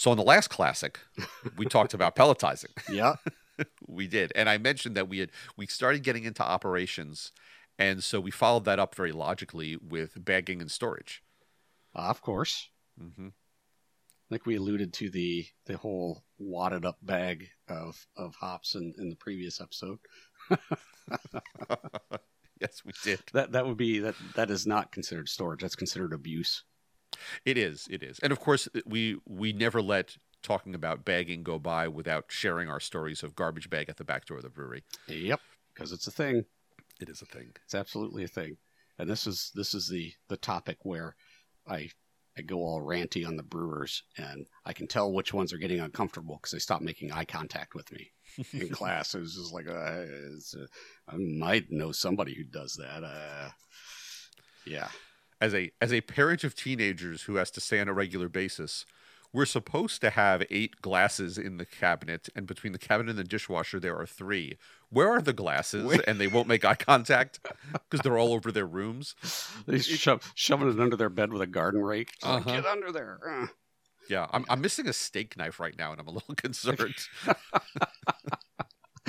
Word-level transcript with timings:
So 0.00 0.10
in 0.10 0.16
the 0.16 0.24
last 0.24 0.48
classic, 0.48 0.98
we 1.58 1.66
talked 1.66 1.92
about 1.92 2.16
pelletizing. 2.16 2.70
Yeah. 2.90 3.16
we 3.86 4.06
did, 4.06 4.32
and 4.34 4.48
I 4.48 4.56
mentioned 4.56 4.96
that 4.96 5.10
we 5.10 5.18
had 5.18 5.30
we 5.58 5.66
started 5.66 6.02
getting 6.02 6.24
into 6.24 6.42
operations, 6.42 7.32
and 7.78 8.02
so 8.02 8.18
we 8.18 8.30
followed 8.30 8.64
that 8.64 8.78
up 8.78 8.94
very 8.94 9.12
logically 9.12 9.76
with 9.76 10.24
bagging 10.24 10.62
and 10.62 10.70
storage. 10.70 11.22
Uh, 11.94 12.08
of 12.08 12.22
course. 12.22 12.70
Mm-hmm. 12.98 13.26
I 13.26 14.28
think 14.30 14.46
we 14.46 14.56
alluded 14.56 14.94
to 14.94 15.10
the 15.10 15.46
the 15.66 15.76
whole 15.76 16.24
wadded 16.38 16.86
up 16.86 16.96
bag 17.02 17.50
of 17.68 18.06
of 18.16 18.34
hops 18.36 18.76
in, 18.76 18.94
in 18.96 19.10
the 19.10 19.16
previous 19.16 19.60
episode. 19.60 19.98
yes, 22.58 22.82
we 22.86 22.92
did. 23.04 23.20
That 23.34 23.52
that 23.52 23.66
would 23.66 23.76
be 23.76 23.98
that 23.98 24.14
that 24.34 24.50
is 24.50 24.66
not 24.66 24.92
considered 24.92 25.28
storage. 25.28 25.60
That's 25.60 25.76
considered 25.76 26.14
abuse. 26.14 26.64
It 27.44 27.58
is. 27.58 27.86
It 27.90 28.02
is. 28.02 28.18
And 28.20 28.32
of 28.32 28.40
course, 28.40 28.68
we 28.86 29.18
we 29.26 29.52
never 29.52 29.82
let 29.82 30.16
talking 30.42 30.74
about 30.74 31.04
bagging 31.04 31.42
go 31.42 31.58
by 31.58 31.86
without 31.88 32.26
sharing 32.28 32.68
our 32.68 32.80
stories 32.80 33.22
of 33.22 33.36
garbage 33.36 33.68
bag 33.68 33.88
at 33.88 33.96
the 33.96 34.04
back 34.04 34.24
door 34.26 34.38
of 34.38 34.42
the 34.42 34.48
brewery. 34.48 34.82
Yep, 35.06 35.40
because 35.74 35.92
it's 35.92 36.06
a 36.06 36.10
thing. 36.10 36.44
It 37.00 37.08
is 37.08 37.22
a 37.22 37.26
thing. 37.26 37.52
It's 37.64 37.74
absolutely 37.74 38.24
a 38.24 38.28
thing. 38.28 38.56
And 38.98 39.08
this 39.08 39.26
is 39.26 39.50
this 39.54 39.74
is 39.74 39.88
the 39.88 40.12
the 40.28 40.36
topic 40.36 40.78
where 40.82 41.14
I 41.66 41.90
I 42.36 42.42
go 42.42 42.58
all 42.58 42.80
ranty 42.80 43.26
on 43.26 43.36
the 43.36 43.42
brewers, 43.42 44.02
and 44.16 44.46
I 44.64 44.72
can 44.72 44.86
tell 44.86 45.12
which 45.12 45.34
ones 45.34 45.52
are 45.52 45.58
getting 45.58 45.80
uncomfortable 45.80 46.36
because 46.36 46.52
they 46.52 46.58
stop 46.58 46.80
making 46.80 47.12
eye 47.12 47.24
contact 47.24 47.74
with 47.74 47.90
me 47.92 48.12
in 48.52 48.68
class. 48.70 49.14
It 49.14 49.20
was 49.20 49.34
just 49.34 49.52
like 49.52 49.68
uh, 49.68 50.04
it's, 50.34 50.54
uh, 50.54 50.66
I 51.08 51.16
might 51.16 51.70
know 51.70 51.92
somebody 51.92 52.34
who 52.34 52.44
does 52.44 52.74
that. 52.74 53.04
Uh, 53.04 53.50
yeah, 54.64 54.88
As 55.40 55.54
a 55.54 55.70
as 55.80 55.92
a 55.92 56.00
parent 56.02 56.44
of 56.44 56.54
teenagers 56.54 57.22
who 57.22 57.36
has 57.36 57.50
to 57.52 57.60
say 57.60 57.80
on 57.80 57.88
a 57.88 57.94
regular 57.94 58.28
basis, 58.28 58.84
we're 59.32 59.46
supposed 59.46 60.00
to 60.02 60.10
have 60.10 60.42
eight 60.50 60.82
glasses 60.82 61.38
in 61.38 61.56
the 61.56 61.64
cabinet, 61.64 62.28
and 62.34 62.46
between 62.46 62.72
the 62.72 62.78
cabinet 62.78 63.10
and 63.10 63.18
the 63.18 63.24
dishwasher 63.24 63.80
there 63.80 63.96
are 63.96 64.06
three. 64.06 64.58
Where 64.90 65.08
are 65.10 65.22
the 65.22 65.32
glasses? 65.32 65.84
Where- 65.84 66.02
And 66.06 66.20
they 66.20 66.26
won't 66.26 66.48
make 66.48 66.64
eye 66.64 66.74
contact 66.74 67.38
because 67.72 68.00
they're 68.02 68.18
all 68.18 68.32
over 68.34 68.50
their 68.52 68.66
rooms. 68.66 69.14
they 69.66 69.78
shove 69.78 70.32
shoving 70.34 70.68
it 70.68 70.80
under 70.80 70.96
their 70.96 71.08
bed 71.08 71.32
with 71.32 71.40
a 71.42 71.46
garden 71.46 71.82
rake. 71.82 72.10
It's 72.16 72.24
like, 72.24 72.46
Uh-huh. 72.46 72.56
Get 72.60 72.66
under 72.66 72.92
there. 72.92 73.18
Uh. 73.26 73.46
Yeah, 74.08 74.26
I'm, 74.32 74.44
I'm 74.48 74.60
missing 74.60 74.88
a 74.88 74.92
steak 74.92 75.36
knife 75.36 75.60
right 75.60 75.78
now, 75.78 75.92
and 75.92 76.00
I'm 76.00 76.08
a 76.08 76.10
little 76.10 76.34
concerned. 76.36 76.96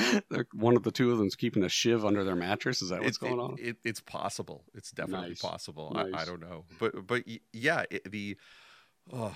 One 0.54 0.76
of 0.76 0.84
the 0.84 0.92
two 0.92 1.12
of 1.12 1.18
them's 1.18 1.36
keeping 1.36 1.64
a 1.64 1.70
shiv 1.70 2.06
under 2.06 2.24
their 2.24 2.36
mattress. 2.36 2.82
Is 2.82 2.90
that 2.90 3.02
what's 3.04 3.18
It- 3.18 3.22
going 3.22 3.40
on? 3.40 3.56
It, 3.60 3.78
it's 3.84 4.00
possible. 4.02 4.64
It's 4.74 4.92
definitely 4.92 5.30
Nice. 5.30 5.42
possible. 5.42 5.94
I, 5.96 6.22
I 6.22 6.26
don't 6.26 6.42
know, 6.42 6.66
but 6.80 7.08
but 7.08 7.24
yeah, 7.54 7.84
it, 7.90 8.12
the 8.12 8.38
oh, 9.12 9.36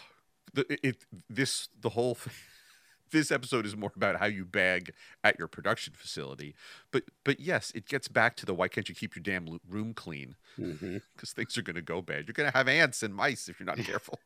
the 0.54 0.66
it, 0.88 1.06
this 1.30 1.70
the 1.80 1.90
whole 1.90 2.16
thing, 2.16 2.34
this 3.12 3.32
episode 3.32 3.66
is 3.66 3.76
more 3.76 3.92
about 3.96 4.18
how 4.20 4.26
you 4.26 4.46
bag 4.46 4.92
at 5.24 5.38
your 5.40 5.48
production 5.48 5.94
facility. 5.96 6.56
But 6.92 7.04
but 7.24 7.40
yes, 7.40 7.72
it 7.76 7.86
gets 7.88 8.08
back 8.08 8.36
to 8.38 8.46
the 8.46 8.54
why 8.54 8.68
can't 8.68 8.90
you 8.90 8.96
keep 8.96 9.16
your 9.16 9.24
damn 9.24 9.60
room 9.70 9.94
clean? 9.94 10.36
Mm-hmm. 10.60 10.98
Because 11.16 11.32
things 11.34 11.58
are 11.58 11.62
going 11.62 11.76
to 11.76 11.82
go 11.82 12.02
bad. 12.02 12.26
You're 12.28 12.34
going 12.34 12.52
to 12.52 12.58
have 12.58 12.68
ants 12.68 13.04
and 13.04 13.14
mice 13.16 13.48
if 13.50 13.60
you're 13.60 13.68
not 13.68 13.78
careful. 13.78 14.20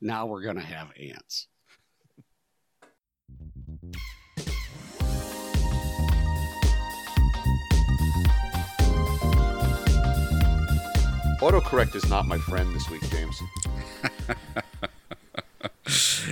Now 0.00 0.26
we're 0.26 0.42
gonna 0.42 0.60
have 0.60 0.90
ants. 1.00 1.46
Autocorrect 11.44 11.94
is 11.94 12.08
not 12.08 12.26
my 12.26 12.38
friend 12.38 12.74
this 12.74 12.88
week, 12.88 13.02
James. 13.10 13.42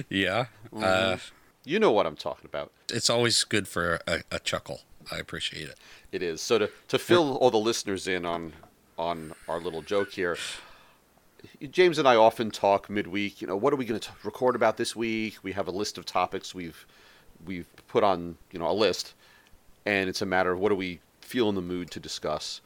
Yeah. 0.09 0.47
Uh, 0.75 1.19
You 1.65 1.79
know 1.79 1.93
what 1.93 2.07
I'm 2.07 2.17
talking 2.17 2.47
about. 2.47 2.73
it's 2.91 3.11
always 3.11 3.45
good 3.45 3.69
for 3.69 4.01
a, 4.07 4.23
a 4.31 4.39
chuckle. 4.39 4.81
I 5.11 5.19
appreciate 5.19 5.69
it. 5.69 5.77
It 6.13 6.23
is. 6.23 6.41
So 6.41 6.59
to, 6.59 6.70
to 6.89 6.98
fill 6.98 7.36
all 7.36 7.51
the 7.51 7.59
listeners 7.59 8.09
in 8.09 8.25
on 8.25 8.55
on 8.98 9.35
our 9.48 9.61
little 9.61 9.83
joke 9.83 10.13
here, 10.13 10.39
James 11.70 11.98
and 11.98 12.09
I 12.09 12.17
often 12.17 12.51
talk 12.51 12.89
midweek. 12.89 13.42
You 13.42 13.47
know, 13.48 13.57
what 13.57 13.75
are 13.75 13.77
we 13.77 13.85
going 13.85 14.01
to 14.01 14.11
record 14.25 14.57
about 14.57 14.79
this 14.79 14.97
week? 14.97 15.36
We 15.42 15.53
have 15.53 15.69
a 15.69 15.73
list 15.73 15.98
of 15.98 16.07
topics 16.07 16.55
we've 16.55 16.86
we've 17.45 17.67
put 17.86 18.03
on 18.03 18.36
you 18.51 18.59
know 18.59 18.70
a 18.70 18.73
list, 18.73 19.13
and 19.85 20.09
it's 20.09 20.23
a 20.23 20.27
matter 20.27 20.53
of 20.53 20.59
what 20.59 20.70
do 20.70 20.75
we 20.75 21.01
feel 21.20 21.51
in 21.51 21.55
the 21.55 21.61
mood 21.63 21.91
to 21.91 22.01
discuss. 22.01 22.63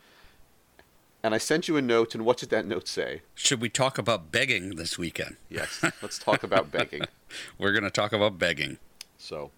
And 1.26 1.34
I 1.34 1.38
sent 1.38 1.66
you 1.66 1.76
a 1.76 1.82
note, 1.82 2.14
and 2.14 2.24
what 2.24 2.36
did 2.36 2.50
that 2.50 2.66
note 2.66 2.86
say? 2.86 3.22
Should 3.34 3.60
we 3.60 3.68
talk 3.68 3.98
about 3.98 4.30
begging 4.30 4.76
this 4.76 4.96
weekend? 4.96 5.38
Yes, 5.50 5.82
let's 6.00 6.20
talk 6.20 6.44
about 6.44 6.70
begging. 6.78 7.02
We're 7.58 7.72
going 7.72 7.82
to 7.82 7.90
talk 7.90 8.12
about 8.12 8.38
begging. 8.38 8.78
So, 9.18 9.50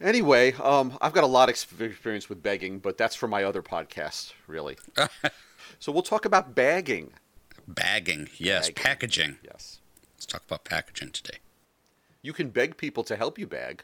anyway, 0.00 0.52
um, 0.52 0.96
I've 1.00 1.12
got 1.12 1.24
a 1.24 1.26
lot 1.26 1.48
of 1.48 1.56
experience 1.80 2.28
with 2.28 2.40
begging, 2.40 2.78
but 2.78 2.96
that's 2.96 3.16
for 3.16 3.26
my 3.26 3.42
other 3.42 3.62
podcast, 3.62 4.32
really. 4.46 4.78
so 5.80 5.90
we'll 5.90 6.02
talk 6.04 6.24
about 6.24 6.54
bagging. 6.54 7.14
Bagging. 7.66 8.28
Yes. 8.36 8.68
Bagging. 8.68 8.74
Packaging. 8.84 9.38
Yes. 9.42 9.80
Let's 10.14 10.24
talk 10.24 10.44
about 10.46 10.62
packaging 10.62 11.10
today. 11.10 11.38
You 12.22 12.32
can 12.32 12.50
beg 12.50 12.76
people 12.76 13.02
to 13.02 13.16
help 13.16 13.40
you 13.40 13.48
bag. 13.48 13.82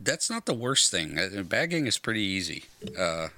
That's 0.00 0.28
not 0.28 0.46
the 0.46 0.54
worst 0.54 0.90
thing. 0.90 1.18
Uh, 1.18 1.42
Bagging 1.42 1.86
is 1.86 1.98
pretty 1.98 2.22
easy. 2.22 2.64
Uh, 2.98 3.28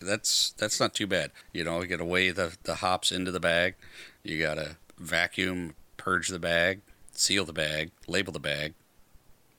that's 0.00 0.50
that's 0.52 0.80
not 0.80 0.94
too 0.94 1.06
bad. 1.06 1.30
You 1.52 1.64
know, 1.64 1.80
you 1.80 1.88
got 1.88 1.98
to 1.98 2.04
weigh 2.04 2.30
the, 2.30 2.56
the 2.62 2.76
hops 2.76 3.12
into 3.12 3.30
the 3.30 3.40
bag. 3.40 3.74
You 4.22 4.40
got 4.40 4.54
to 4.54 4.76
vacuum, 4.98 5.74
purge 5.96 6.28
the 6.28 6.38
bag, 6.38 6.80
seal 7.12 7.44
the 7.44 7.52
bag, 7.52 7.90
label 8.06 8.32
the 8.32 8.38
bag, 8.38 8.74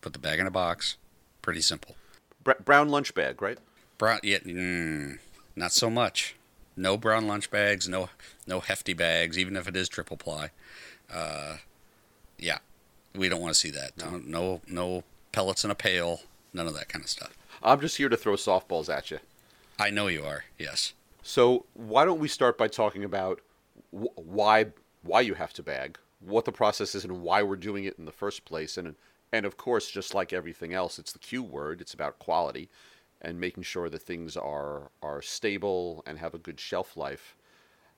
put 0.02 0.14
the 0.14 0.20
bag 0.20 0.40
in 0.40 0.48
a 0.48 0.52
box. 0.52 0.98
Pretty 1.42 1.62
simple. 1.62 1.96
Br- 2.44 2.52
brown 2.64 2.90
lunch 2.90 3.14
bag, 3.14 3.42
right? 3.42 3.58
Brown, 3.98 4.20
yeah, 4.24 4.40
mm, 4.40 5.20
not 5.56 5.72
so 5.72 5.90
much. 5.90 6.36
No 6.76 6.98
brown 6.98 7.28
lunch 7.28 7.52
bags, 7.52 7.90
no 7.90 8.10
no 8.48 8.62
hefty 8.62 8.94
bags, 8.94 9.38
even 9.38 9.58
if 9.58 9.68
it 9.68 9.76
is 9.76 9.90
triple 9.90 10.18
ply. 10.18 10.52
Uh, 11.14 11.58
yeah, 12.38 12.60
we 13.16 13.28
don't 13.28 13.42
want 13.42 13.54
to 13.54 13.60
see 13.60 13.72
that. 13.72 13.98
No, 13.98 14.22
no, 14.24 14.62
no 14.68 15.04
pellets 15.32 15.66
in 15.66 15.72
a 15.72 15.76
pail, 15.76 16.22
none 16.54 16.68
of 16.68 16.74
that 16.76 16.88
kind 16.88 17.04
of 17.04 17.10
stuff. 17.10 17.36
I'm 17.62 17.82
just 17.82 17.98
here 17.98 18.08
to 18.08 18.16
throw 18.16 18.36
softballs 18.36 18.94
at 18.94 19.12
you. 19.12 19.20
I 19.79 19.90
know 19.90 20.07
you 20.07 20.23
are. 20.23 20.44
Yes. 20.57 20.94
So 21.23 21.66
why 21.73 22.06
don't 22.06 22.19
we 22.19 22.28
start 22.28 22.57
by 22.57 22.67
talking 22.67 23.03
about 23.03 23.41
wh- 23.91 24.17
why 24.17 24.67
why 25.01 25.22
you 25.22 25.35
have 25.35 25.53
to 25.53 25.63
bag, 25.63 25.97
what 26.19 26.44
the 26.44 26.51
process 26.51 26.94
is, 26.94 27.06
and 27.06 27.22
why 27.22 27.41
we're 27.41 27.56
doing 27.56 27.85
it 27.85 27.97
in 27.97 28.06
the 28.06 28.12
first 28.12 28.44
place, 28.45 28.78
and 28.78 28.95
and 29.31 29.45
of 29.45 29.57
course, 29.57 29.90
just 29.90 30.13
like 30.13 30.34
everything 30.34 30.73
else, 30.73 31.00
it's 31.00 31.13
the 31.13 31.19
Q 31.19 31.41
word. 31.41 31.81
It's 31.81 31.94
about 31.94 32.19
quality, 32.19 32.69
and 33.22 33.40
making 33.40 33.63
sure 33.63 33.90
that 33.90 34.01
things 34.01 34.35
are 34.35 34.91
are 35.01 35.22
stable 35.22 36.03
and 36.06 36.19
have 36.19 36.34
a 36.34 36.40
good 36.40 36.59
shelf 36.59 36.97
life, 36.97 37.38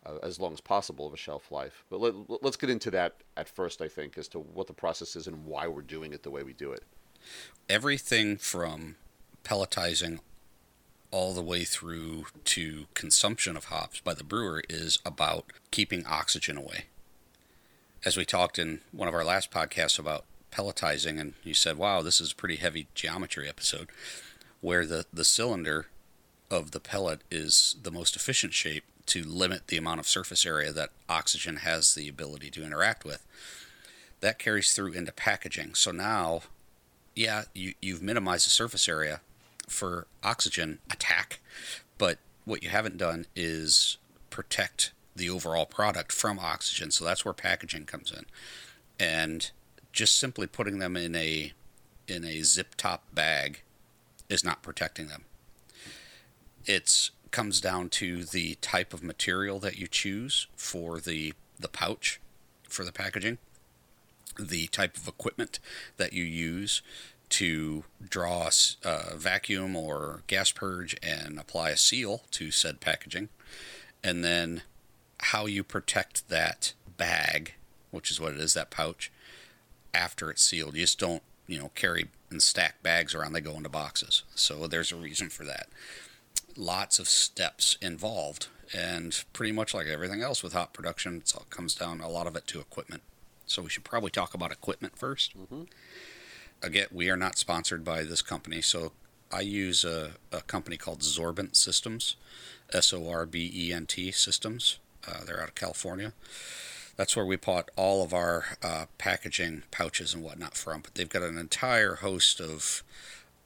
uh, 0.06 0.18
as 0.22 0.40
long 0.40 0.54
as 0.54 0.62
possible 0.62 1.08
of 1.08 1.14
a 1.14 1.18
shelf 1.18 1.52
life. 1.52 1.84
But 1.90 2.00
let, 2.00 2.14
let's 2.44 2.58
get 2.58 2.70
into 2.70 2.92
that 2.92 3.16
at 3.36 3.50
first, 3.50 3.82
I 3.82 3.88
think, 3.88 4.18
as 4.18 4.28
to 4.30 4.40
what 4.40 4.68
the 4.68 4.74
process 4.74 5.16
is 5.16 5.28
and 5.28 5.46
why 5.46 5.68
we're 5.68 5.82
doing 5.82 6.14
it 6.14 6.24
the 6.24 6.32
way 6.32 6.44
we 6.44 6.54
do 6.54 6.72
it. 6.72 6.84
Everything 7.70 8.38
from 8.38 8.98
pelletizing 9.44 10.20
all 11.12 11.34
the 11.34 11.42
way 11.42 11.64
through 11.64 12.26
to 12.46 12.86
consumption 12.94 13.58
of 13.58 13.66
hops 13.66 14.00
by 14.00 14.14
the 14.14 14.24
brewer 14.24 14.64
is 14.70 15.00
about 15.06 15.46
keeping 15.70 16.06
oxygen 16.06 16.58
away. 16.58 16.86
As 18.04 18.18
we 18.18 18.26
talked 18.26 18.58
in 18.58 18.80
one 18.92 19.08
of 19.08 19.14
our 19.14 19.24
last 19.24 19.52
podcasts 19.52 20.00
about 20.00 20.26
pelletizing, 20.52 21.20
and 21.20 21.34
you 21.44 21.54
said, 21.54 21.78
wow, 21.78 22.02
this 22.02 22.20
is 22.20 22.32
a 22.32 22.36
pretty 22.36 22.56
heavy 22.56 22.88
geometry 22.96 23.48
episode, 23.48 23.90
where 24.62 24.86
the, 24.86 25.06
the 25.14 25.26
cylinder 25.26 25.88
of 26.50 26.72
the 26.72 26.80
pellet 26.80 27.22
is 27.30 27.76
the 27.82 27.92
most 27.92 28.16
efficient 28.16 28.54
shape 28.54 28.84
to 29.06 29.24
limit 29.24 29.68
the 29.68 29.78
amount 29.78 30.00
of 30.00 30.08
surface 30.08 30.46
area 30.46 30.72
that 30.72 30.90
oxygen 31.10 31.58
has 31.58 31.94
the 31.94 32.08
ability 32.08 32.50
to 32.52 32.64
interact 32.64 33.04
with. 33.04 33.26
That 34.22 34.40
carries 34.40 34.74
through 34.74 34.94
into 34.94 35.12
packaging. 35.12 35.74
So 35.76 35.92
now, 35.92 36.42
yeah, 37.16 37.44
you, 37.54 37.74
you've 37.82 38.04
minimized 38.04 38.46
the 38.46 38.52
surface 38.52 38.88
area 38.88 39.22
for 39.72 40.08
oxygen 40.24 40.80
attack, 40.90 41.40
but 41.98 42.20
what 42.46 42.64
you 42.64 42.70
haven't 42.70 42.98
done 42.98 43.26
is 43.36 43.98
protect 44.30 44.94
the 45.16 45.30
overall 45.30 45.66
product 45.66 46.12
from 46.12 46.40
oxygen. 46.40 46.92
So 46.92 47.06
that's 47.06 47.26
where 47.26 47.34
packaging 47.34 47.86
comes 47.86 48.12
in. 48.12 48.26
And 49.00 49.52
just 49.92 50.18
simply 50.18 50.48
putting 50.48 50.80
them 50.80 50.96
in 50.96 51.16
a 51.16 51.54
in 52.08 52.24
a 52.26 52.42
zip 52.42 52.76
top 52.76 53.04
bag 53.14 53.62
is 54.30 54.44
not 54.44 54.64
protecting 54.64 55.08
them. 55.08 55.26
It's 56.66 57.12
comes 57.32 57.62
down 57.62 57.88
to 57.88 58.26
the 58.26 58.56
type 58.56 58.94
of 58.94 59.02
material 59.02 59.60
that 59.60 59.78
you 59.78 59.88
choose 59.88 60.48
for 60.56 61.00
the 61.00 61.34
the 61.60 61.70
pouch 61.70 62.20
for 62.68 62.84
the 62.84 62.92
packaging, 62.92 63.38
the 64.40 64.68
type 64.68 64.98
of 64.98 65.08
equipment 65.08 65.60
that 65.98 66.14
you 66.14 66.24
use 66.24 66.82
to 67.32 67.84
draw 68.08 68.50
a 68.84 68.88
uh, 68.88 69.16
vacuum 69.16 69.76
or 69.76 70.22
gas 70.28 70.52
purge 70.52 70.96
and 71.02 71.40
apply 71.40 71.72
a 71.72 71.78
seal 71.78 72.24
to 72.32 72.52
said 72.52 72.80
packaging, 72.80 73.30
and 74.04 74.24
then 74.24 74.64
how 75.20 75.46
you 75.46 75.64
protect 75.64 76.28
that 76.30 76.74
bag, 76.98 77.54
which 77.90 78.12
is 78.12 78.20
what 78.20 78.34
it 78.34 78.40
is, 78.40 78.54
that 78.54 78.70
pouch, 78.70 79.12
after 79.94 80.30
it's 80.30 80.44
sealed. 80.44 80.76
You 80.76 80.82
just 80.82 81.00
don't, 81.00 81.24
you 81.48 81.60
know, 81.60 81.72
carry 81.76 82.10
and 82.30 82.42
stack 82.42 82.82
bags 82.84 83.14
around. 83.14 83.34
They 83.34 83.42
go 83.42 83.56
into 83.56 83.70
boxes. 83.70 84.24
So 84.36 84.68
there's 84.68 84.92
a 84.92 84.96
reason 84.96 85.30
for 85.30 85.44
that. 85.46 85.68
Lots 86.58 87.00
of 87.00 87.08
steps 87.08 87.78
involved, 87.82 88.48
and 88.74 89.24
pretty 89.32 89.52
much 89.54 89.74
like 89.74 89.88
everything 89.88 90.22
else 90.22 90.44
with 90.44 90.54
hop 90.54 90.74
production, 90.74 91.18
it 91.18 91.32
all 91.36 91.46
comes 91.50 91.76
down 91.76 92.02
a 92.02 92.10
lot 92.10 92.28
of 92.28 92.36
it 92.36 92.48
to 92.48 92.60
equipment. 92.60 93.04
So 93.46 93.62
we 93.62 93.70
should 93.70 93.84
probably 93.84 94.12
talk 94.12 94.34
about 94.34 94.52
equipment 94.52 94.98
1st 94.98 95.34
Mhm. 95.38 95.68
Again, 96.64 96.88
we 96.92 97.10
are 97.10 97.18
not 97.18 97.38
sponsored 97.38 97.84
by 97.84 98.04
this 98.04 98.22
company, 98.22 98.62
so 98.62 98.92
I 99.32 99.42
use 99.42 99.84
a, 99.84 100.12
a 100.32 100.42
company 100.42 100.78
called 100.78 101.00
Sorbent 101.00 101.56
Systems, 101.56 102.16
S 102.72 102.94
O 102.94 103.10
R 103.10 103.26
B 103.26 103.52
E 103.54 103.74
N 103.74 103.86
T 103.86 104.12
Systems. 104.12 104.78
Uh, 105.08 105.24
they're 105.26 105.42
out 105.42 105.50
of 105.50 105.56
California. 105.56 106.14
That's 106.98 107.16
where 107.16 107.26
we 107.26 107.36
bought 107.36 107.72
all 107.76 108.04
of 108.04 108.14
our 108.14 108.58
uh, 108.62 108.86
packaging 108.98 109.64
pouches 109.72 110.14
and 110.14 110.24
whatnot 110.24 110.56
from. 110.56 110.82
But 110.82 110.96
they've 110.96 111.10
got 111.10 111.24
an 111.24 111.38
entire 111.38 111.96
host 111.96 112.40
of 112.40 112.84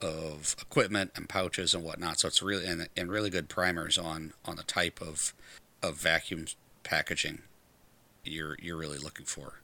of 0.02 0.56
equipment 0.62 1.12
and 1.16 1.30
pouches 1.30 1.74
and 1.74 1.84
whatnot. 1.84 2.20
So 2.20 2.28
it's 2.28 2.42
really 2.42 2.66
and, 2.66 2.90
and 2.98 3.10
really 3.10 3.30
good 3.30 3.48
primers 3.48 3.98
on 3.98 4.34
on 4.44 4.58
the 4.58 4.64
type 4.64 5.02
of 5.02 5.34
of 5.82 5.96
vacuum 5.96 6.46
packaging 6.84 7.44
you're 8.26 8.58
you're 8.62 8.78
really 8.78 8.98
looking 8.98 9.26
for. 9.26 9.62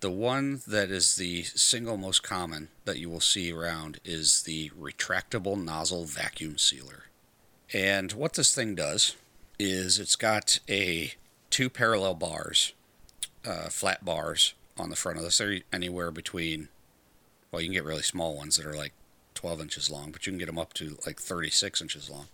The 0.00 0.10
one 0.10 0.60
that 0.66 0.90
is 0.90 1.16
the 1.16 1.42
single 1.42 1.96
most 1.96 2.22
common 2.22 2.68
that 2.84 2.98
you 2.98 3.10
will 3.10 3.20
see 3.20 3.52
around 3.52 3.98
is 4.04 4.42
the 4.42 4.70
retractable 4.70 5.62
nozzle 5.62 6.04
vacuum 6.04 6.56
sealer. 6.56 7.06
And 7.72 8.12
what 8.12 8.34
this 8.34 8.54
thing 8.54 8.74
does 8.76 9.16
is 9.58 9.98
it's 9.98 10.16
got 10.16 10.60
a 10.68 11.12
two 11.50 11.68
parallel 11.68 12.14
bars, 12.14 12.72
uh, 13.44 13.68
flat 13.70 14.04
bars 14.04 14.54
on 14.78 14.90
the 14.90 14.96
front 14.96 15.18
of 15.18 15.24
this. 15.24 15.38
They're 15.38 15.60
anywhere 15.72 16.12
between, 16.12 16.68
well, 17.50 17.60
you 17.60 17.68
can 17.68 17.74
get 17.74 17.84
really 17.84 18.02
small 18.02 18.36
ones 18.36 18.56
that 18.56 18.66
are 18.66 18.76
like 18.76 18.92
12 19.34 19.60
inches 19.60 19.90
long, 19.90 20.12
but 20.12 20.26
you 20.26 20.32
can 20.32 20.38
get 20.38 20.46
them 20.46 20.58
up 20.58 20.74
to 20.74 20.96
like 21.06 21.20
36 21.20 21.82
inches 21.82 22.08
long. 22.08 22.28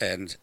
And 0.00 0.36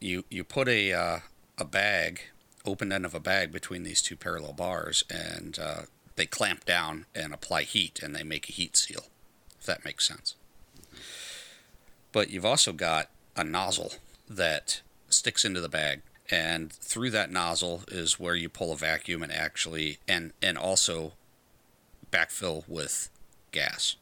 you 0.00 0.24
you 0.30 0.44
put 0.44 0.68
a 0.68 0.92
uh, 0.92 1.18
a 1.58 1.64
bag, 1.64 2.20
open 2.66 2.92
end 2.92 3.04
of 3.04 3.14
a 3.14 3.20
bag 3.20 3.52
between 3.52 3.82
these 3.82 4.02
two 4.02 4.16
parallel 4.16 4.52
bars, 4.52 5.04
and 5.10 5.58
uh, 5.58 5.82
they 6.16 6.26
clamp 6.26 6.64
down 6.64 7.06
and 7.14 7.32
apply 7.32 7.62
heat, 7.62 8.00
and 8.02 8.14
they 8.14 8.22
make 8.22 8.48
a 8.48 8.52
heat 8.52 8.76
seal. 8.76 9.06
If 9.58 9.66
that 9.66 9.84
makes 9.84 10.06
sense. 10.06 10.34
But 12.12 12.30
you've 12.30 12.46
also 12.46 12.72
got 12.72 13.10
a 13.36 13.44
nozzle 13.44 13.92
that 14.28 14.80
sticks 15.08 15.44
into 15.44 15.60
the 15.60 15.68
bag 15.68 16.02
and 16.30 16.72
through 16.72 17.10
that 17.10 17.30
nozzle 17.30 17.84
is 17.88 18.18
where 18.18 18.34
you 18.34 18.48
pull 18.48 18.72
a 18.72 18.76
vacuum 18.76 19.22
and 19.22 19.32
actually 19.32 19.98
and 20.08 20.32
and 20.42 20.58
also 20.58 21.12
backfill 22.10 22.68
with 22.68 23.10
gas 23.52 23.96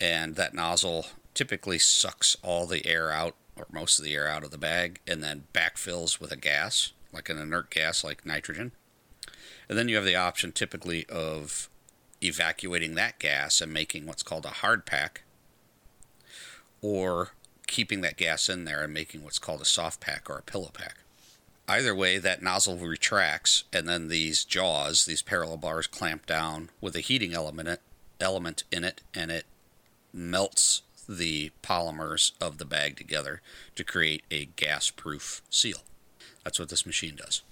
and 0.00 0.34
that 0.34 0.54
nozzle 0.54 1.06
typically 1.34 1.78
sucks 1.78 2.36
all 2.42 2.66
the 2.66 2.86
air 2.86 3.12
out 3.12 3.34
or 3.56 3.66
most 3.70 3.98
of 3.98 4.04
the 4.04 4.14
air 4.14 4.28
out 4.28 4.44
of 4.44 4.50
the 4.50 4.58
bag 4.58 5.00
and 5.06 5.22
then 5.22 5.44
backfills 5.52 6.20
with 6.20 6.32
a 6.32 6.36
gas 6.36 6.92
like 7.12 7.28
an 7.28 7.38
inert 7.38 7.70
gas 7.70 8.02
like 8.02 8.26
nitrogen 8.26 8.72
and 9.68 9.78
then 9.78 9.88
you 9.88 9.96
have 9.96 10.04
the 10.04 10.16
option 10.16 10.52
typically 10.52 11.06
of 11.08 11.68
evacuating 12.22 12.94
that 12.94 13.18
gas 13.18 13.60
and 13.60 13.72
making 13.72 14.06
what's 14.06 14.22
called 14.22 14.44
a 14.44 14.50
hard 14.50 14.86
pack 14.86 15.22
or 16.80 17.30
keeping 17.66 18.00
that 18.02 18.16
gas 18.16 18.48
in 18.48 18.64
there 18.64 18.82
and 18.82 18.92
making 18.92 19.24
what's 19.24 19.38
called 19.38 19.60
a 19.60 19.64
soft 19.64 20.00
pack 20.00 20.28
or 20.28 20.36
a 20.36 20.42
pillow 20.42 20.70
pack. 20.72 20.96
Either 21.68 21.94
way, 21.94 22.18
that 22.18 22.42
nozzle 22.42 22.76
retracts, 22.76 23.64
and 23.72 23.88
then 23.88 24.08
these 24.08 24.44
jaws, 24.44 25.04
these 25.04 25.22
parallel 25.22 25.56
bars, 25.56 25.86
clamp 25.86 26.26
down 26.26 26.70
with 26.80 26.96
a 26.96 27.00
heating 27.00 27.32
element 27.32 27.80
element 28.20 28.64
in 28.70 28.84
it, 28.84 29.00
and 29.14 29.30
it 29.30 29.46
melts 30.12 30.82
the 31.08 31.50
polymers 31.62 32.32
of 32.40 32.58
the 32.58 32.64
bag 32.64 32.96
together 32.96 33.40
to 33.74 33.84
create 33.84 34.22
a 34.30 34.44
gas-proof 34.44 35.42
seal. 35.48 35.78
That's 36.44 36.58
what 36.58 36.68
this 36.68 36.84
machine 36.86 37.16
does. 37.16 37.42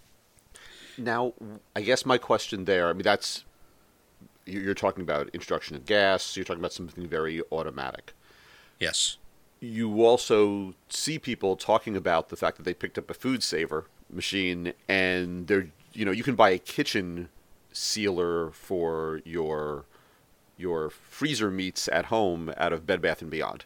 Now, 0.99 1.33
I 1.75 1.83
guess 1.83 2.05
my 2.05 2.19
question 2.19 2.65
there, 2.65 2.89
I 2.89 2.93
mean, 2.93 3.03
that's 3.03 3.45
you- 4.47 4.61
you're 4.61 4.75
talking 4.75 5.03
about 5.03 5.29
introduction 5.33 5.77
of 5.77 5.87
gas. 5.87 6.37
You're 6.37 6.45
talking 6.45 6.61
about 6.61 6.73
something 6.73 7.07
very 7.07 7.41
automatic. 7.53 8.13
Yes. 8.79 9.17
You 9.61 10.05
also 10.05 10.75
see 10.89 11.19
people 11.19 11.57
talking 11.57 11.95
about 11.97 12.31
the 12.31 12.37
fact 12.37 12.57
that 12.57 12.65
they 12.65 12.75
picked 12.75 12.99
up 12.99 13.11
a 13.11 13.15
food 13.15 13.43
saver 13.43 13.87
machine, 14.11 14.73
and 14.89 15.47
they're 15.47 15.71
you 15.93 16.05
know 16.05 16.13
you 16.13 16.23
can 16.23 16.35
buy 16.35 16.51
a 16.51 16.59
kitchen 16.59 17.29
sealer 17.73 18.51
for 18.51 19.21
your 19.25 19.85
your 20.57 20.91
freezer 20.91 21.51
meats 21.51 21.89
at 21.89 22.07
home 22.07 22.53
out 22.57 22.73
of 22.73 22.87
Bed 22.87 23.01
Bath 23.01 23.23
and 23.23 23.31
Beyond. 23.31 23.65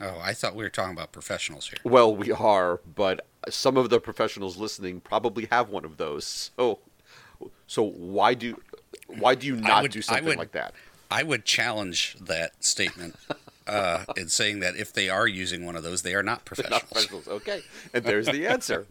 Oh, 0.00 0.18
I 0.22 0.32
thought 0.32 0.54
we 0.54 0.62
were 0.62 0.70
talking 0.70 0.92
about 0.92 1.10
professionals 1.12 1.68
here. 1.68 1.78
Well, 1.82 2.14
we 2.14 2.30
are, 2.30 2.80
but 2.94 3.26
some 3.50 3.76
of 3.76 3.90
the 3.90 4.00
professionals 4.00 4.56
listening 4.56 5.00
probably 5.00 5.46
have 5.50 5.68
one 5.70 5.84
of 5.84 5.96
those. 5.96 6.50
So, 6.56 6.78
so 7.66 7.82
why 7.82 8.34
do 8.34 8.60
why 9.06 9.34
do 9.34 9.46
you 9.46 9.56
not 9.56 9.82
would- 9.82 9.92
do 9.92 10.02
something 10.02 10.24
would- 10.26 10.38
like 10.38 10.52
that? 10.52 10.74
I 11.10 11.22
would 11.22 11.46
challenge 11.46 12.16
that 12.20 12.62
statement 12.62 13.16
uh, 13.66 14.04
in 14.16 14.28
saying 14.28 14.60
that 14.60 14.76
if 14.76 14.92
they 14.92 15.08
are 15.08 15.26
using 15.26 15.64
one 15.64 15.74
of 15.74 15.82
those, 15.82 16.02
they 16.02 16.14
are 16.14 16.22
not 16.22 16.40
Not 16.40 16.44
professionals. 16.44 16.82
professionals. 16.82 17.28
Okay, 17.28 17.62
and 17.94 18.04
there's 18.04 18.26
the 18.26 18.46
answer. 18.46 18.86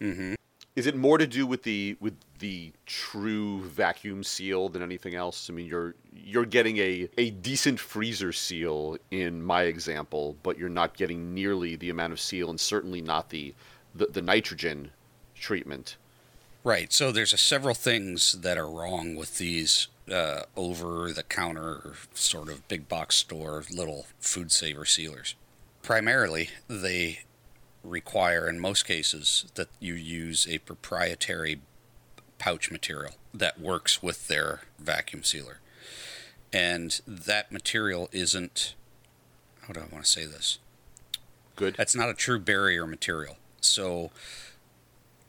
Is 0.76 0.86
it 0.86 0.94
more 0.96 1.18
to 1.18 1.26
do 1.26 1.46
with 1.46 1.64
the 1.64 1.96
with 2.00 2.14
the 2.38 2.72
true 2.86 3.60
vacuum 3.62 4.22
seal 4.22 4.68
than 4.68 4.82
anything 4.82 5.16
else? 5.16 5.50
I 5.50 5.52
mean, 5.52 5.66
you're 5.66 5.96
you're 6.14 6.44
getting 6.46 6.78
a, 6.78 7.08
a 7.18 7.30
decent 7.30 7.80
freezer 7.80 8.32
seal 8.32 8.96
in 9.10 9.42
my 9.42 9.64
example, 9.64 10.36
but 10.44 10.56
you're 10.56 10.68
not 10.68 10.96
getting 10.96 11.34
nearly 11.34 11.74
the 11.74 11.90
amount 11.90 12.12
of 12.12 12.20
seal, 12.20 12.48
and 12.48 12.58
certainly 12.60 13.00
not 13.02 13.30
the 13.30 13.52
the, 13.94 14.06
the 14.06 14.22
nitrogen 14.22 14.90
treatment. 15.34 15.96
Right. 16.62 16.92
So 16.92 17.10
there's 17.10 17.32
a 17.32 17.38
several 17.38 17.74
things 17.74 18.32
that 18.32 18.58
are 18.58 18.68
wrong 18.68 19.16
with 19.16 19.38
these 19.38 19.88
uh, 20.12 20.42
over-the-counter 20.56 21.94
sort 22.14 22.48
of 22.48 22.66
big 22.68 22.88
box 22.88 23.16
store 23.16 23.64
little 23.70 24.06
food 24.18 24.52
saver 24.52 24.84
sealers. 24.84 25.34
Primarily, 25.82 26.50
they 26.68 27.20
require, 27.82 28.46
in 28.46 28.60
most 28.60 28.86
cases, 28.86 29.46
that 29.54 29.68
you 29.78 29.94
use 29.94 30.46
a 30.48 30.58
proprietary 30.58 31.60
pouch 32.38 32.70
material 32.70 33.12
that 33.32 33.60
works 33.60 34.02
with 34.02 34.28
their 34.28 34.62
vacuum 34.78 35.22
sealer, 35.22 35.60
and 36.52 37.00
that 37.06 37.50
material 37.50 38.08
isn't. 38.12 38.74
How 39.62 39.72
do 39.72 39.80
I 39.80 39.92
want 39.92 40.04
to 40.04 40.10
say 40.10 40.26
this? 40.26 40.58
Good. 41.56 41.76
That's 41.76 41.94
not 41.94 42.08
a 42.08 42.14
true 42.14 42.38
barrier 42.38 42.86
material. 42.86 43.36
So 43.60 44.10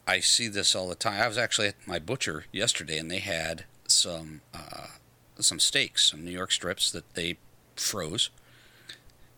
I 0.07 0.19
see 0.19 0.47
this 0.47 0.75
all 0.75 0.87
the 0.87 0.95
time. 0.95 1.21
I 1.21 1.27
was 1.27 1.37
actually 1.37 1.67
at 1.69 1.87
my 1.87 1.99
butcher 1.99 2.45
yesterday, 2.51 2.97
and 2.97 3.09
they 3.09 3.19
had 3.19 3.65
some 3.87 4.41
uh, 4.53 4.87
some 5.39 5.59
steaks, 5.59 6.11
some 6.11 6.23
New 6.23 6.31
York 6.31 6.51
strips 6.51 6.91
that 6.91 7.13
they 7.13 7.37
froze. 7.75 8.29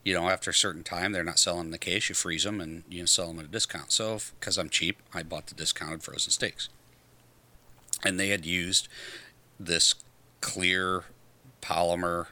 You 0.03 0.13
know, 0.13 0.29
after 0.29 0.49
a 0.49 0.53
certain 0.53 0.83
time, 0.83 1.11
they're 1.11 1.23
not 1.23 1.39
selling 1.39 1.65
in 1.65 1.71
the 1.71 1.77
case. 1.77 2.09
You 2.09 2.15
freeze 2.15 2.43
them, 2.43 2.59
and 2.59 2.83
you 2.89 3.05
sell 3.07 3.27
them 3.27 3.39
at 3.39 3.45
a 3.45 3.49
discount. 3.49 3.91
So, 3.91 4.19
because 4.39 4.57
I'm 4.57 4.69
cheap, 4.69 4.97
I 5.13 5.23
bought 5.23 5.47
the 5.47 5.55
discounted 5.55 6.03
frozen 6.03 6.31
steaks. 6.31 6.69
And 8.03 8.19
they 8.19 8.29
had 8.29 8.45
used 8.45 8.89
this 9.57 9.95
clear 10.41 11.05
polymer 11.61 12.27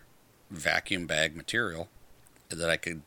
vacuum 0.50 1.06
bag 1.08 1.36
material 1.36 1.88
that 2.50 2.70
I 2.70 2.76
could 2.76 3.04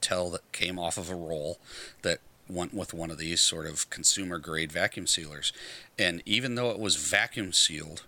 tell 0.00 0.30
that 0.30 0.50
came 0.50 0.78
off 0.78 0.98
of 0.98 1.08
a 1.08 1.14
roll 1.14 1.60
that 2.02 2.18
went 2.50 2.74
with 2.74 2.92
one 2.94 3.10
of 3.10 3.18
these 3.18 3.40
sort 3.40 3.66
of 3.66 3.88
consumer 3.90 4.38
grade 4.38 4.72
vacuum 4.72 5.06
sealers. 5.06 5.52
And 5.98 6.22
even 6.26 6.54
though 6.54 6.70
it 6.70 6.78
was 6.78 6.96
vacuum 6.96 7.52
sealed, 7.52 8.04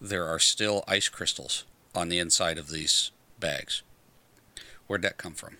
there 0.00 0.26
are 0.26 0.38
still 0.38 0.84
ice 0.86 1.08
crystals 1.08 1.64
on 1.94 2.08
the 2.08 2.18
inside 2.18 2.58
of 2.58 2.70
these 2.70 3.10
bags. 3.40 3.82
Where'd 4.86 5.02
that 5.02 5.18
come 5.18 5.34
from? 5.34 5.56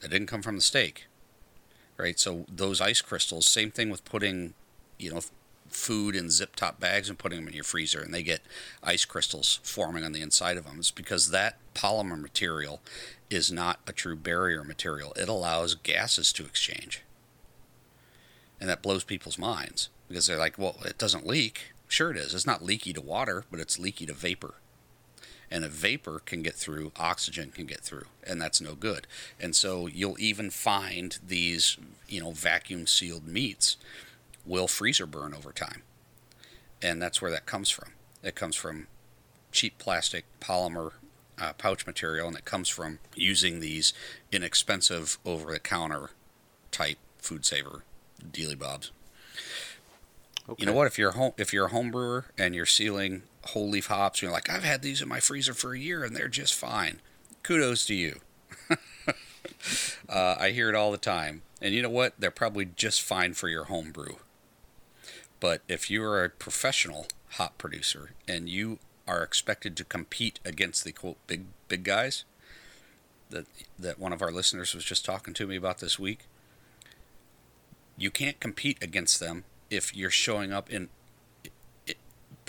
That 0.00 0.10
didn't 0.10 0.26
come 0.26 0.42
from 0.42 0.56
the 0.56 0.62
steak, 0.62 1.06
right? 1.96 2.18
So 2.18 2.44
those 2.48 2.80
ice 2.80 3.00
crystals, 3.00 3.46
same 3.46 3.70
thing 3.70 3.88
with 3.88 4.04
putting, 4.04 4.54
you 4.98 5.12
know, 5.12 5.20
food 5.68 6.16
in 6.16 6.30
zip 6.30 6.56
top 6.56 6.80
bags 6.80 7.08
and 7.08 7.18
putting 7.18 7.38
them 7.38 7.48
in 7.48 7.54
your 7.54 7.64
freezer, 7.64 8.00
and 8.00 8.12
they 8.12 8.22
get 8.22 8.42
ice 8.82 9.04
crystals 9.04 9.60
forming 9.62 10.04
on 10.04 10.12
the 10.12 10.22
inside 10.22 10.56
of 10.56 10.64
them. 10.64 10.76
It's 10.78 10.90
because 10.90 11.30
that 11.30 11.58
polymer 11.74 12.20
material 12.20 12.80
is 13.30 13.50
not 13.50 13.80
a 13.86 13.92
true 13.92 14.16
barrier 14.16 14.64
material. 14.64 15.12
It 15.14 15.28
allows 15.28 15.74
gases 15.74 16.32
to 16.34 16.44
exchange. 16.44 17.02
And 18.60 18.70
that 18.70 18.82
blows 18.82 19.04
people's 19.04 19.38
minds 19.38 19.90
because 20.08 20.26
they're 20.26 20.38
like, 20.38 20.58
well, 20.58 20.76
it 20.84 20.98
doesn't 20.98 21.26
leak. 21.26 21.74
Sure, 21.88 22.10
it 22.10 22.16
is. 22.16 22.34
It's 22.34 22.46
not 22.46 22.64
leaky 22.64 22.92
to 22.92 23.00
water, 23.00 23.44
but 23.50 23.60
it's 23.60 23.78
leaky 23.78 24.06
to 24.06 24.14
vapor. 24.14 24.54
And 25.50 25.64
a 25.64 25.68
vapor 25.68 26.20
can 26.24 26.42
get 26.42 26.54
through, 26.54 26.92
oxygen 26.96 27.50
can 27.52 27.66
get 27.66 27.80
through, 27.80 28.06
and 28.24 28.40
that's 28.42 28.60
no 28.60 28.74
good. 28.74 29.06
And 29.38 29.54
so 29.54 29.86
you'll 29.86 30.18
even 30.18 30.50
find 30.50 31.18
these, 31.24 31.76
you 32.08 32.20
know, 32.20 32.32
vacuum 32.32 32.88
sealed 32.88 33.28
meats 33.28 33.76
will 34.46 34.68
freezer 34.68 35.06
burn 35.06 35.34
over 35.34 35.52
time. 35.52 35.82
and 36.82 37.00
that's 37.00 37.20
where 37.22 37.30
that 37.30 37.46
comes 37.46 37.70
from. 37.70 37.92
It 38.22 38.34
comes 38.34 38.54
from 38.54 38.86
cheap 39.50 39.78
plastic 39.78 40.24
polymer 40.40 40.92
uh, 41.38 41.52
pouch 41.54 41.86
material, 41.86 42.28
and 42.28 42.36
it 42.36 42.44
comes 42.44 42.68
from 42.68 42.98
using 43.14 43.60
these 43.60 43.92
inexpensive 44.30 45.18
over-the-counter 45.24 46.10
type 46.70 46.98
food 47.18 47.44
saver 47.46 47.82
dealy 48.30 48.54
bobs. 48.58 48.90
Okay. 50.48 50.60
You 50.60 50.66
know 50.66 50.72
what? 50.72 50.86
If 50.86 50.98
you're 50.98 51.10
a 51.10 51.14
home, 51.14 51.32
if 51.38 51.52
you're 51.52 51.66
a 51.66 51.70
home 51.70 51.90
brewer 51.90 52.26
and 52.38 52.54
you're 52.54 52.66
sealing 52.66 53.22
whole 53.46 53.68
leaf 53.68 53.86
hops, 53.86 54.22
you're 54.22 54.30
like, 54.30 54.48
I've 54.48 54.64
had 54.64 54.82
these 54.82 55.02
in 55.02 55.08
my 55.08 55.20
freezer 55.20 55.54
for 55.54 55.74
a 55.74 55.78
year 55.78 56.04
and 56.04 56.14
they're 56.14 56.28
just 56.28 56.54
fine. 56.54 57.00
Kudos 57.42 57.84
to 57.86 57.94
you. 57.94 58.20
uh, 60.08 60.36
I 60.38 60.50
hear 60.50 60.68
it 60.68 60.74
all 60.74 60.92
the 60.92 60.98
time, 60.98 61.42
and 61.60 61.74
you 61.74 61.82
know 61.82 61.90
what? 61.90 62.14
They're 62.18 62.30
probably 62.30 62.66
just 62.66 63.02
fine 63.02 63.34
for 63.34 63.48
your 63.48 63.64
home 63.64 63.90
brew. 63.92 64.18
But 65.40 65.62
if 65.68 65.90
you 65.90 66.02
are 66.02 66.24
a 66.24 66.30
professional 66.30 67.06
hop 67.30 67.58
producer 67.58 68.10
and 68.26 68.48
you 68.48 68.78
are 69.06 69.22
expected 69.22 69.76
to 69.76 69.84
compete 69.84 70.40
against 70.44 70.84
the 70.84 70.92
quote 70.92 71.18
big 71.26 71.44
big 71.68 71.84
guys 71.84 72.24
that 73.30 73.46
that 73.78 73.98
one 73.98 74.12
of 74.12 74.22
our 74.22 74.32
listeners 74.32 74.74
was 74.74 74.84
just 74.84 75.04
talking 75.04 75.34
to 75.34 75.46
me 75.46 75.56
about 75.56 75.78
this 75.78 75.98
week, 75.98 76.20
you 77.96 78.10
can't 78.10 78.40
compete 78.40 78.82
against 78.82 79.20
them 79.20 79.44
if 79.70 79.94
you're 79.94 80.10
showing 80.10 80.52
up 80.52 80.70
in 80.70 80.88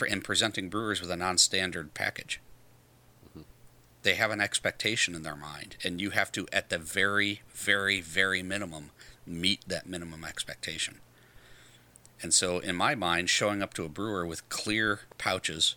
and 0.10 0.24
presenting 0.24 0.70
brewers 0.70 1.02
with 1.02 1.10
a 1.10 1.18
non-standard 1.18 1.94
package. 1.96 2.40
Mm-hmm. 3.30 3.42
They 4.04 4.14
have 4.14 4.30
an 4.30 4.40
expectation 4.42 5.16
in 5.16 5.24
their 5.24 5.36
mind, 5.36 5.76
and 5.84 6.00
you 6.00 6.12
have 6.12 6.32
to, 6.34 6.48
at 6.54 6.70
the 6.70 6.78
very, 6.78 7.42
very, 7.52 8.00
very 8.02 8.44
minimum, 8.44 8.92
meet 9.26 9.68
that 9.68 9.88
minimum 9.88 10.24
expectation. 10.24 11.00
And 12.22 12.34
so, 12.34 12.60
in 12.60 12.76
my 12.76 12.96
mind, 12.96 13.30
showing 13.30 13.62
up 13.62 13.74
to 13.76 13.86
a 13.86 13.90
brewer 13.90 14.26
with 14.26 14.48
clear 14.50 15.02
pouches 15.18 15.76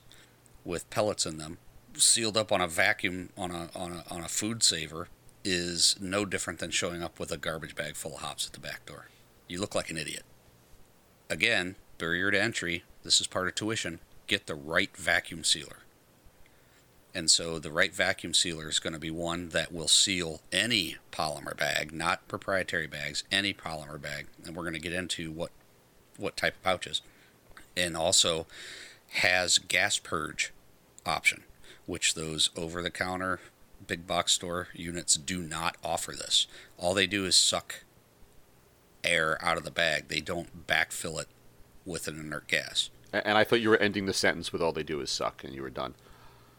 with 0.65 0.89
pellets 0.91 1.27
in 1.27 1.39
them, 1.39 1.59
sealed 1.95 2.37
up 2.37 2.51
on 2.51 2.61
a 2.61 2.69
vacuum 2.69 3.31
on 3.37 3.51
a 3.51 3.71
on 3.75 3.93
a 3.93 4.05
on 4.11 4.23
a 4.23 4.29
food 4.29 4.63
saver, 4.63 5.09
is 5.45 5.97
no 6.01 6.25
different 6.25 6.59
than 6.59 6.71
showing 6.71 7.03
up 7.03 7.19
with 7.19 7.31
a 7.31 7.37
garbage 7.37 7.75
bag 7.75 7.97
full 7.97 8.15
of 8.15 8.23
hops 8.23 8.47
at 8.47 8.53
the 8.53 8.61
back 8.61 8.87
door. 8.87 9.09
You 9.49 9.61
look 9.61 9.75
like 9.75 9.91
an 9.91 9.99
idiot. 9.99 10.23
Again, 11.29 11.77
barrier 11.99 12.31
to 12.31 12.41
entry. 12.41 12.85
This 13.03 13.21
is 13.21 13.27
part 13.27 13.49
of 13.49 13.55
tuition. 13.55 14.01
Get 14.27 14.47
the 14.47 14.55
right 14.55 14.95
vacuum 14.97 15.45
sealer. 15.45 15.79
And 17.15 17.31
so 17.31 17.59
the 17.59 17.73
right 17.73 17.93
vacuum 17.93 18.35
sealer 18.35 18.69
is 18.69 18.79
going 18.79 18.93
to 18.93 18.99
be 18.99 19.11
one 19.11 19.49
that 19.49 19.73
will 19.73 19.89
seal 19.89 20.41
any 20.53 20.97
polymer 21.11 21.57
bag, 21.57 21.93
not 21.93 22.29
proprietary 22.29 22.87
bags, 22.87 23.25
any 23.33 23.53
polymer 23.53 24.01
bag. 24.01 24.27
And 24.45 24.55
we're 24.55 24.63
going 24.63 24.75
to 24.75 24.81
get 24.81 24.93
into 24.93 25.33
what 25.33 25.51
what 26.21 26.37
type 26.37 26.57
of 26.57 26.62
pouches. 26.62 27.03
And 27.77 27.97
also 27.97 28.47
has 29.11 29.59
gas 29.59 29.99
purge 29.99 30.53
option, 31.07 31.45
which 31.87 32.15
those 32.15 32.50
over 32.57 32.83
the 32.83 32.91
counter 32.91 33.41
big 33.87 34.07
box 34.07 34.33
store 34.33 34.69
units 34.73 35.17
do 35.17 35.43
not 35.43 35.77
offer 35.83 36.12
this. 36.12 36.47
All 36.79 36.95
they 36.95 37.09
do 37.09 37.25
is 37.25 37.35
suck 37.35 37.83
air 39.03 39.37
out 39.45 39.57
of 39.57 39.65
the 39.65 39.71
bag. 39.71 40.09
They 40.09 40.21
don't 40.21 40.67
backfill 40.67 41.21
it 41.21 41.27
with 41.85 42.07
an 42.07 42.21
inert 42.21 42.47
gas. 42.47 42.91
And 43.12 43.37
I 43.37 43.43
thought 43.43 43.61
you 43.61 43.71
were 43.71 43.79
ending 43.79 44.07
the 44.07 44.12
sentence 44.12 44.53
with 44.53 44.62
"all 44.62 44.73
they 44.73 44.85
do 44.85 45.00
is 45.00 45.11
suck" 45.11 45.43
and 45.43 45.53
you 45.55 45.62
were 45.62 45.71
done. 45.71 45.95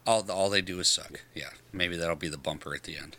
All 0.05 0.29
all 0.29 0.49
they 0.49 0.61
do 0.61 0.79
is 0.79 0.89
suck. 0.89 1.21
Yeah, 1.33 1.51
maybe 1.71 1.95
that'll 1.95 2.17
be 2.17 2.27
the 2.27 2.37
bumper 2.37 2.75
at 2.75 2.83
the 2.83 2.97
end. 2.97 3.15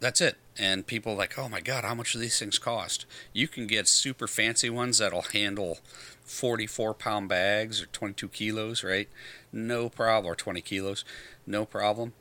That's 0.00 0.20
it. 0.20 0.36
And 0.58 0.86
people 0.86 1.14
like, 1.16 1.38
oh 1.38 1.48
my 1.48 1.60
god, 1.60 1.84
how 1.84 1.94
much 1.94 2.12
do 2.12 2.18
these 2.18 2.38
things 2.38 2.58
cost? 2.58 3.06
You 3.32 3.48
can 3.48 3.66
get 3.66 3.88
super 3.88 4.26
fancy 4.26 4.70
ones 4.70 4.98
that'll 4.98 5.22
handle 5.22 5.78
44 6.24 6.94
pound 6.94 7.28
bags 7.28 7.82
or 7.82 7.86
22 7.86 8.28
kilos, 8.28 8.84
right? 8.84 9.08
No 9.52 9.88
problem. 9.88 10.30
Or 10.30 10.34
20 10.34 10.60
kilos, 10.60 11.04
no 11.46 11.64
problem. 11.64 12.12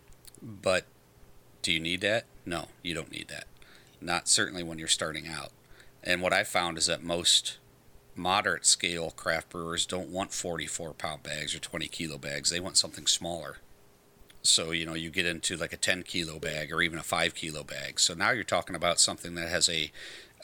But 0.41 0.85
do 1.61 1.71
you 1.71 1.79
need 1.79 2.01
that? 2.01 2.25
No, 2.45 2.67
you 2.83 2.93
don't 2.93 3.11
need 3.11 3.27
that. 3.29 3.47
Not 4.01 4.27
certainly 4.27 4.63
when 4.63 4.79
you're 4.79 4.87
starting 4.87 5.27
out. 5.27 5.51
And 6.03 6.21
what 6.21 6.33
I 6.33 6.43
found 6.43 6.77
is 6.77 6.85
that 6.85 7.03
most 7.03 7.57
moderate 8.15 8.65
scale 8.65 9.11
craft 9.11 9.49
brewers 9.49 9.85
don't 9.85 10.09
want 10.09 10.33
44 10.33 10.93
pound 10.93 11.23
bags 11.23 11.55
or 11.55 11.59
20 11.59 11.87
kilo 11.87 12.17
bags. 12.17 12.49
They 12.49 12.59
want 12.59 12.77
something 12.77 13.07
smaller. 13.07 13.57
So, 14.47 14.71
you 14.71 14.85
know, 14.85 14.93
you 14.93 15.09
get 15.09 15.25
into 15.25 15.57
like 15.57 15.73
a 15.73 15.77
10 15.77 16.03
kilo 16.03 16.39
bag 16.39 16.71
or 16.71 16.81
even 16.81 16.99
a 16.99 17.03
5 17.03 17.35
kilo 17.35 17.63
bag. 17.63 17.99
So 17.99 18.13
now 18.13 18.31
you're 18.31 18.43
talking 18.43 18.75
about 18.75 18.99
something 18.99 19.35
that 19.35 19.49
has 19.49 19.69
a, 19.69 19.91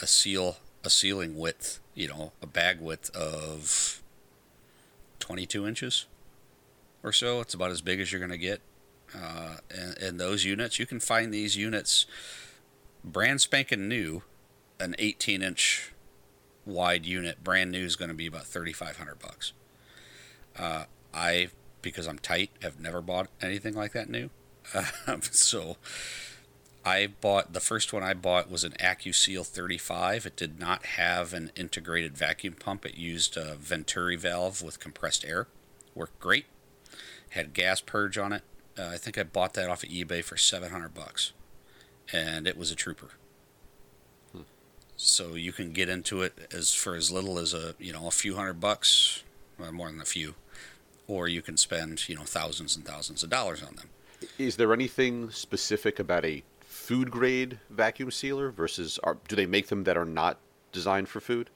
a 0.02 0.08
seal, 0.08 0.58
a 0.84 0.90
sealing 0.90 1.38
width, 1.38 1.80
you 1.94 2.08
know, 2.08 2.32
a 2.42 2.48
bag 2.48 2.80
width 2.80 3.16
of 3.16 4.02
22 5.20 5.68
inches 5.68 6.06
or 7.04 7.12
so. 7.12 7.42
It's 7.42 7.54
about 7.54 7.72
as 7.72 7.82
big 7.82 8.00
as 8.00 8.12
you're 8.12 8.20
going 8.20 8.32
to 8.32 8.38
get. 8.38 8.62
Uh, 9.16 9.58
and, 9.70 9.98
and 9.98 10.20
those 10.20 10.46
units, 10.46 10.80
you 10.80 10.86
can 10.86 11.00
find 11.00 11.34
these 11.34 11.58
units 11.58 12.06
brand 13.04 13.42
spanking 13.42 13.88
new, 13.88 14.24
an 14.80 14.96
18 15.00 15.42
inch 15.42 15.94
wide 16.66 17.06
unit, 17.06 17.44
brand 17.44 17.72
new, 17.72 17.84
is 17.84 17.96
going 17.96 18.10
to 18.10 18.16
be 18.16 18.28
about 18.28 18.46
3,500 18.46 19.20
bucks. 19.20 19.54
Uh, 20.58 20.86
I, 21.14 21.50
because 21.82 22.08
I'm 22.08 22.20
tight, 22.20 22.52
I've 22.64 22.80
never 22.80 23.02
bought 23.02 23.28
anything 23.42 23.74
like 23.74 23.94
that 23.94 24.10
new. 24.10 24.30
Um, 25.08 25.22
so 25.32 25.78
I 26.84 27.08
bought 27.08 27.54
the 27.54 27.60
first 27.60 27.94
one 27.94 28.04
I 28.04 28.14
bought 28.14 28.50
was 28.50 28.64
an 28.64 28.74
AccuSeal 28.74 29.46
35. 29.46 30.26
It 30.26 30.36
did 30.36 30.60
not 30.60 30.86
have 30.86 31.34
an 31.34 31.52
integrated 31.56 32.18
vacuum 32.18 32.56
pump. 32.56 32.86
It 32.86 32.96
used 32.96 33.38
a 33.38 33.56
Venturi 33.56 34.16
valve 34.16 34.62
with 34.62 34.80
compressed 34.80 35.24
air. 35.26 35.48
Worked 35.94 36.20
great. 36.20 36.46
Had 37.32 37.54
gas 37.54 37.82
purge 37.82 38.18
on 38.18 38.34
it. 38.34 38.44
Uh, 38.78 38.90
I 38.94 38.98
think 38.98 39.18
I 39.18 39.24
bought 39.24 39.54
that 39.54 39.70
off 39.70 39.84
of 39.84 39.90
eBay 39.90 40.24
for 40.24 40.38
700 40.38 40.94
bucks, 40.94 41.34
and 42.12 42.48
it 42.48 42.58
was 42.58 42.72
a 42.72 42.76
trooper. 42.76 43.12
So 45.04 45.34
you 45.34 45.52
can 45.52 45.72
get 45.74 45.90
into 45.90 46.22
it 46.22 46.48
as 46.54 46.76
for 46.76 46.94
as 46.96 47.12
little 47.12 47.40
as 47.40 47.56
a 47.56 47.74
you 47.80 47.92
know 47.92 48.08
a 48.08 48.12
few 48.12 48.36
hundred 48.36 48.60
bucks, 48.60 49.24
or 49.58 49.72
more 49.72 49.90
than 49.90 50.00
a 50.00 50.06
few, 50.06 50.36
or 51.08 51.28
you 51.28 51.42
can 51.42 51.58
spend 51.58 52.08
you 52.08 52.16
know 52.16 52.24
thousands 52.24 52.76
and 52.76 52.86
thousands 52.86 53.24
of 53.24 53.30
dollars 53.30 53.62
on 53.64 53.76
them. 53.76 53.90
Is 54.38 54.58
there 54.58 54.74
anything 54.74 55.32
specific 55.32 56.00
about 56.00 56.26
a 56.26 56.44
food 56.60 57.12
grade 57.12 57.60
vacuum 57.70 58.12
sealer 58.12 58.52
versus 58.52 59.00
are, 59.04 59.18
do 59.28 59.36
they 59.36 59.46
make 59.46 59.68
them 59.68 59.84
that 59.84 59.98
are 59.98 60.06
not 60.06 60.38
designed 60.72 61.10
for 61.10 61.20
food? 61.20 61.50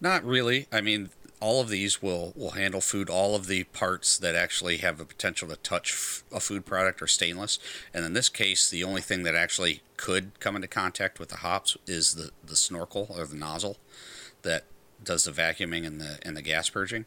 Not 0.00 0.24
really. 0.24 0.66
I 0.72 0.80
mean, 0.80 1.10
all 1.42 1.60
of 1.60 1.68
these 1.68 2.02
will 2.02 2.32
will 2.36 2.52
handle 2.52 2.80
food. 2.80 3.08
All 3.08 3.34
of 3.34 3.46
the 3.46 3.64
parts 3.64 4.18
that 4.18 4.34
actually 4.34 4.78
have 4.78 4.98
the 4.98 5.04
potential 5.04 5.48
to 5.48 5.56
touch 5.56 5.92
f- 5.92 6.24
a 6.32 6.40
food 6.40 6.64
product 6.64 7.02
are 7.02 7.06
stainless. 7.06 7.58
And 7.92 8.04
in 8.04 8.12
this 8.12 8.28
case, 8.28 8.70
the 8.70 8.84
only 8.84 9.00
thing 9.00 9.24
that 9.24 9.34
actually 9.34 9.82
could 9.96 10.38
come 10.40 10.56
into 10.56 10.68
contact 10.68 11.18
with 11.18 11.28
the 11.28 11.38
hops 11.38 11.76
is 11.86 12.14
the, 12.14 12.30
the 12.44 12.56
snorkel 12.56 13.14
or 13.16 13.26
the 13.26 13.36
nozzle 13.36 13.76
that 14.42 14.64
does 15.02 15.24
the 15.24 15.32
vacuuming 15.32 15.86
and 15.86 16.00
the 16.00 16.18
and 16.22 16.36
the 16.36 16.42
gas 16.42 16.68
purging, 16.68 17.06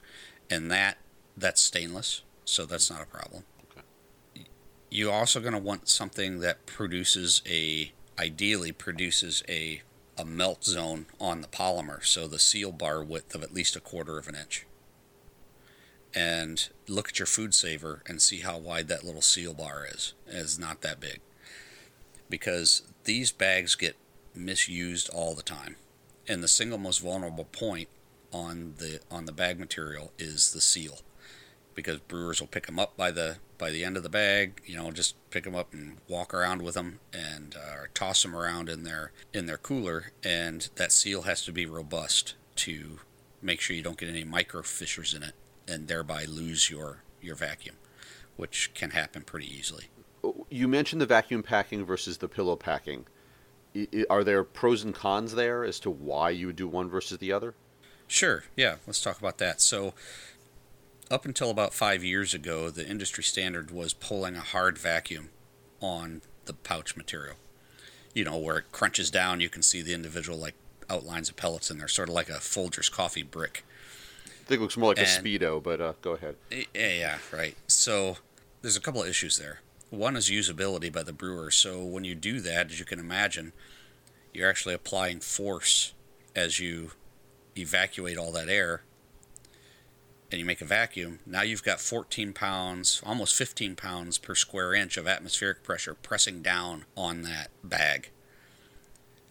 and 0.50 0.70
that 0.72 0.98
that's 1.38 1.62
stainless, 1.62 2.22
so 2.46 2.65
that's 2.65 2.89
not 2.89 3.01
a 3.01 3.06
problem. 3.06 3.44
You're 4.89 5.13
also 5.13 5.39
going 5.39 5.54
to 5.54 5.60
want 5.60 5.89
something 5.89 6.39
that 6.39 6.65
produces 6.65 7.42
a 7.48 7.92
ideally 8.18 8.72
produces 8.72 9.44
a 9.50 9.82
a 10.18 10.24
melt 10.24 10.63
zone 10.63 11.08
on 11.20 11.42
the 11.42 11.48
polymer, 11.48 12.04
so 12.06 12.27
the 12.27 12.39
seal 12.39 12.72
bar 12.72 13.04
width 13.04 13.36
of 13.36 13.44
at 13.44 13.54
least 13.54 13.75
a 13.75 13.82
quarter 13.82 14.18
of 14.18 14.27
an 14.27 14.36
inch. 14.36 14.65
And 16.13 16.70
look 16.88 17.10
at 17.10 17.20
your 17.20 17.25
food 17.25 17.54
saver 17.54 18.01
and 18.08 18.22
see 18.22 18.39
how 18.39 18.58
wide 18.58 18.88
that 18.88 19.04
little 19.04 19.22
seal 19.22 19.54
bar 19.54 19.86
is. 19.86 20.13
It's 20.27 20.58
not 20.58 20.82
that 20.82 21.01
big. 21.01 21.20
Because 22.30 22.84
these 23.04 23.34
bags 23.34 23.75
get 23.75 23.98
misused 24.34 25.10
all 25.10 25.36
the 25.36 25.44
time. 25.44 25.75
And 26.27 26.42
the 26.42 26.48
single 26.48 26.77
most 26.77 27.00
vulnerable 27.00 27.46
point 27.46 27.89
on 28.32 28.75
the 28.77 29.01
on 29.12 29.25
the 29.25 29.32
bag 29.32 29.60
material 29.60 30.13
is 30.18 30.54
the 30.54 30.62
seal. 30.62 31.00
Because 31.75 32.00
brewers 32.00 32.39
will 32.39 32.48
pick 32.48 32.65
them 32.65 32.79
up 32.79 32.96
by 32.98 33.12
the 33.12 33.38
by 33.58 33.70
the 33.70 33.84
end 33.84 33.98
of 33.98 34.03
the 34.03 34.10
bag, 34.10 34.62
you 34.65 34.75
know, 34.75 34.91
just 34.91 35.15
pick 35.29 35.44
them 35.44 35.55
up 35.55 35.74
and 35.74 35.98
walk 36.08 36.34
around 36.34 36.62
with 36.62 36.74
them 36.75 37.00
and 37.13 37.55
uh, 37.55 37.86
toss 37.94 38.22
them 38.22 38.36
around 38.36 38.70
in 38.70 38.84
their 38.84 39.12
in 39.34 39.46
their 39.46 39.58
cooler 39.58 40.12
and 40.24 40.70
that 40.75 40.91
seal 40.91 41.24
has 41.24 41.44
to 41.46 41.51
be 41.51 41.65
robust 41.65 42.36
to 42.55 43.00
make 43.41 43.62
sure 43.62 43.75
you 43.75 43.84
don't 43.84 43.98
get 43.98 44.10
any 44.10 44.24
micro 44.24 44.62
fissures 44.62 45.13
in 45.13 45.24
it 45.24 45.34
and 45.67 45.88
thereby 45.88 46.25
lose 46.25 46.70
your 46.70 47.03
your 47.22 47.36
vacuum, 47.36 47.75
which 48.38 48.72
can 48.74 48.91
happen 48.91 49.24
pretty 49.24 49.48
easily. 49.48 49.86
You 50.50 50.67
mentioned 50.67 51.01
the 51.01 51.05
vacuum 51.05 51.44
packing 51.44 51.86
versus 51.86 52.17
the 52.17 52.27
pillow 52.27 52.55
packing. 52.55 53.05
Are 54.10 54.24
there 54.24 54.44
pros 54.44 54.84
and 54.84 54.96
cons 54.96 55.36
there 55.36 55.63
as 55.63 55.79
to 55.82 55.89
why 55.89 56.29
you 56.29 56.48
would 56.48 56.55
do 56.55 56.67
one 56.67 56.89
versus 56.89 57.17
the 57.17 57.32
other? 57.32 57.55
Sure, 58.08 58.46
yeah, 58.55 58.75
let's 58.86 59.01
talk 59.01 59.20
about 59.20 59.39
that. 59.39 59.62
So, 59.62 59.94
up 61.12 61.26
until 61.26 61.50
about 61.50 61.74
five 61.74 62.04
years 62.04 62.34
ago, 62.34 62.70
the 62.70 62.88
industry 62.88 63.24
standard 63.24 63.72
was 63.72 63.94
pulling 63.94 64.36
a 64.36 64.42
hard 64.42 64.78
vacuum 64.78 65.30
on 65.82 66.22
the 66.46 66.54
pouch 66.54 66.96
material. 66.96 67.36
You 68.14 68.24
know, 68.24 68.38
where 68.38 68.58
it 68.60 68.72
crunches 68.72 69.12
down, 69.12 69.42
you 69.42 69.50
can 69.50 69.62
see 69.62 69.82
the 69.82 69.94
individual 69.94 70.38
like 70.38 70.56
outlines 70.90 71.30
of 71.30 71.36
pellets 71.36 71.70
in 71.70 71.78
there, 71.78 71.88
sort 71.88 72.10
of 72.10 72.16
like 72.16 72.30
a 72.30 72.34
Folgers 72.34 72.92
coffee 72.92 73.24
brick. 73.24 73.66
I 74.26 74.48
think 74.48 74.60
it 74.60 74.62
looks 74.62 74.78
more 74.78 74.92
like 74.92 75.00
a 75.00 75.06
speedo, 75.06 75.62
but 75.62 75.82
uh, 75.82 75.94
go 76.02 76.12
ahead. 76.12 76.36
Yeah, 76.52 76.66
yeah, 76.74 77.18
right. 77.32 77.56
So 77.68 78.18
there's 78.62 78.78
a 78.78 78.82
couple 78.82 79.02
of 79.02 79.08
issues 79.08 79.38
there. 79.38 79.62
One 79.90 80.16
is 80.16 80.30
usability 80.30 80.92
by 80.94 81.04
the 81.04 81.14
brewer. 81.14 81.50
So 81.52 81.84
when 81.84 82.04
you 82.04 82.16
do 82.16 82.40
that, 82.42 82.68
as 82.68 82.80
you 82.80 82.86
can 82.86 83.00
imagine, 83.00 83.54
you're 84.34 84.50
actually 84.50 84.76
applying 84.76 85.20
force 85.20 85.94
as 86.36 86.60
you 86.60 86.92
evacuate 87.58 88.18
all 88.18 88.32
that 88.34 88.50
air 88.50 88.82
and 90.36 90.42
you 90.42 90.46
make 90.46 90.60
a 90.60 90.65
vacuum. 90.65 91.20
Now 91.25 91.44
you've 91.44 91.63
got 91.63 91.80
14 91.80 92.34
pounds, 92.34 93.01
almost 93.06 93.38
15 93.38 93.77
pounds 93.77 94.18
per 94.18 94.36
square 94.36 94.74
inch 94.74 94.98
of 94.98 95.08
atmospheric 95.08 95.63
pressure 95.63 95.94
pressing 95.94 96.42
down 96.42 96.84
on 96.98 97.22
that 97.22 97.51
bag. 97.63 98.10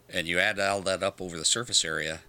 And 0.08 0.26
you 0.26 0.38
add 0.38 0.58
all 0.58 0.80
that 0.80 1.02
up 1.02 1.20
over 1.20 1.36
the 1.36 1.44
surface 1.44 1.84
area, 1.84 2.20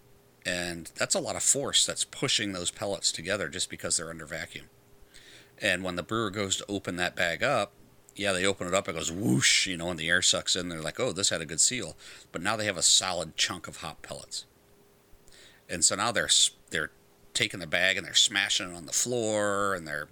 and 0.45 0.91
that's 0.97 1.15
a 1.15 1.21
lot 1.21 1.37
of 1.37 1.43
force 1.43 1.85
that's 1.85 2.03
pushing 2.03 2.51
those 2.51 2.69
pellets 2.69 3.13
together 3.13 3.47
just 3.47 3.69
because 3.69 3.95
they're 3.95 4.09
under 4.09 4.25
vacuum. 4.25 4.65
And 5.61 5.81
when 5.81 5.95
the 5.95 6.03
brewer 6.03 6.29
goes 6.29 6.57
to 6.57 6.65
open 6.67 6.97
that 6.97 7.15
bag 7.15 7.43
up, 7.43 7.71
yeah, 8.13 8.33
they 8.33 8.45
open 8.45 8.67
it 8.67 8.73
up, 8.73 8.89
it 8.89 8.95
goes 8.95 9.09
whoosh, 9.09 9.67
you 9.67 9.77
know, 9.77 9.89
and 9.89 9.97
the 9.97 10.09
air 10.09 10.21
sucks 10.21 10.57
in. 10.57 10.67
They're 10.67 10.81
like, 10.81 10.99
oh, 10.99 11.13
this 11.13 11.29
had 11.29 11.39
a 11.39 11.45
good 11.45 11.61
seal. 11.61 11.95
But 12.33 12.41
now 12.41 12.57
they 12.57 12.65
have 12.65 12.77
a 12.77 12.81
solid 12.81 13.37
chunk 13.37 13.69
of 13.69 13.77
hop 13.77 14.01
pellets. 14.01 14.43
And 15.69 15.85
so 15.85 15.95
now 15.95 16.11
they're 16.11 16.29
they're 16.71 16.91
taking 17.35 17.59
the 17.59 17.67
bag 17.67 17.97
and 17.97 18.05
they're 18.05 18.13
smashing 18.13 18.71
it 18.71 18.75
on 18.75 18.85
the 18.85 18.93
floor 18.93 19.75
and 19.75 19.87
they're 19.87 20.07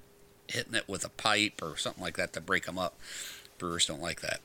hitting 0.47 0.75
it 0.75 0.87
with 0.87 1.03
a 1.05 1.09
pipe 1.09 1.61
or 1.61 1.77
something 1.77 2.03
like 2.03 2.17
that 2.17 2.33
to 2.33 2.41
break 2.41 2.65
them 2.65 2.77
up. 2.77 2.99
Brewers 3.57 3.85
don't 3.85 4.01
like 4.01 4.21
that. 4.21 4.41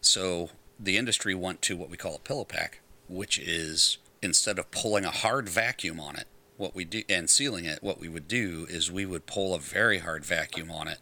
So 0.00 0.50
the 0.78 0.96
industry 0.96 1.34
went 1.34 1.60
to 1.62 1.76
what 1.76 1.90
we 1.90 1.96
call 1.96 2.14
a 2.14 2.20
pillow 2.20 2.44
pack, 2.44 2.80
which 3.08 3.38
is 3.38 3.98
instead 4.22 4.58
of 4.58 4.70
pulling 4.70 5.04
a 5.04 5.10
hard 5.10 5.48
vacuum 5.48 6.00
on 6.00 6.16
it, 6.16 6.26
what 6.56 6.74
we 6.74 6.84
do 6.84 7.02
and 7.08 7.28
sealing 7.28 7.64
it, 7.64 7.82
what 7.82 8.00
we 8.00 8.08
would 8.08 8.28
do 8.28 8.66
is 8.70 8.90
we 8.90 9.04
would 9.04 9.26
pull 9.26 9.54
a 9.54 9.58
very 9.58 9.98
hard 9.98 10.24
vacuum 10.24 10.70
on 10.70 10.88
it 10.88 10.98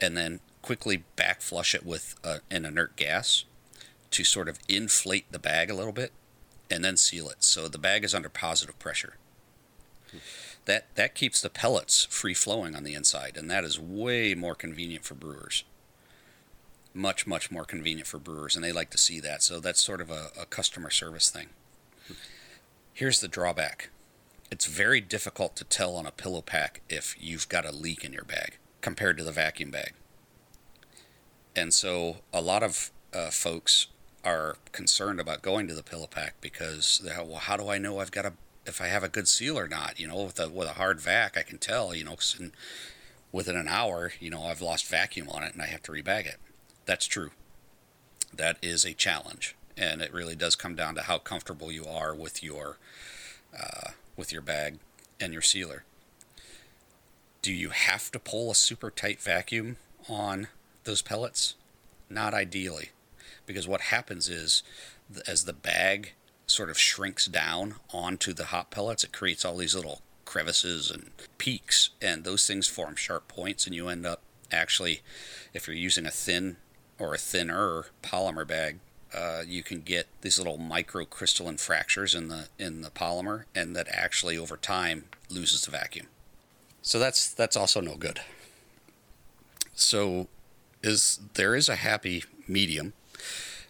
and 0.00 0.16
then 0.16 0.40
quickly 0.62 1.04
back 1.16 1.40
flush 1.40 1.74
it 1.74 1.84
with 1.84 2.14
a, 2.22 2.40
an 2.50 2.64
inert 2.64 2.96
gas 2.96 3.44
to 4.10 4.24
sort 4.24 4.48
of 4.48 4.58
inflate 4.68 5.30
the 5.32 5.38
bag 5.38 5.70
a 5.70 5.74
little 5.74 5.92
bit 5.92 6.12
and 6.70 6.84
then 6.84 6.96
seal 6.96 7.28
it. 7.28 7.42
So 7.42 7.68
the 7.68 7.78
bag 7.78 8.04
is 8.04 8.14
under 8.14 8.28
positive 8.28 8.78
pressure. 8.78 9.14
That 10.66 10.94
that 10.94 11.14
keeps 11.14 11.40
the 11.40 11.50
pellets 11.50 12.04
free 12.04 12.34
flowing 12.34 12.74
on 12.76 12.84
the 12.84 12.94
inside, 12.94 13.36
and 13.36 13.50
that 13.50 13.64
is 13.64 13.80
way 13.80 14.34
more 14.34 14.54
convenient 14.54 15.04
for 15.04 15.14
brewers. 15.14 15.64
Much 16.92 17.26
much 17.26 17.50
more 17.50 17.64
convenient 17.64 18.06
for 18.06 18.18
brewers, 18.18 18.54
and 18.54 18.64
they 18.64 18.72
like 18.72 18.90
to 18.90 18.98
see 18.98 19.20
that. 19.20 19.42
So 19.42 19.60
that's 19.60 19.82
sort 19.82 20.00
of 20.00 20.10
a, 20.10 20.30
a 20.40 20.46
customer 20.46 20.90
service 20.90 21.30
thing. 21.30 21.48
Here's 22.92 23.20
the 23.20 23.28
drawback: 23.28 23.90
it's 24.50 24.66
very 24.66 25.00
difficult 25.00 25.56
to 25.56 25.64
tell 25.64 25.96
on 25.96 26.06
a 26.06 26.10
pillow 26.10 26.42
pack 26.42 26.82
if 26.88 27.16
you've 27.18 27.48
got 27.48 27.64
a 27.64 27.72
leak 27.72 28.04
in 28.04 28.12
your 28.12 28.24
bag 28.24 28.58
compared 28.80 29.16
to 29.18 29.24
the 29.24 29.32
vacuum 29.32 29.70
bag. 29.70 29.92
And 31.54 31.72
so 31.74 32.18
a 32.32 32.40
lot 32.40 32.62
of 32.62 32.90
uh, 33.12 33.30
folks 33.30 33.88
are 34.24 34.56
concerned 34.72 35.20
about 35.20 35.42
going 35.42 35.66
to 35.68 35.74
the 35.74 35.82
pillow 35.82 36.06
pack 36.06 36.34
because 36.40 37.00
well, 37.04 37.36
how 37.36 37.56
do 37.56 37.68
I 37.68 37.78
know 37.78 37.98
I've 37.98 38.10
got 38.10 38.26
a 38.26 38.32
if 38.66 38.80
I 38.80 38.86
have 38.86 39.02
a 39.02 39.08
good 39.08 39.28
seal 39.28 39.58
or 39.58 39.68
not? 39.68 39.98
You 39.98 40.08
know, 40.08 40.24
with 40.24 40.38
a 40.38 40.48
with 40.48 40.68
a 40.68 40.74
hard 40.74 41.00
vac, 41.00 41.36
I 41.36 41.42
can 41.42 41.58
tell. 41.58 41.94
You 41.94 42.04
know, 42.04 42.16
within 43.32 43.56
an 43.56 43.68
hour, 43.68 44.12
you 44.20 44.30
know, 44.30 44.44
I've 44.44 44.60
lost 44.60 44.86
vacuum 44.86 45.28
on 45.28 45.42
it 45.42 45.52
and 45.52 45.62
I 45.62 45.66
have 45.66 45.82
to 45.84 45.92
rebag 45.92 46.26
it. 46.26 46.36
That's 46.86 47.06
true. 47.06 47.30
That 48.32 48.58
is 48.62 48.84
a 48.84 48.94
challenge, 48.94 49.56
and 49.76 50.00
it 50.00 50.12
really 50.12 50.36
does 50.36 50.54
come 50.54 50.76
down 50.76 50.94
to 50.94 51.02
how 51.02 51.18
comfortable 51.18 51.72
you 51.72 51.84
are 51.84 52.14
with 52.14 52.42
your 52.42 52.78
uh, 53.58 53.90
with 54.16 54.32
your 54.32 54.42
bag 54.42 54.78
and 55.20 55.32
your 55.32 55.42
sealer. 55.42 55.84
Do 57.42 57.52
you 57.52 57.70
have 57.70 58.10
to 58.12 58.18
pull 58.18 58.50
a 58.50 58.54
super 58.54 58.90
tight 58.90 59.20
vacuum 59.20 59.76
on 60.08 60.48
those 60.84 61.02
pellets? 61.02 61.54
Not 62.08 62.34
ideally, 62.34 62.90
because 63.46 63.66
what 63.66 63.80
happens 63.82 64.28
is 64.28 64.62
as 65.26 65.44
the 65.44 65.52
bag 65.52 66.12
sort 66.50 66.70
of 66.70 66.78
shrinks 66.78 67.26
down 67.26 67.76
onto 67.92 68.32
the 68.32 68.46
hot 68.46 68.70
pellets, 68.70 69.04
it 69.04 69.12
creates 69.12 69.44
all 69.44 69.56
these 69.56 69.74
little 69.74 70.02
crevices 70.24 70.90
and 70.90 71.10
peaks, 71.38 71.90
and 72.00 72.24
those 72.24 72.46
things 72.46 72.68
form 72.68 72.96
sharp 72.96 73.28
points, 73.28 73.66
and 73.66 73.74
you 73.74 73.88
end 73.88 74.06
up 74.06 74.20
actually, 74.52 75.00
if 75.54 75.66
you're 75.66 75.76
using 75.76 76.06
a 76.06 76.10
thin 76.10 76.56
or 76.98 77.14
a 77.14 77.18
thinner 77.18 77.86
polymer 78.02 78.46
bag, 78.46 78.78
uh, 79.14 79.42
you 79.46 79.62
can 79.62 79.80
get 79.80 80.06
these 80.20 80.38
little 80.38 80.58
microcrystalline 80.58 81.58
fractures 81.58 82.14
in 82.14 82.28
the 82.28 82.48
in 82.58 82.82
the 82.82 82.90
polymer, 82.90 83.44
and 83.54 83.74
that 83.74 83.88
actually 83.90 84.38
over 84.38 84.56
time 84.56 85.04
loses 85.28 85.62
the 85.62 85.70
vacuum. 85.70 86.06
So 86.82 86.98
that's 86.98 87.32
that's 87.32 87.56
also 87.56 87.80
no 87.80 87.96
good. 87.96 88.20
So 89.74 90.28
is 90.82 91.20
there 91.34 91.54
is 91.54 91.68
a 91.68 91.76
happy 91.76 92.24
medium, 92.46 92.92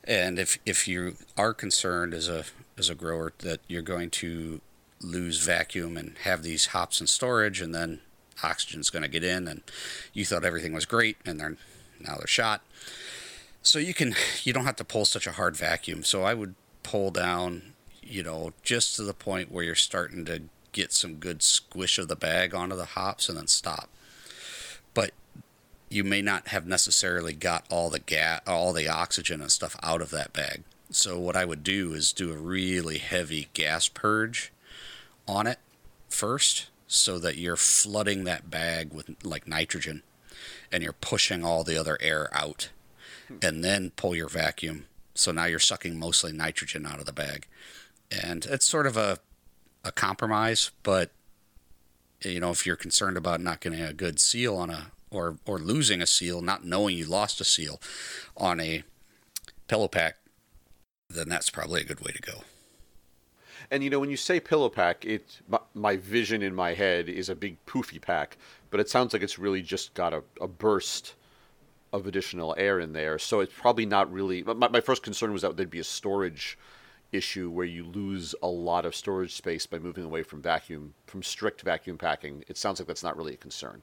and 0.05 0.39
if 0.39 0.59
if 0.67 0.87
you 0.87 1.17
are 1.37 1.55
concerned 1.55 2.13
as 2.13 2.29
a 2.29 2.45
as 2.81 2.91
a 2.91 2.95
grower 2.95 3.33
that 3.39 3.61
you're 3.69 3.83
going 3.83 4.11
to 4.11 4.61
lose 5.01 5.45
vacuum 5.45 5.97
and 5.97 6.17
have 6.25 6.43
these 6.43 6.67
hops 6.67 7.01
in 7.01 7.07
storage, 7.07 7.61
and 7.61 7.75
then 7.75 8.01
oxygen's 8.43 8.91
going 8.91 9.03
to 9.03 9.09
get 9.09 9.23
in, 9.23 9.47
and 9.47 9.63
you 10.13 10.25
thought 10.25 10.45
everything 10.45 10.73
was 10.73 10.87
great, 10.87 11.17
and 11.25 11.39
they're 11.39 11.57
now 12.01 12.17
they're 12.17 12.27
shot. 12.27 12.63
So 13.63 13.79
you 13.79 13.95
can 13.95 14.15
you 14.43 14.53
don't 14.53 14.65
have 14.65 14.77
to 14.77 14.85
pull 14.85 15.05
such 15.05 15.27
a 15.27 15.33
hard 15.33 15.57
vacuum. 15.57 16.03
So 16.03 16.25
I 16.25 16.35
would 16.35 16.55
pull 16.83 17.11
down, 17.11 17.75
you 18.03 18.23
know, 18.23 18.53
just 18.63 18.97
to 18.97 19.03
the 19.03 19.15
point 19.15 19.53
where 19.53 19.63
you're 19.63 19.75
starting 19.75 20.25
to 20.25 20.43
get 20.73 20.93
some 20.93 21.17
good 21.17 21.43
squish 21.43 21.99
of 21.99 22.09
the 22.09 22.17
bag 22.17 22.55
onto 22.55 22.77
the 22.77 22.85
hops 22.85 23.29
and 23.29 23.37
then 23.37 23.47
stop. 23.47 23.91
But 24.95 25.11
you 25.91 26.05
may 26.05 26.23
not 26.23 26.49
have 26.49 26.67
necessarily 26.67 27.35
got 27.35 27.67
all 27.69 27.91
the 27.91 27.99
gas, 27.99 28.41
all 28.47 28.73
the 28.73 28.89
oxygen 28.89 29.43
and 29.43 29.51
stuff 29.51 29.77
out 29.83 30.01
of 30.01 30.11
that 30.11 30.33
bag. 30.33 30.63
So 30.91 31.19
what 31.19 31.37
I 31.37 31.45
would 31.45 31.63
do 31.63 31.93
is 31.93 32.13
do 32.13 32.33
a 32.33 32.37
really 32.37 32.99
heavy 32.99 33.49
gas 33.55 33.89
purge 33.89 34.53
on 35.29 35.47
it 35.47 35.59
first, 36.09 36.69
so 36.89 37.21
that 37.21 37.37
you're 37.37 37.57
flooding 37.57 38.25
that 38.25 38.51
bag 38.51 38.93
with 38.93 39.15
like 39.25 39.47
nitrogen, 39.47 40.03
and 40.73 40.83
you're 40.83 40.93
pushing 40.93 41.45
all 41.45 41.63
the 41.63 41.79
other 41.79 41.97
air 42.01 42.29
out, 42.33 42.71
and 43.41 43.63
then 43.63 43.93
pull 43.95 44.17
your 44.17 44.29
vacuum. 44.29 44.87
So 45.15 45.31
now 45.31 45.45
you're 45.45 45.61
sucking 45.61 45.99
mostly 45.99 46.33
nitrogen 46.33 46.85
out 46.85 46.99
of 46.99 47.07
the 47.07 47.13
bag, 47.13 47.47
and 48.11 48.45
it's 48.47 48.67
sort 48.67 48.87
of 48.87 48.97
a 48.97 49.19
a 49.85 49.93
compromise, 49.93 50.73
but 50.83 51.11
you 52.23 52.41
know 52.41 52.51
if 52.51 52.67
you're 52.67 52.77
concerned 52.77 53.17
about 53.17 53.41
not 53.41 53.61
getting 53.61 53.81
a 53.81 53.93
good 53.93 54.21
seal 54.21 54.57
on 54.57 54.71
a 54.71 54.91
or 55.11 55.39
or 55.47 55.59
losing 55.59 56.03
a 56.03 56.07
seal, 56.07 56.43
not 56.43 56.65
knowing 56.65 56.97
you 56.97 57.07
lost 57.07 57.41
a 57.41 57.45
seal 57.45 57.81
on 58.37 58.59
a 58.59 58.83
pillow 59.69 59.89
pack, 59.89 60.17
then 61.11 61.29
that's 61.29 61.51
probably 61.51 61.81
a 61.81 61.85
good 61.85 62.01
way 62.01 62.13
to 62.13 62.23
go. 62.23 62.43
And 63.71 63.85
you 63.85 63.91
know, 63.91 64.01
when 64.01 64.11
you 64.11 64.17
say 64.17 64.41
pillow 64.41 64.69
pack, 64.69 65.05
it 65.05 65.41
my, 65.49 65.59
my 65.75 65.97
vision 65.97 66.43
in 66.43 66.55
my 66.55 66.75
head 66.75 67.09
is 67.09 67.29
a 67.29 67.35
big 67.35 67.65
poofy 67.67 68.01
pack, 68.01 68.37
but 68.71 68.81
it 68.81 68.89
sounds 68.89 69.13
like 69.13 69.23
it's 69.23 69.39
really 69.39 69.63
just 69.63 69.95
got 69.95 70.15
a, 70.15 70.23
a 70.41 70.49
burst 70.49 71.15
of 71.93 72.07
additional 72.07 72.55
air 72.57 72.81
in 72.81 72.93
there. 72.93 73.19
So 73.19 73.41
it's 73.41 73.53
probably 73.53 73.87
not 73.87 74.13
really. 74.13 74.43
My, 74.43 74.69
my 74.69 74.81
first 74.81 75.03
concern 75.03 75.33
was 75.33 75.43
that 75.43 75.57
there'd 75.57 75.71
be 75.71 75.81
a 75.81 75.85
storage 75.85 76.59
issue 77.13 77.51
where 77.51 77.67
you 77.67 77.85
lose 77.85 78.35
a 78.43 78.47
lot 78.47 78.85
of 78.85 78.95
storage 78.95 79.35
space 79.35 79.67
by 79.67 79.79
moving 79.79 80.05
away 80.05 80.23
from 80.23 80.41
vacuum 80.41 80.95
from 81.07 81.23
strict 81.23 81.63
vacuum 81.63 81.99
packing. 81.99 82.45
It 82.49 82.57
sounds 82.57 82.81
like 82.81 82.87
that's 82.87 83.03
not 83.03 83.17
really 83.17 83.35
a 83.35 83.39
concern. 83.39 83.83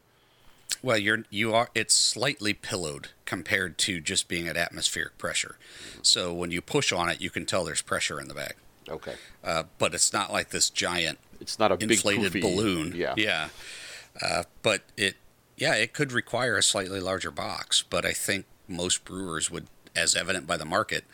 Well, 0.83 0.97
you're 0.97 1.23
you 1.29 1.53
are 1.53 1.69
it's 1.73 1.95
slightly 1.95 2.53
pillowed 2.53 3.09
compared 3.25 3.77
to 3.79 3.99
just 3.99 4.27
being 4.27 4.47
at 4.47 4.57
atmospheric 4.57 5.17
pressure. 5.17 5.57
So 6.01 6.33
when 6.33 6.51
you 6.51 6.61
push 6.61 6.91
on 6.91 7.09
it, 7.09 7.19
you 7.21 7.29
can 7.29 7.45
tell 7.45 7.63
there's 7.63 7.81
pressure 7.81 8.19
in 8.19 8.27
the 8.27 8.33
bag. 8.33 8.55
Okay, 8.89 9.15
Uh, 9.43 9.63
but 9.79 9.93
it's 9.93 10.13
not 10.13 10.31
like 10.31 10.51
this 10.51 10.69
giant 10.69 11.19
it's 11.41 11.59
not 11.59 11.71
a 11.71 11.77
inflated 11.79 12.33
big 12.33 12.41
balloon. 12.41 12.93
Yeah, 12.95 13.15
Yeah. 13.17 13.49
Uh, 14.21 14.43
but 14.61 14.81
it, 14.95 15.15
yeah, 15.57 15.75
it 15.75 15.93
could 15.93 16.11
require 16.11 16.57
a 16.57 16.63
slightly 16.63 16.99
larger 16.99 17.31
box. 17.31 17.83
But 17.83 18.05
I 18.05 18.13
think 18.13 18.45
most 18.67 19.03
brewers 19.03 19.51
would, 19.51 19.67
as 19.95 20.15
evident 20.15 20.47
by 20.47 20.57
the 20.57 20.65
market, 20.65 21.05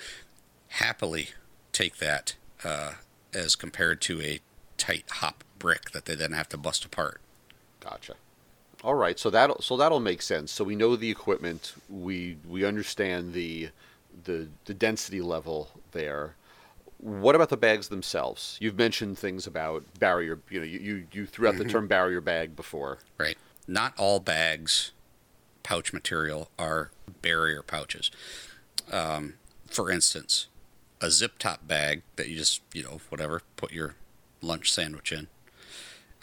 happily 0.68 1.30
take 1.72 1.98
that 1.98 2.36
uh, 2.64 2.94
as 3.34 3.56
compared 3.56 4.02
to 4.02 4.22
a 4.22 4.40
tight 4.78 5.06
hop 5.10 5.44
brick 5.60 5.92
that 5.92 6.06
they 6.06 6.16
then 6.16 6.32
have 6.32 6.50
to 6.50 6.58
bust 6.58 6.86
apart. 6.86 7.20
Gotcha. 7.80 8.14
All 8.84 8.96
right, 8.96 9.18
so 9.18 9.30
that 9.30 9.64
so 9.64 9.78
that'll 9.78 10.02
make 10.02 10.22
sense. 10.22 10.52
So 10.52 10.64
we 10.64 10.76
know 10.76 10.96
the 10.96 11.10
equipment, 11.10 11.74
we 11.90 12.38
we 12.48 12.66
understand 12.66 13.34
the 13.34 13.70
the 14.26 14.50
the 14.66 14.74
density 14.74 15.22
level 15.22 15.70
there. 15.92 16.36
What 16.98 17.36
about 17.36 17.50
the 17.50 17.58
bags 17.58 17.88
themselves? 17.90 18.58
You've 18.62 18.78
mentioned 18.78 19.18
things 19.18 19.48
about 19.48 19.84
barrier. 20.00 20.40
You 20.50 20.60
know, 20.60 20.66
you 20.66 20.80
you, 20.80 21.08
you 21.12 21.26
threw 21.26 21.48
out 21.48 21.58
the 21.58 21.66
term 21.66 21.88
barrier 21.88 22.22
bag 22.22 22.56
before. 22.56 23.00
Right. 23.18 23.38
Not 23.68 23.94
all 23.98 24.20
bags, 24.20 24.92
pouch 25.64 25.94
material, 25.94 26.50
are 26.60 26.92
barrier 27.22 27.62
pouches. 27.62 28.12
Um, 28.92 29.36
for 29.68 29.90
instance, 29.90 30.48
a 31.02 31.10
zip 31.10 31.40
top 31.40 31.68
bag 31.68 32.04
that 32.18 32.28
you 32.28 32.38
just, 32.38 32.62
you 32.74 32.84
know, 32.84 33.00
whatever, 33.10 33.42
put 33.56 33.72
your 33.72 33.96
lunch 34.42 34.72
sandwich 34.72 35.12
in. 35.12 35.28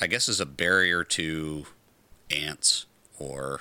I 0.01 0.07
guess 0.07 0.29
is 0.29 0.41
a 0.41 0.47
barrier 0.47 1.05
to 1.05 1.67
ants 2.31 2.87
or 3.19 3.61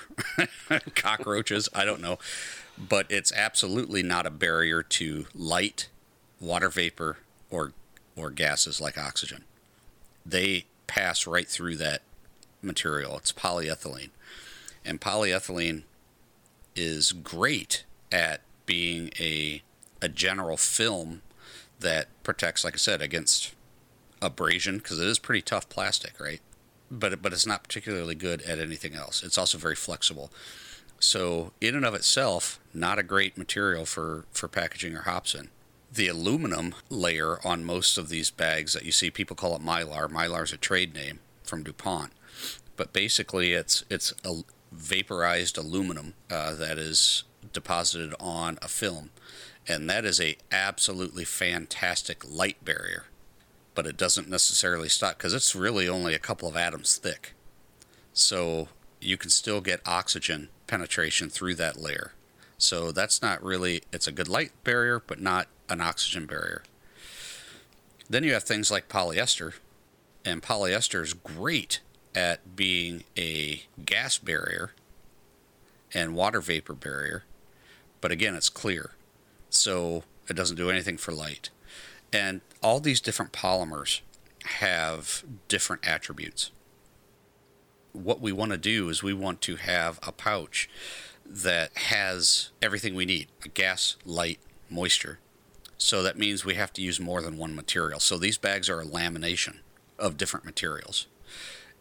cockroaches. 0.94 1.68
I 1.74 1.84
don't 1.84 2.00
know. 2.00 2.18
But 2.78 3.06
it's 3.10 3.32
absolutely 3.32 4.02
not 4.02 4.26
a 4.26 4.30
barrier 4.30 4.82
to 4.82 5.26
light, 5.34 5.88
water 6.40 6.70
vapor, 6.70 7.18
or 7.50 7.72
or 8.16 8.30
gases 8.30 8.80
like 8.80 8.96
oxygen. 8.98 9.44
They 10.24 10.64
pass 10.86 11.26
right 11.26 11.48
through 11.48 11.76
that 11.76 12.02
material. 12.62 13.16
It's 13.18 13.32
polyethylene. 13.32 14.10
And 14.84 15.00
polyethylene 15.00 15.82
is 16.74 17.12
great 17.12 17.84
at 18.10 18.40
being 18.66 19.10
a 19.18 19.62
a 20.02 20.08
general 20.08 20.56
film 20.56 21.20
that 21.80 22.08
protects, 22.22 22.64
like 22.64 22.74
I 22.74 22.78
said, 22.78 23.02
against 23.02 23.54
abrasion 24.22 24.78
because 24.78 24.98
it 24.98 25.06
is 25.06 25.18
pretty 25.18 25.42
tough 25.42 25.68
plastic, 25.68 26.18
right? 26.20 26.40
But 26.90 27.22
but 27.22 27.32
it's 27.32 27.46
not 27.46 27.62
particularly 27.62 28.14
good 28.14 28.42
at 28.42 28.58
anything 28.58 28.94
else. 28.94 29.22
It's 29.22 29.38
also 29.38 29.58
very 29.58 29.76
flexible. 29.76 30.30
So 30.98 31.52
in 31.60 31.74
and 31.74 31.84
of 31.84 31.94
itself, 31.94 32.60
not 32.74 32.98
a 32.98 33.02
great 33.02 33.38
material 33.38 33.86
for 33.86 34.24
for 34.32 34.48
packaging 34.48 34.94
or 34.94 35.02
hops 35.02 35.34
in. 35.34 35.48
The 35.92 36.08
aluminum 36.08 36.74
layer 36.88 37.44
on 37.44 37.64
most 37.64 37.98
of 37.98 38.08
these 38.08 38.30
bags 38.30 38.74
that 38.74 38.84
you 38.84 38.92
see, 38.92 39.10
people 39.10 39.34
call 39.34 39.56
it 39.56 39.62
mylar. 39.62 40.08
Mylar 40.08 40.44
is 40.44 40.52
a 40.52 40.56
trade 40.56 40.94
name 40.94 41.18
from 41.42 41.64
DuPont, 41.64 42.12
but 42.76 42.92
basically 42.92 43.52
it's 43.52 43.84
it's 43.90 44.12
a 44.24 44.42
vaporized 44.70 45.58
aluminum 45.58 46.14
uh, 46.30 46.54
that 46.54 46.78
is 46.78 47.24
deposited 47.52 48.14
on 48.20 48.58
a 48.62 48.68
film, 48.68 49.10
and 49.66 49.88
that 49.90 50.04
is 50.04 50.20
a 50.20 50.36
absolutely 50.52 51.24
fantastic 51.24 52.22
light 52.28 52.64
barrier 52.64 53.06
but 53.74 53.86
it 53.86 53.96
doesn't 53.96 54.28
necessarily 54.28 54.88
stop 54.88 55.16
because 55.16 55.34
it's 55.34 55.54
really 55.54 55.88
only 55.88 56.14
a 56.14 56.18
couple 56.18 56.48
of 56.48 56.56
atoms 56.56 56.96
thick. 56.96 57.34
So 58.12 58.68
you 59.00 59.16
can 59.16 59.30
still 59.30 59.60
get 59.60 59.80
oxygen 59.86 60.48
penetration 60.66 61.30
through 61.30 61.54
that 61.56 61.80
layer. 61.80 62.12
So 62.58 62.92
that's 62.92 63.22
not 63.22 63.42
really, 63.42 63.82
it's 63.92 64.06
a 64.06 64.12
good 64.12 64.28
light 64.28 64.52
barrier, 64.64 65.00
but 65.04 65.20
not 65.20 65.48
an 65.68 65.80
oxygen 65.80 66.26
barrier. 66.26 66.62
Then 68.08 68.24
you 68.24 68.32
have 68.34 68.42
things 68.42 68.70
like 68.70 68.88
polyester, 68.88 69.54
and 70.24 70.42
polyester 70.42 71.02
is 71.02 71.14
great 71.14 71.80
at 72.14 72.56
being 72.56 73.04
a 73.16 73.62
gas 73.84 74.18
barrier 74.18 74.72
and 75.94 76.14
water 76.14 76.40
vapor 76.40 76.74
barrier, 76.74 77.24
but 78.00 78.10
again, 78.10 78.34
it's 78.34 78.48
clear. 78.48 78.90
So 79.48 80.04
it 80.28 80.34
doesn't 80.34 80.56
do 80.56 80.70
anything 80.70 80.96
for 80.96 81.12
light. 81.12 81.50
And 82.12 82.40
all 82.62 82.80
these 82.80 83.00
different 83.00 83.32
polymers 83.32 84.00
have 84.44 85.24
different 85.48 85.86
attributes. 85.86 86.50
What 87.92 88.20
we 88.20 88.32
want 88.32 88.52
to 88.52 88.58
do 88.58 88.88
is 88.88 89.02
we 89.02 89.14
want 89.14 89.40
to 89.42 89.56
have 89.56 89.98
a 90.02 90.12
pouch 90.12 90.68
that 91.26 91.76
has 91.76 92.50
everything 92.60 92.94
we 92.94 93.06
need 93.06 93.28
gas, 93.54 93.96
light, 94.04 94.40
moisture. 94.68 95.18
So 95.78 96.02
that 96.02 96.18
means 96.18 96.44
we 96.44 96.54
have 96.54 96.72
to 96.74 96.82
use 96.82 97.00
more 97.00 97.22
than 97.22 97.38
one 97.38 97.54
material. 97.54 98.00
So 98.00 98.18
these 98.18 98.38
bags 98.38 98.68
are 98.68 98.80
a 98.80 98.86
lamination 98.86 99.58
of 99.98 100.16
different 100.16 100.44
materials. 100.44 101.06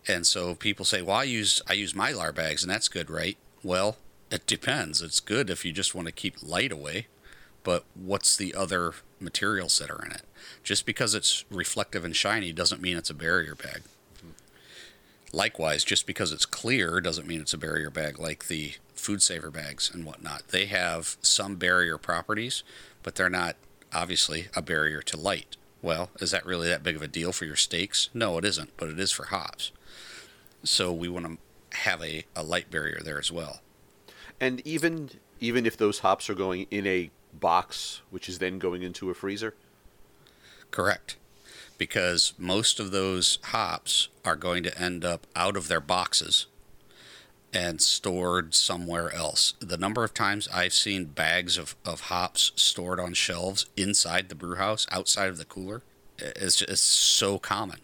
And 0.07 0.25
so 0.25 0.55
people 0.55 0.85
say, 0.85 1.01
"Well, 1.01 1.17
I 1.17 1.23
use 1.23 1.61
I 1.67 1.73
use 1.73 1.93
mylar 1.93 2.33
bags, 2.33 2.63
and 2.63 2.71
that's 2.71 2.87
good, 2.87 3.09
right?" 3.09 3.37
Well, 3.61 3.97
it 4.31 4.45
depends. 4.45 5.01
It's 5.01 5.19
good 5.19 5.49
if 5.49 5.65
you 5.65 5.71
just 5.71 5.93
want 5.93 6.07
to 6.07 6.13
keep 6.13 6.41
light 6.41 6.71
away, 6.71 7.07
but 7.69 7.83
what's 7.93 8.35
the 8.35 8.55
other 8.55 8.93
materials 9.19 9.77
that 9.77 9.91
are 9.91 10.03
in 10.03 10.11
it? 10.11 10.23
Just 10.63 10.87
because 10.87 11.13
it's 11.13 11.45
reflective 11.51 12.03
and 12.03 12.15
shiny 12.15 12.51
doesn't 12.51 12.81
mean 12.81 12.97
it's 12.97 13.11
a 13.11 13.13
barrier 13.13 13.53
bag. 13.53 13.83
Likewise, 15.31 15.83
just 15.83 16.07
because 16.07 16.31
it's 16.31 16.47
clear 16.47 16.99
doesn't 16.99 17.27
mean 17.27 17.41
it's 17.41 17.53
a 17.53 17.59
barrier 17.59 17.91
bag 17.91 18.17
like 18.17 18.47
the 18.47 18.73
food 18.95 19.21
saver 19.21 19.51
bags 19.51 19.91
and 19.93 20.03
whatnot. 20.03 20.47
They 20.47 20.65
have 20.65 21.15
some 21.21 21.57
barrier 21.57 21.99
properties, 21.99 22.63
but 23.03 23.13
they're 23.13 23.29
not 23.29 23.55
obviously 23.93 24.47
a 24.55 24.63
barrier 24.63 25.03
to 25.03 25.15
light. 25.15 25.55
Well, 25.83 26.09
is 26.19 26.31
that 26.31 26.47
really 26.47 26.69
that 26.69 26.81
big 26.81 26.95
of 26.95 27.03
a 27.03 27.07
deal 27.07 27.31
for 27.31 27.45
your 27.45 27.55
steaks? 27.55 28.09
No, 28.15 28.39
it 28.39 28.45
isn't, 28.45 28.71
but 28.77 28.89
it 28.89 28.99
is 28.99 29.11
for 29.11 29.25
hops. 29.25 29.71
So 30.63 30.91
we 30.91 31.07
want 31.07 31.27
to 31.27 31.77
have 31.77 32.01
a, 32.01 32.25
a 32.35 32.41
light 32.41 32.71
barrier 32.71 33.01
there 33.05 33.19
as 33.19 33.31
well. 33.31 33.61
And 34.39 34.59
even 34.65 35.11
even 35.39 35.67
if 35.67 35.77
those 35.77 35.99
hops 35.99 36.31
are 36.31 36.35
going 36.35 36.65
in 36.71 36.87
a 36.87 37.11
box, 37.33 38.01
which 38.09 38.29
is 38.29 38.39
then 38.39 38.59
going 38.59 38.81
into 38.83 39.09
a 39.09 39.13
freezer? 39.13 39.53
Correct. 40.71 41.17
Because 41.77 42.33
most 42.37 42.79
of 42.79 42.91
those 42.91 43.39
hops 43.43 44.09
are 44.25 44.35
going 44.35 44.63
to 44.63 44.81
end 44.81 45.05
up 45.05 45.25
out 45.35 45.55
of 45.55 45.67
their 45.67 45.79
boxes 45.79 46.47
and 47.53 47.81
stored 47.81 48.53
somewhere 48.53 49.13
else. 49.13 49.53
The 49.59 49.77
number 49.77 50.03
of 50.03 50.13
times 50.13 50.47
I've 50.53 50.73
seen 50.73 51.05
bags 51.05 51.57
of, 51.57 51.75
of 51.85 52.01
hops 52.01 52.51
stored 52.55 52.99
on 52.99 53.13
shelves 53.13 53.65
inside 53.75 54.29
the 54.29 54.35
brew 54.35 54.55
house, 54.55 54.85
outside 54.91 55.29
of 55.29 55.37
the 55.37 55.45
cooler, 55.45 55.81
is 56.19 56.57
just 56.57 56.83
so 56.83 57.39
common. 57.39 57.79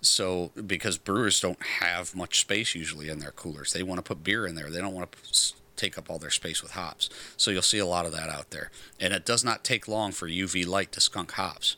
So, 0.00 0.50
because 0.66 0.98
brewers 0.98 1.40
don't 1.40 1.62
have 1.62 2.14
much 2.14 2.40
space 2.40 2.74
usually 2.74 3.08
in 3.08 3.20
their 3.20 3.30
coolers, 3.30 3.72
they 3.72 3.84
want 3.84 3.98
to 3.98 4.02
put 4.02 4.24
beer 4.24 4.46
in 4.46 4.56
there. 4.56 4.68
They 4.68 4.80
don't 4.80 4.94
want 4.94 5.12
to 5.12 5.52
take 5.76 5.96
up 5.98 6.10
all 6.10 6.18
their 6.18 6.30
space 6.30 6.62
with 6.62 6.72
hops. 6.72 7.08
So, 7.36 7.50
you'll 7.50 7.62
see 7.62 7.78
a 7.78 7.86
lot 7.86 8.06
of 8.06 8.12
that 8.12 8.28
out 8.28 8.50
there. 8.50 8.70
And 9.00 9.12
it 9.12 9.24
does 9.24 9.44
not 9.44 9.64
take 9.64 9.88
long 9.88 10.12
for 10.12 10.28
UV 10.28 10.66
light 10.66 10.92
to 10.92 11.00
skunk 11.00 11.32
hops 11.32 11.76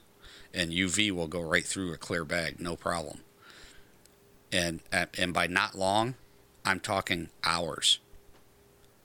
and 0.54 0.70
UV 0.70 1.10
will 1.10 1.26
go 1.26 1.40
right 1.40 1.64
through 1.64 1.92
a 1.92 1.98
clear 1.98 2.24
bag, 2.24 2.60
no 2.60 2.76
problem. 2.76 3.18
And 4.52 4.80
uh, 4.92 5.06
and 5.18 5.34
by 5.34 5.48
not 5.48 5.74
long, 5.74 6.14
I'm 6.64 6.80
talking 6.80 7.28
hours. 7.42 7.98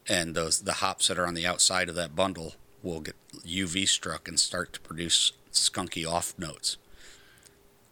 And 0.08 0.36
those 0.36 0.62
the 0.62 0.74
hops 0.74 1.08
that 1.08 1.18
are 1.18 1.26
on 1.26 1.34
the 1.34 1.48
outside 1.48 1.90
of 1.90 1.96
that 1.96 2.16
bundle 2.16 2.54
will 2.84 3.02
get 3.02 3.16
UV 3.46 3.88
struck 3.88 4.28
and 4.28 4.40
start 4.40 4.74
to 4.74 4.80
produce 4.80 5.34
skunky 5.52 6.10
off 6.10 6.38
notes. 6.38 6.78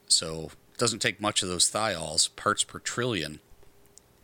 So 0.08 0.52
it 0.74 0.78
doesn't 0.78 1.02
take 1.02 1.20
much 1.20 1.42
of 1.42 1.50
those 1.50 1.70
thiols, 1.70 2.34
parts 2.36 2.64
per 2.64 2.80
trillion, 2.80 3.40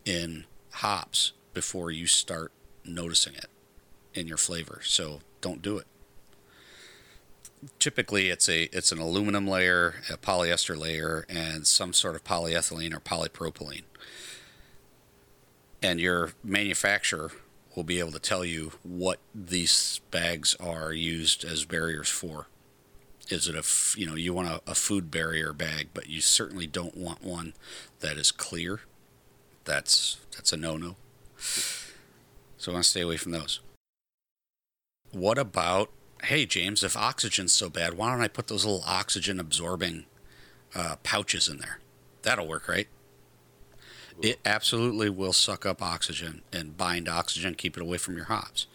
in 0.04 0.44
hops 0.74 1.32
before 1.52 1.90
you 1.90 2.06
start 2.06 2.52
noticing 2.84 3.34
it 3.34 3.48
in 4.14 4.28
your 4.28 4.36
flavor. 4.36 4.80
So 4.82 5.20
don't 5.40 5.62
do 5.62 5.78
it 5.78 5.86
typically 7.78 8.30
it's 8.30 8.48
a 8.48 8.64
it's 8.76 8.92
an 8.92 8.98
aluminum 8.98 9.46
layer, 9.46 9.96
a 10.10 10.16
polyester 10.16 10.76
layer, 10.76 11.24
and 11.28 11.66
some 11.66 11.92
sort 11.92 12.14
of 12.14 12.24
polyethylene 12.24 12.94
or 12.94 13.00
polypropylene. 13.00 13.84
And 15.82 16.00
your 16.00 16.32
manufacturer 16.42 17.32
will 17.74 17.84
be 17.84 17.98
able 17.98 18.12
to 18.12 18.18
tell 18.18 18.44
you 18.44 18.72
what 18.82 19.18
these 19.34 20.00
bags 20.10 20.54
are 20.60 20.92
used 20.92 21.44
as 21.44 21.64
barriers 21.64 22.08
for. 22.08 22.46
Is 23.28 23.48
it 23.48 23.54
a 23.54 23.98
you 23.98 24.06
know 24.06 24.14
you 24.14 24.34
want 24.34 24.48
a, 24.48 24.62
a 24.66 24.74
food 24.74 25.10
barrier 25.10 25.52
bag, 25.52 25.88
but 25.94 26.08
you 26.08 26.20
certainly 26.20 26.66
don't 26.66 26.96
want 26.96 27.22
one 27.22 27.54
that 28.00 28.16
is 28.16 28.30
clear. 28.30 28.80
That's 29.64 30.18
that's 30.32 30.52
a 30.52 30.56
no 30.56 30.76
no. 30.76 30.96
So 32.64 32.72
I 32.72 32.76
want 32.76 32.84
to 32.84 32.90
stay 32.90 33.02
away 33.02 33.18
from 33.18 33.32
those. 33.32 33.60
What 35.12 35.36
about 35.36 35.90
hey, 36.22 36.46
James, 36.46 36.82
if 36.82 36.96
oxygen's 36.96 37.52
so 37.52 37.68
bad, 37.68 37.92
why 37.92 38.10
don't 38.10 38.22
I 38.22 38.28
put 38.28 38.46
those 38.46 38.64
little 38.64 38.82
oxygen 38.86 39.38
absorbing 39.38 40.06
uh, 40.74 40.96
pouches 41.02 41.46
in 41.46 41.58
there? 41.58 41.80
That'll 42.22 42.48
work, 42.48 42.66
right? 42.66 42.88
It 44.22 44.40
absolutely 44.46 45.10
will 45.10 45.34
suck 45.34 45.66
up 45.66 45.82
oxygen 45.82 46.40
and 46.50 46.78
bind 46.78 47.06
oxygen, 47.06 47.54
keep 47.54 47.76
it 47.76 47.82
away 47.82 47.98
from 47.98 48.16
your 48.16 48.24
hops. 48.26 48.66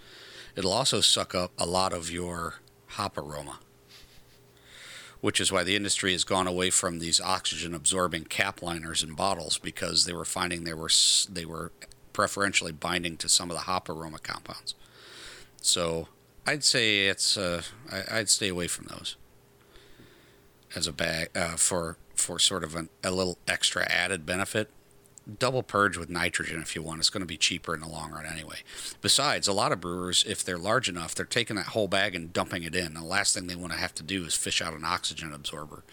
It'll 0.56 0.72
also 0.72 1.02
suck 1.02 1.34
up 1.34 1.52
a 1.58 1.66
lot 1.66 1.92
of 1.92 2.12
your 2.12 2.60
hop 2.90 3.18
aroma, 3.18 3.58
which 5.20 5.40
is 5.40 5.52
why 5.52 5.64
the 5.64 5.76
industry 5.76 6.12
has 6.12 6.24
gone 6.24 6.46
away 6.46 6.70
from 6.70 7.00
these 7.00 7.20
oxygen 7.20 7.74
absorbing 7.74 8.26
cap 8.26 8.62
liners 8.62 9.02
and 9.02 9.16
bottles 9.16 9.58
because 9.58 10.06
they 10.06 10.14
were 10.14 10.26
finding 10.26 10.64
they 10.64 10.76
were 10.76 10.92
they 11.32 11.46
were 11.46 11.72
preferentially 12.20 12.74
binding 12.74 13.16
to 13.16 13.30
some 13.30 13.50
of 13.50 13.56
the 13.56 13.64
hop 13.64 13.88
aroma 13.88 14.20
compounds. 14.20 14.76
So 15.62 16.10
I'd 16.46 16.66
say 16.66 17.08
it's 17.08 17.38
uh, 17.38 17.62
I, 17.90 18.18
would 18.18 18.30
stay 18.30 18.50
away 18.50 18.68
from 18.68 18.88
those 18.88 19.16
as 20.76 20.86
a 20.86 20.92
bag 20.92 21.30
uh, 21.34 21.56
for 21.56 21.96
for 22.16 22.38
sort 22.38 22.66
of 22.66 22.76
an, 22.76 22.90
a 23.06 23.12
little 23.12 23.38
extra 23.48 23.90
added 23.90 24.26
benefit. 24.26 24.70
Double 25.40 25.64
purge 25.64 25.96
with 25.96 26.10
nitrogen 26.10 26.62
if 26.62 26.76
you 26.76 26.82
want. 26.82 27.00
It's 27.00 27.10
going 27.10 27.22
to 27.22 27.26
be 27.26 27.38
cheaper 27.38 27.74
in 27.74 27.80
the 27.80 27.88
long 27.88 28.12
run 28.12 28.26
anyway. 28.26 28.64
Besides, 29.00 29.48
a 29.48 29.54
lot 29.54 29.72
of 29.72 29.80
brewers, 29.80 30.26
if 30.28 30.44
they're 30.44 30.58
large 30.58 30.90
enough, 30.90 31.16
they're 31.16 31.26
taking 31.26 31.56
that 31.56 31.68
whole 31.68 31.88
bag 31.88 32.16
and 32.16 32.34
dumping 32.34 32.64
it 32.64 32.76
in. 32.76 32.96
The 32.96 33.02
last 33.02 33.34
thing 33.34 33.48
they 33.48 33.56
want 33.56 33.72
to 33.72 33.80
have 33.80 33.96
to 33.96 34.04
do 34.04 34.26
is 34.26 34.36
fish 34.36 34.62
out 34.62 34.74
an 34.74 34.84
oxygen 34.84 35.32
absorber, 35.32 35.86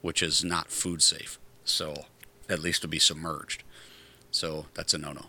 which 0.00 0.22
is 0.22 0.42
not 0.42 0.70
food 0.70 1.02
safe. 1.02 1.38
So, 1.64 2.06
at 2.48 2.60
least 2.60 2.80
to 2.80 2.88
be 2.88 2.98
submerged. 2.98 3.62
So 4.30 4.66
that's 4.72 4.94
a 4.94 4.98
no-no. 4.98 5.26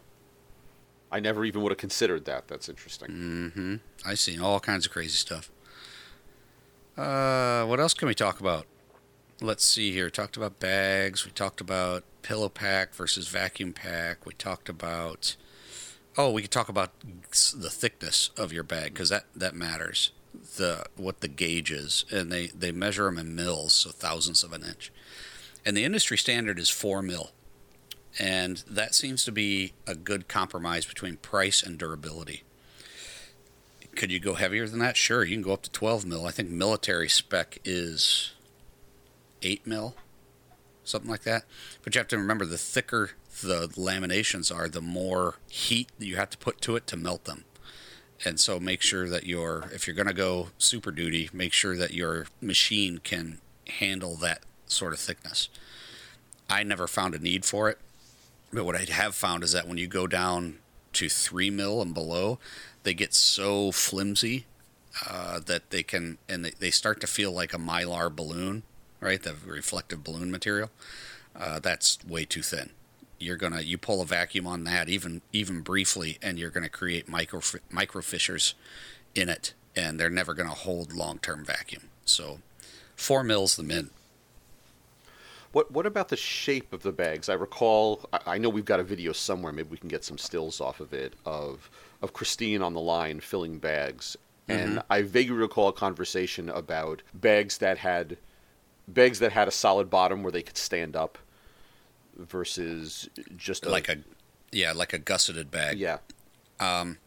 I 1.12 1.20
never 1.20 1.46
even 1.46 1.62
would 1.62 1.72
have 1.72 1.78
considered 1.78 2.26
that. 2.26 2.48
That's 2.48 2.68
interesting. 2.68 3.10
Mm-hmm. 3.10 3.76
I've 4.06 4.20
seen 4.20 4.42
all 4.42 4.60
kinds 4.60 4.86
of 4.86 4.92
crazy 4.92 5.16
stuff. 5.16 5.50
Uh, 6.98 7.66
what 7.66 7.80
else 7.80 7.94
can 7.94 8.08
we 8.08 8.16
talk 8.16 8.40
about? 8.40 8.66
let's 9.42 9.66
see 9.66 9.92
here. 9.92 10.10
Talked 10.10 10.38
about 10.38 10.60
bags. 10.60 11.26
We 11.26 11.32
talked 11.32 11.62
about 11.62 12.04
pillow 12.22 12.50
pack 12.50 12.94
versus 12.94 13.28
vacuum 13.28 13.74
pack. 13.74 14.26
We 14.26 14.34
talked 14.34 14.70
about. 14.70 15.36
Oh, 16.18 16.32
we 16.32 16.42
could 16.42 16.52
talk 16.52 16.70
about 16.70 16.92
the 17.02 17.70
thickness 17.70 18.32
of 18.38 18.52
your 18.52 18.64
bag 18.64 18.94
because 18.94 19.10
that 19.10 19.26
that 19.36 19.56
matters. 19.56 20.12
The 20.58 20.86
what 20.96 21.22
the 21.22 21.28
gauge 21.28 21.72
is, 21.72 22.06
and 22.12 22.32
they 22.32 22.48
they 22.48 22.72
measure 22.72 23.06
them 23.06 23.18
in 23.18 23.36
mils, 23.36 23.74
so 23.74 23.92
thousandths 23.92 24.44
of 24.44 24.54
an 24.54 24.64
inch. 24.64 24.92
And 25.66 25.76
the 25.76 25.84
industry 25.84 26.18
standard 26.18 26.60
is 26.60 26.70
four 26.70 27.02
mil, 27.02 27.32
and 28.20 28.64
that 28.68 28.96
seems 28.96 29.24
to 29.26 29.32
be 29.32 29.74
a 29.86 29.96
good 29.96 30.28
compromise 30.28 30.86
between 30.86 31.18
price 31.18 31.62
and 31.62 31.78
durability. 31.78 32.44
Could 33.96 34.12
you 34.12 34.20
go 34.20 34.36
heavier 34.36 34.68
than 34.68 34.80
that? 34.80 34.98
Sure, 34.98 35.24
you 35.24 35.36
can 35.36 35.44
go 35.44 35.54
up 35.54 35.64
to 35.64 35.72
12 35.72 36.06
mil. 36.06 36.26
I 36.26 36.32
think 36.32 36.50
military 36.50 37.10
spec 37.10 37.60
is 37.66 38.34
8 39.42 39.66
mil, 39.66 39.96
something 40.84 41.10
like 41.10 41.24
that. 41.24 41.46
But 41.84 41.96
you 41.96 42.00
have 42.00 42.08
to 42.10 42.18
remember 42.18 42.46
the 42.46 42.58
thicker 42.58 43.12
the 43.42 43.68
laminations 43.70 44.56
are, 44.56 44.68
the 44.68 44.82
more 44.82 45.36
heat 45.48 45.90
you 46.00 46.16
have 46.16 46.30
to 46.32 46.38
put 46.38 46.62
to 46.62 46.76
it 46.76 46.88
to 46.88 46.98
melt 46.98 47.26
them. 47.26 47.46
And 48.26 48.40
so 48.40 48.60
make 48.60 48.82
sure 48.82 49.08
that 49.10 49.26
your, 49.26 49.70
if 49.74 49.86
you're 49.86 49.96
going 49.96 50.08
to 50.08 50.14
go 50.14 50.50
super 50.58 50.92
duty, 50.92 51.30
make 51.32 51.54
sure 51.54 51.78
that 51.78 51.94
your 51.94 52.28
machine 52.42 53.00
can 53.04 53.40
handle 53.68 54.16
that 54.18 54.42
sort 54.66 54.94
of 54.94 55.00
thickness. 55.00 55.50
I 56.50 56.64
never 56.64 56.88
found 56.88 57.14
a 57.14 57.20
need 57.20 57.46
for 57.46 57.70
it. 57.70 57.80
But 58.52 58.66
what 58.66 58.76
I 58.76 58.86
have 58.90 59.16
found 59.16 59.44
is 59.44 59.52
that 59.52 59.68
when 59.68 59.78
you 59.78 59.88
go 59.88 60.08
down 60.08 60.60
to 60.94 61.10
3 61.10 61.50
mil 61.50 61.82
and 61.82 61.94
below, 61.94 62.40
they 62.84 62.94
get 62.94 63.14
so 63.14 63.72
flimsy 63.72 64.46
uh, 65.08 65.40
that 65.46 65.70
they 65.70 65.84
can, 65.84 66.18
and 66.28 66.46
they, 66.46 66.52
they 66.52 66.72
start 66.72 67.00
to 67.02 67.08
feel 67.08 67.32
like 67.32 67.54
a 67.54 67.58
mylar 67.58 68.14
balloon, 68.14 68.64
right? 69.00 69.22
The 69.22 69.36
reflective 69.46 70.04
balloon 70.04 70.32
material. 70.32 70.72
Uh, 71.36 71.60
that's 71.60 72.00
way 72.08 72.26
too 72.26 72.42
thin. 72.42 72.72
You're 73.20 73.36
gonna 73.36 73.62
you 73.62 73.78
pull 73.78 74.02
a 74.02 74.06
vacuum 74.06 74.46
on 74.48 74.64
that 74.66 74.90
even 74.90 75.22
even 75.34 75.62
briefly, 75.62 76.18
and 76.22 76.38
you're 76.38 76.50
gonna 76.50 76.70
create 76.70 77.10
micro 77.10 77.42
micro 77.70 78.02
fissures 78.02 78.54
in 79.16 79.28
it, 79.30 79.54
and 79.76 80.00
they're 80.00 80.10
never 80.10 80.34
gonna 80.34 80.50
hold 80.50 80.94
long 80.94 81.20
term 81.20 81.44
vacuum. 81.44 81.90
So, 82.06 82.40
four 82.96 83.24
mils 83.24 83.56
the 83.56 83.64
min. 83.64 83.90
What 85.58 85.72
what 85.72 85.88
about 85.88 86.10
the 86.10 86.16
shape 86.16 86.72
of 86.72 86.84
the 86.84 86.92
bags? 86.92 87.30
I 87.30 87.34
recall. 87.34 88.08
I, 88.14 88.20
I 88.28 88.38
know 88.38 88.48
we've 88.48 88.64
got 88.64 88.80
a 88.80 88.84
video 88.84 89.12
somewhere. 89.12 89.52
Maybe 89.52 89.70
we 89.70 89.78
can 89.78 89.90
get 89.90 90.04
some 90.04 90.20
stills 90.20 90.62
off 90.62 90.80
of 90.80 90.94
it 90.94 91.16
of 91.26 91.72
of 92.04 92.14
Christine 92.14 92.62
on 92.62 92.76
the 92.76 92.80
line 92.80 93.20
filling 93.20 93.58
bags. 93.58 94.16
And 94.48 94.78
mm-hmm. 94.78 94.92
I 94.92 95.02
vaguely 95.02 95.36
recall 95.36 95.70
a 95.70 95.74
conversation 95.74 96.48
about 96.48 97.02
bags 97.12 97.58
that 97.58 97.80
had 97.80 98.18
bags 98.88 99.18
that 99.18 99.32
had 99.32 99.48
a 99.48 99.52
solid 99.52 99.90
bottom 99.90 100.22
where 100.22 100.32
they 100.32 100.44
could 100.44 100.58
stand 100.58 100.96
up 100.96 101.18
versus 102.16 103.10
just 103.36 103.66
a, 103.66 103.70
like 103.70 103.90
a 103.90 103.98
yeah, 104.52 104.74
like 104.74 104.94
a 104.94 105.00
gusseted 105.00 105.50
bag. 105.50 105.80
Yeah. 105.80 105.98
Um, 106.60 107.00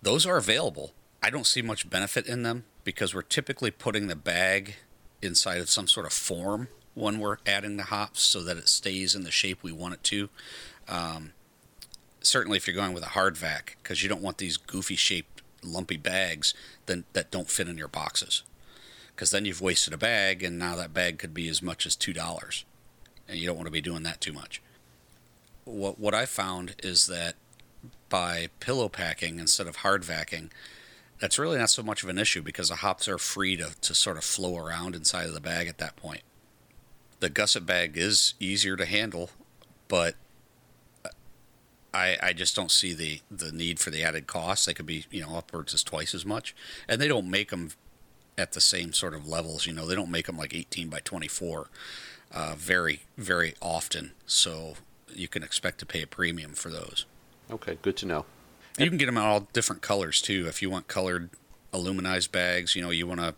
those 0.00 0.24
are 0.24 0.38
available. 0.38 0.94
I 1.22 1.28
don't 1.28 1.46
see 1.46 1.60
much 1.60 1.90
benefit 1.90 2.26
in 2.26 2.44
them 2.44 2.64
because 2.82 3.14
we're 3.14 3.20
typically 3.20 3.70
putting 3.70 4.06
the 4.06 4.16
bag 4.16 4.76
inside 5.20 5.58
of 5.58 5.68
some 5.68 5.86
sort 5.86 6.06
of 6.06 6.14
form 6.14 6.68
when 6.94 7.18
we're 7.18 7.38
adding 7.46 7.76
the 7.76 7.84
hops 7.84 8.22
so 8.22 8.42
that 8.42 8.56
it 8.56 8.68
stays 8.68 9.14
in 9.14 9.24
the 9.24 9.30
shape 9.30 9.62
we 9.62 9.72
want 9.72 9.94
it 9.94 10.04
to. 10.04 10.28
Um, 10.88 11.32
certainly 12.20 12.56
if 12.56 12.66
you're 12.66 12.76
going 12.76 12.92
with 12.92 13.02
a 13.02 13.10
hard 13.10 13.36
vac 13.36 13.76
because 13.82 14.02
you 14.02 14.08
don't 14.08 14.22
want 14.22 14.38
these 14.38 14.56
goofy 14.56 14.96
shaped 14.96 15.42
lumpy 15.62 15.96
bags 15.96 16.54
that, 16.86 17.12
that 17.12 17.30
don't 17.30 17.50
fit 17.50 17.68
in 17.68 17.78
your 17.78 17.88
boxes. 17.88 18.42
Because 19.14 19.30
then 19.30 19.44
you've 19.44 19.60
wasted 19.60 19.94
a 19.94 19.98
bag 19.98 20.42
and 20.42 20.58
now 20.58 20.76
that 20.76 20.94
bag 20.94 21.18
could 21.18 21.34
be 21.34 21.48
as 21.48 21.62
much 21.62 21.86
as 21.86 21.96
two 21.96 22.12
dollars. 22.12 22.64
And 23.28 23.38
you 23.38 23.46
don't 23.46 23.56
want 23.56 23.66
to 23.66 23.72
be 23.72 23.80
doing 23.80 24.02
that 24.02 24.20
too 24.20 24.32
much. 24.32 24.60
What 25.64 25.98
what 25.98 26.14
i 26.14 26.26
found 26.26 26.74
is 26.82 27.06
that 27.06 27.36
by 28.10 28.48
pillow 28.60 28.88
packing 28.88 29.38
instead 29.38 29.66
of 29.66 29.76
hard 29.76 30.04
vacking 30.04 30.50
that's 31.20 31.38
really 31.38 31.58
not 31.58 31.70
so 31.70 31.82
much 31.82 32.02
of 32.02 32.08
an 32.08 32.18
issue 32.18 32.42
because 32.42 32.68
the 32.68 32.76
hops 32.76 33.08
are 33.08 33.18
free 33.18 33.56
to, 33.56 33.70
to 33.80 33.94
sort 33.94 34.16
of 34.16 34.24
flow 34.24 34.58
around 34.58 34.94
inside 34.94 35.26
of 35.26 35.32
the 35.32 35.40
bag 35.40 35.68
at 35.68 35.78
that 35.78 35.96
point 35.96 36.20
the 37.24 37.30
gusset 37.30 37.64
bag 37.64 37.96
is 37.96 38.34
easier 38.38 38.76
to 38.76 38.84
handle 38.84 39.30
but 39.88 40.14
I, 41.94 42.16
I 42.20 42.32
just 42.32 42.56
don't 42.56 42.70
see 42.70 42.92
the, 42.92 43.20
the 43.30 43.52
need 43.52 43.78
for 43.78 43.90
the 43.90 44.02
added 44.02 44.26
cost. 44.26 44.66
They 44.66 44.74
could 44.74 44.86
be, 44.86 45.06
you 45.12 45.22
know, 45.22 45.36
upwards 45.36 45.72
as 45.72 45.84
twice 45.84 46.12
as 46.12 46.26
much. 46.26 46.54
And 46.88 47.00
they 47.00 47.06
don't 47.06 47.30
make 47.30 47.50
them 47.50 47.70
at 48.36 48.50
the 48.50 48.60
same 48.60 48.92
sort 48.92 49.14
of 49.14 49.28
levels. 49.28 49.64
You 49.64 49.72
know, 49.74 49.86
they 49.86 49.94
don't 49.94 50.10
make 50.10 50.26
them 50.26 50.36
like 50.36 50.52
18 50.52 50.88
by 50.88 50.98
24 51.04 51.68
uh, 52.32 52.54
very, 52.58 53.02
very 53.16 53.54
often. 53.62 54.10
So 54.26 54.74
you 55.14 55.28
can 55.28 55.44
expect 55.44 55.78
to 55.78 55.86
pay 55.86 56.02
a 56.02 56.06
premium 56.08 56.54
for 56.54 56.68
those. 56.68 57.06
Okay, 57.48 57.78
good 57.80 57.96
to 57.98 58.06
know. 58.06 58.24
You 58.76 58.88
can 58.88 58.98
get 58.98 59.06
them 59.06 59.16
in 59.16 59.22
all 59.22 59.46
different 59.52 59.80
colors 59.80 60.20
too. 60.20 60.46
If 60.48 60.60
you 60.60 60.70
want 60.70 60.88
colored 60.88 61.30
aluminized 61.72 62.32
bags, 62.32 62.74
you 62.74 62.82
know, 62.82 62.90
you 62.90 63.06
want 63.06 63.20
to 63.20 63.36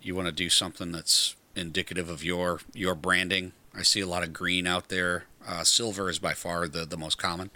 you 0.00 0.14
want 0.14 0.28
to 0.28 0.32
do 0.32 0.48
something 0.48 0.92
that's 0.92 1.36
indicative 1.56 2.08
of 2.08 2.24
your 2.24 2.60
your 2.72 2.94
branding. 2.94 3.52
I 3.76 3.82
see 3.82 4.00
a 4.00 4.06
lot 4.06 4.22
of 4.22 4.32
green 4.32 4.66
out 4.66 4.88
there. 4.88 5.24
Uh, 5.46 5.64
silver 5.64 6.08
is 6.08 6.18
by 6.18 6.32
far 6.32 6.68
the, 6.68 6.86
the 6.86 6.96
most 6.96 7.18
common. 7.18 7.50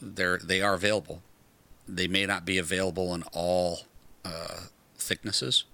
They're 0.00 0.38
they 0.38 0.60
are 0.62 0.74
available. 0.74 1.22
They 1.86 2.08
may 2.08 2.26
not 2.26 2.44
be 2.44 2.58
available 2.58 3.14
in 3.14 3.24
all 3.32 3.80
uh, 4.24 4.62
thicknesses, 4.96 5.64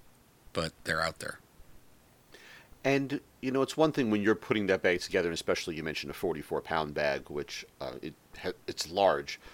but 0.53 0.73
they're 0.83 1.01
out 1.01 1.19
there. 1.19 1.39
And 2.83 3.19
you 3.41 3.51
know, 3.51 3.61
it's 3.61 3.77
one 3.77 3.91
thing 3.91 4.09
when 4.09 4.21
you're 4.21 4.35
putting 4.35 4.67
that 4.67 4.81
bag 4.81 5.01
together, 5.01 5.27
and 5.27 5.33
especially 5.33 5.75
you 5.75 5.83
mentioned 5.83 6.11
a 6.11 6.13
44 6.13 6.61
pound 6.61 6.93
bag, 6.93 7.29
which 7.29 7.65
uh, 7.81 7.93
it 8.01 8.13
ha- 8.41 8.53
it's 8.67 8.89
large. 8.89 9.39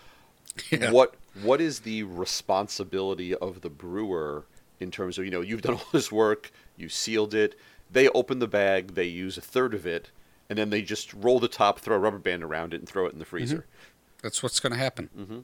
Yeah. 0.69 0.91
What 0.91 1.15
what 1.41 1.59
is 1.61 1.79
the 1.79 2.03
responsibility 2.03 3.33
of 3.33 3.61
the 3.61 3.71
brewer 3.71 4.43
in 4.79 4.91
terms 4.91 5.17
of 5.17 5.25
you 5.25 5.31
know 5.31 5.41
you've 5.41 5.63
done 5.63 5.75
all 5.75 5.87
this 5.91 6.11
work, 6.11 6.51
you 6.77 6.89
sealed 6.89 7.33
it, 7.33 7.55
they 7.93 8.09
open 8.09 8.39
the 8.39 8.47
bag, 8.47 8.95
they 8.95 9.05
use 9.05 9.37
a 9.37 9.41
third 9.41 9.73
of 9.73 9.85
it, 9.85 10.11
and 10.49 10.59
then 10.59 10.69
they 10.69 10.81
just 10.81 11.13
roll 11.13 11.39
the 11.39 11.47
top, 11.47 11.79
throw 11.79 11.95
a 11.95 11.99
rubber 11.99 12.19
band 12.19 12.43
around 12.43 12.73
it, 12.73 12.81
and 12.81 12.89
throw 12.89 13.05
it 13.05 13.13
in 13.13 13.19
the 13.19 13.25
freezer. 13.25 13.57
Mm-hmm. 13.57 14.19
That's 14.21 14.43
what's 14.43 14.59
going 14.59 14.73
to 14.73 14.79
happen. 14.79 15.09
Mm-hmm. 15.17 15.39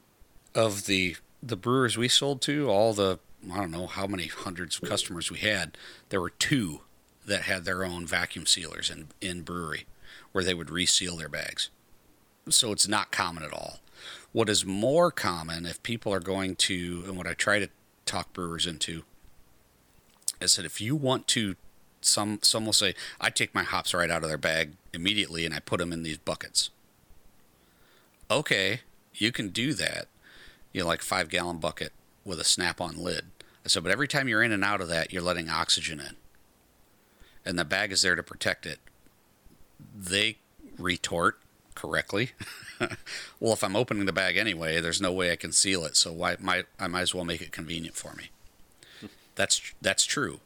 Of 0.54 0.86
the 0.86 1.16
the 1.42 1.56
brewers 1.56 1.96
we 1.96 2.08
sold 2.08 2.42
to, 2.42 2.68
all 2.68 2.92
the 2.92 3.18
I 3.50 3.56
don't 3.56 3.70
know 3.70 3.86
how 3.86 4.06
many 4.06 4.26
hundreds 4.26 4.76
of 4.76 4.88
customers 4.88 5.30
we 5.30 5.38
had, 5.38 5.78
there 6.10 6.20
were 6.20 6.30
two 6.30 6.82
that 7.24 7.42
had 7.42 7.64
their 7.64 7.84
own 7.84 8.06
vacuum 8.06 8.46
sealers 8.46 8.90
in 8.90 9.08
in 9.20 9.42
brewery, 9.42 9.86
where 10.32 10.44
they 10.44 10.54
would 10.54 10.70
reseal 10.70 11.16
their 11.16 11.28
bags. 11.28 11.70
So 12.48 12.72
it's 12.72 12.88
not 12.88 13.12
common 13.12 13.42
at 13.42 13.52
all. 13.52 13.78
What 14.32 14.48
is 14.48 14.64
more 14.64 15.10
common, 15.10 15.66
if 15.66 15.82
people 15.82 16.12
are 16.12 16.20
going 16.20 16.56
to, 16.56 17.04
and 17.06 17.16
what 17.16 17.26
I 17.26 17.34
try 17.34 17.58
to 17.58 17.68
talk 18.06 18.32
brewers 18.32 18.66
into, 18.66 19.04
is 20.40 20.56
that 20.56 20.64
if 20.64 20.80
you 20.80 20.96
want 20.96 21.26
to 21.28 21.56
some 22.00 22.38
some 22.42 22.66
will 22.66 22.72
say 22.72 22.94
I 23.20 23.30
take 23.30 23.54
my 23.54 23.62
hops 23.62 23.94
right 23.94 24.10
out 24.10 24.22
of 24.22 24.28
their 24.28 24.38
bag 24.38 24.72
immediately 24.92 25.44
and 25.44 25.54
I 25.54 25.60
put 25.60 25.78
them 25.78 25.92
in 25.92 26.02
these 26.02 26.18
buckets. 26.18 26.70
Okay, 28.30 28.80
you 29.14 29.32
can 29.32 29.48
do 29.48 29.74
that. 29.74 30.06
You 30.72 30.82
know, 30.82 30.86
like 30.86 31.02
five 31.02 31.28
gallon 31.28 31.58
bucket 31.58 31.92
with 32.24 32.38
a 32.38 32.44
snap-on 32.44 32.96
lid. 32.96 33.24
I 33.64 33.68
said, 33.68 33.82
but 33.82 33.92
every 33.92 34.06
time 34.06 34.28
you're 34.28 34.42
in 34.42 34.52
and 34.52 34.64
out 34.64 34.80
of 34.80 34.88
that, 34.88 35.12
you're 35.12 35.22
letting 35.22 35.48
oxygen 35.48 36.00
in, 36.00 36.16
and 37.44 37.58
the 37.58 37.64
bag 37.64 37.92
is 37.92 38.02
there 38.02 38.14
to 38.14 38.22
protect 38.22 38.66
it. 38.66 38.78
They 39.94 40.36
retort 40.78 41.38
correctly. 41.74 42.30
well, 43.40 43.52
if 43.52 43.64
I'm 43.64 43.76
opening 43.76 44.06
the 44.06 44.12
bag 44.12 44.36
anyway, 44.36 44.80
there's 44.80 45.00
no 45.00 45.12
way 45.12 45.32
I 45.32 45.36
can 45.36 45.52
seal 45.52 45.84
it, 45.84 45.96
so 45.96 46.12
why 46.12 46.36
might 46.38 46.66
I 46.78 46.86
might 46.86 47.02
as 47.02 47.14
well 47.14 47.24
make 47.24 47.40
it 47.40 47.52
convenient 47.52 47.96
for 47.96 48.14
me. 48.14 48.30
Hmm. 49.00 49.06
That's 49.34 49.60
that's 49.82 50.04
true. 50.04 50.40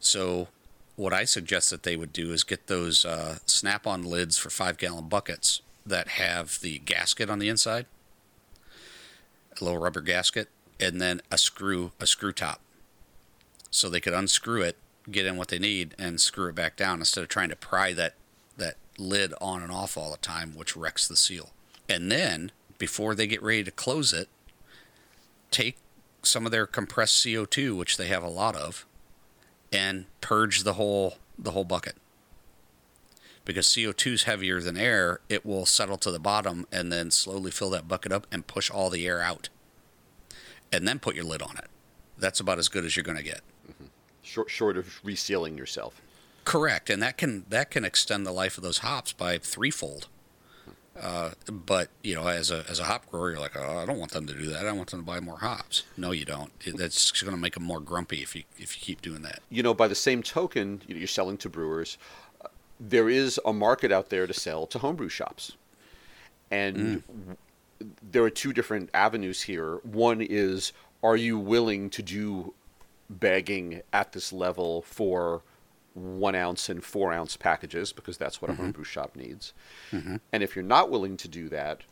So 0.00 0.48
what 0.96 1.12
I 1.12 1.24
suggest 1.24 1.70
that 1.70 1.82
they 1.82 1.96
would 1.96 2.12
do 2.12 2.32
is 2.32 2.44
get 2.44 2.66
those 2.66 3.04
uh, 3.04 3.38
snap-on 3.46 4.02
lids 4.04 4.38
for 4.38 4.50
five-gallon 4.50 5.08
buckets 5.08 5.60
that 5.84 6.08
have 6.08 6.60
the 6.60 6.78
gasket 6.80 7.28
on 7.28 7.38
the 7.38 7.48
inside, 7.48 7.86
a 9.60 9.64
little 9.64 9.80
rubber 9.80 10.00
gasket, 10.00 10.48
and 10.80 11.00
then 11.00 11.20
a 11.30 11.38
screw, 11.38 11.92
a 12.00 12.06
screw 12.06 12.32
top, 12.32 12.60
so 13.70 13.88
they 13.88 14.00
could 14.00 14.12
unscrew 14.12 14.62
it, 14.62 14.76
get 15.10 15.26
in 15.26 15.36
what 15.36 15.48
they 15.48 15.58
need, 15.58 15.94
and 15.98 16.20
screw 16.20 16.48
it 16.48 16.54
back 16.54 16.76
down 16.76 17.00
instead 17.00 17.22
of 17.22 17.28
trying 17.28 17.48
to 17.48 17.56
pry 17.56 17.92
that 17.92 18.14
that 18.56 18.76
lid 18.98 19.34
on 19.40 19.62
and 19.62 19.72
off 19.72 19.96
all 19.96 20.12
the 20.12 20.16
time, 20.18 20.52
which 20.54 20.76
wrecks 20.76 21.08
the 21.08 21.16
seal. 21.16 21.50
And 21.88 22.10
then 22.10 22.52
before 22.78 23.14
they 23.14 23.26
get 23.26 23.42
ready 23.42 23.64
to 23.64 23.70
close 23.70 24.12
it, 24.12 24.28
take 25.50 25.76
some 26.22 26.46
of 26.46 26.52
their 26.52 26.66
compressed 26.66 27.24
CO2, 27.24 27.76
which 27.76 27.96
they 27.96 28.06
have 28.06 28.22
a 28.22 28.28
lot 28.28 28.54
of, 28.54 28.86
and 29.74 30.06
purge 30.20 30.62
the 30.62 30.74
whole 30.74 31.18
the 31.38 31.50
whole 31.50 31.64
bucket. 31.64 31.96
Because 33.44 33.66
CO2 33.66 34.12
is 34.12 34.22
heavier 34.22 34.60
than 34.60 34.76
air, 34.76 35.20
it 35.28 35.44
will 35.44 35.66
settle 35.66 35.98
to 35.98 36.10
the 36.10 36.18
bottom 36.18 36.66
and 36.72 36.90
then 36.90 37.10
slowly 37.10 37.50
fill 37.50 37.68
that 37.70 37.86
bucket 37.86 38.10
up 38.10 38.26
and 38.32 38.46
push 38.46 38.70
all 38.70 38.88
the 38.88 39.06
air 39.06 39.20
out. 39.20 39.50
And 40.72 40.88
then 40.88 40.98
put 40.98 41.14
your 41.14 41.24
lid 41.24 41.42
on 41.42 41.58
it. 41.58 41.66
That's 42.16 42.40
about 42.40 42.58
as 42.58 42.68
good 42.68 42.86
as 42.86 42.96
you're 42.96 43.02
going 43.02 43.18
to 43.18 43.24
get. 43.24 43.42
Mm-hmm. 43.68 43.86
Short, 44.22 44.48
short 44.48 44.76
of 44.78 45.02
resealing 45.04 45.58
yourself. 45.58 46.00
Correct, 46.44 46.88
and 46.88 47.02
that 47.02 47.16
can 47.16 47.44
that 47.48 47.70
can 47.70 47.84
extend 47.84 48.26
the 48.26 48.32
life 48.32 48.56
of 48.56 48.62
those 48.62 48.78
hops 48.78 49.12
by 49.12 49.38
threefold. 49.38 50.08
Uh, 51.00 51.30
but 51.50 51.88
you 52.02 52.14
know, 52.14 52.28
as 52.28 52.50
a 52.50 52.64
as 52.68 52.78
a 52.78 52.84
hop 52.84 53.10
grower, 53.10 53.32
you're 53.32 53.40
like, 53.40 53.56
oh, 53.56 53.78
I 53.78 53.84
don't 53.84 53.98
want 53.98 54.12
them 54.12 54.26
to 54.26 54.34
do 54.34 54.46
that. 54.46 54.66
I 54.66 54.72
want 54.72 54.90
them 54.90 55.00
to 55.00 55.06
buy 55.06 55.20
more 55.20 55.38
hops. 55.38 55.82
No, 55.96 56.12
you 56.12 56.24
don't. 56.24 56.52
That's 56.76 57.10
going 57.10 57.34
to 57.34 57.40
make 57.40 57.54
them 57.54 57.64
more 57.64 57.80
grumpy 57.80 58.22
if 58.22 58.36
you 58.36 58.44
if 58.58 58.76
you 58.76 58.82
keep 58.82 59.02
doing 59.02 59.22
that. 59.22 59.40
You 59.50 59.62
know, 59.62 59.74
by 59.74 59.88
the 59.88 59.94
same 59.94 60.22
token, 60.22 60.82
you 60.86 60.94
know, 60.94 60.98
you're 60.98 61.08
selling 61.08 61.36
to 61.38 61.48
brewers. 61.48 61.98
Uh, 62.40 62.48
there 62.78 63.08
is 63.08 63.40
a 63.44 63.52
market 63.52 63.90
out 63.90 64.10
there 64.10 64.26
to 64.26 64.32
sell 64.32 64.66
to 64.68 64.78
homebrew 64.78 65.08
shops, 65.08 65.52
and 66.50 67.02
mm. 67.08 67.36
there 68.12 68.22
are 68.22 68.30
two 68.30 68.52
different 68.52 68.90
avenues 68.94 69.42
here. 69.42 69.76
One 69.82 70.20
is, 70.20 70.72
are 71.02 71.16
you 71.16 71.38
willing 71.38 71.90
to 71.90 72.02
do 72.02 72.54
bagging 73.10 73.82
at 73.92 74.12
this 74.12 74.32
level 74.32 74.82
for 74.82 75.42
one 75.94 76.34
ounce 76.34 76.68
and 76.68 76.84
four 76.84 77.12
ounce 77.12 77.36
packages 77.36 77.92
because 77.92 78.18
that's 78.18 78.42
what 78.42 78.50
mm-hmm. 78.50 78.60
a 78.60 78.64
homebrew 78.64 78.84
shop 78.84 79.16
needs. 79.16 79.54
Mm-hmm. 79.92 80.16
And 80.32 80.42
if 80.42 80.54
you're 80.54 80.64
not 80.64 80.90
willing 80.90 81.16
to 81.18 81.28
do 81.28 81.48
that, 81.48 81.82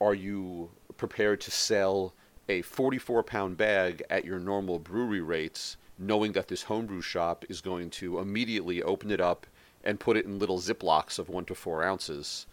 are 0.00 0.14
you 0.14 0.70
prepared 0.96 1.40
to 1.42 1.50
sell 1.50 2.14
a 2.48 2.62
44 2.62 3.22
pound 3.22 3.56
bag 3.56 4.02
at 4.08 4.24
your 4.24 4.38
normal 4.38 4.78
brewery 4.78 5.20
rates, 5.20 5.76
knowing 5.98 6.32
that 6.32 6.48
this 6.48 6.62
homebrew 6.64 7.02
shop 7.02 7.44
is 7.48 7.60
going 7.60 7.90
to 7.90 8.18
immediately 8.18 8.82
open 8.82 9.10
it 9.10 9.20
up 9.20 9.46
and 9.84 10.00
put 10.00 10.16
it 10.16 10.24
in 10.24 10.38
little 10.38 10.58
ziplocs 10.58 11.18
of 11.18 11.28
one 11.28 11.44
to 11.44 11.54
four 11.54 11.84
ounces 11.84 12.46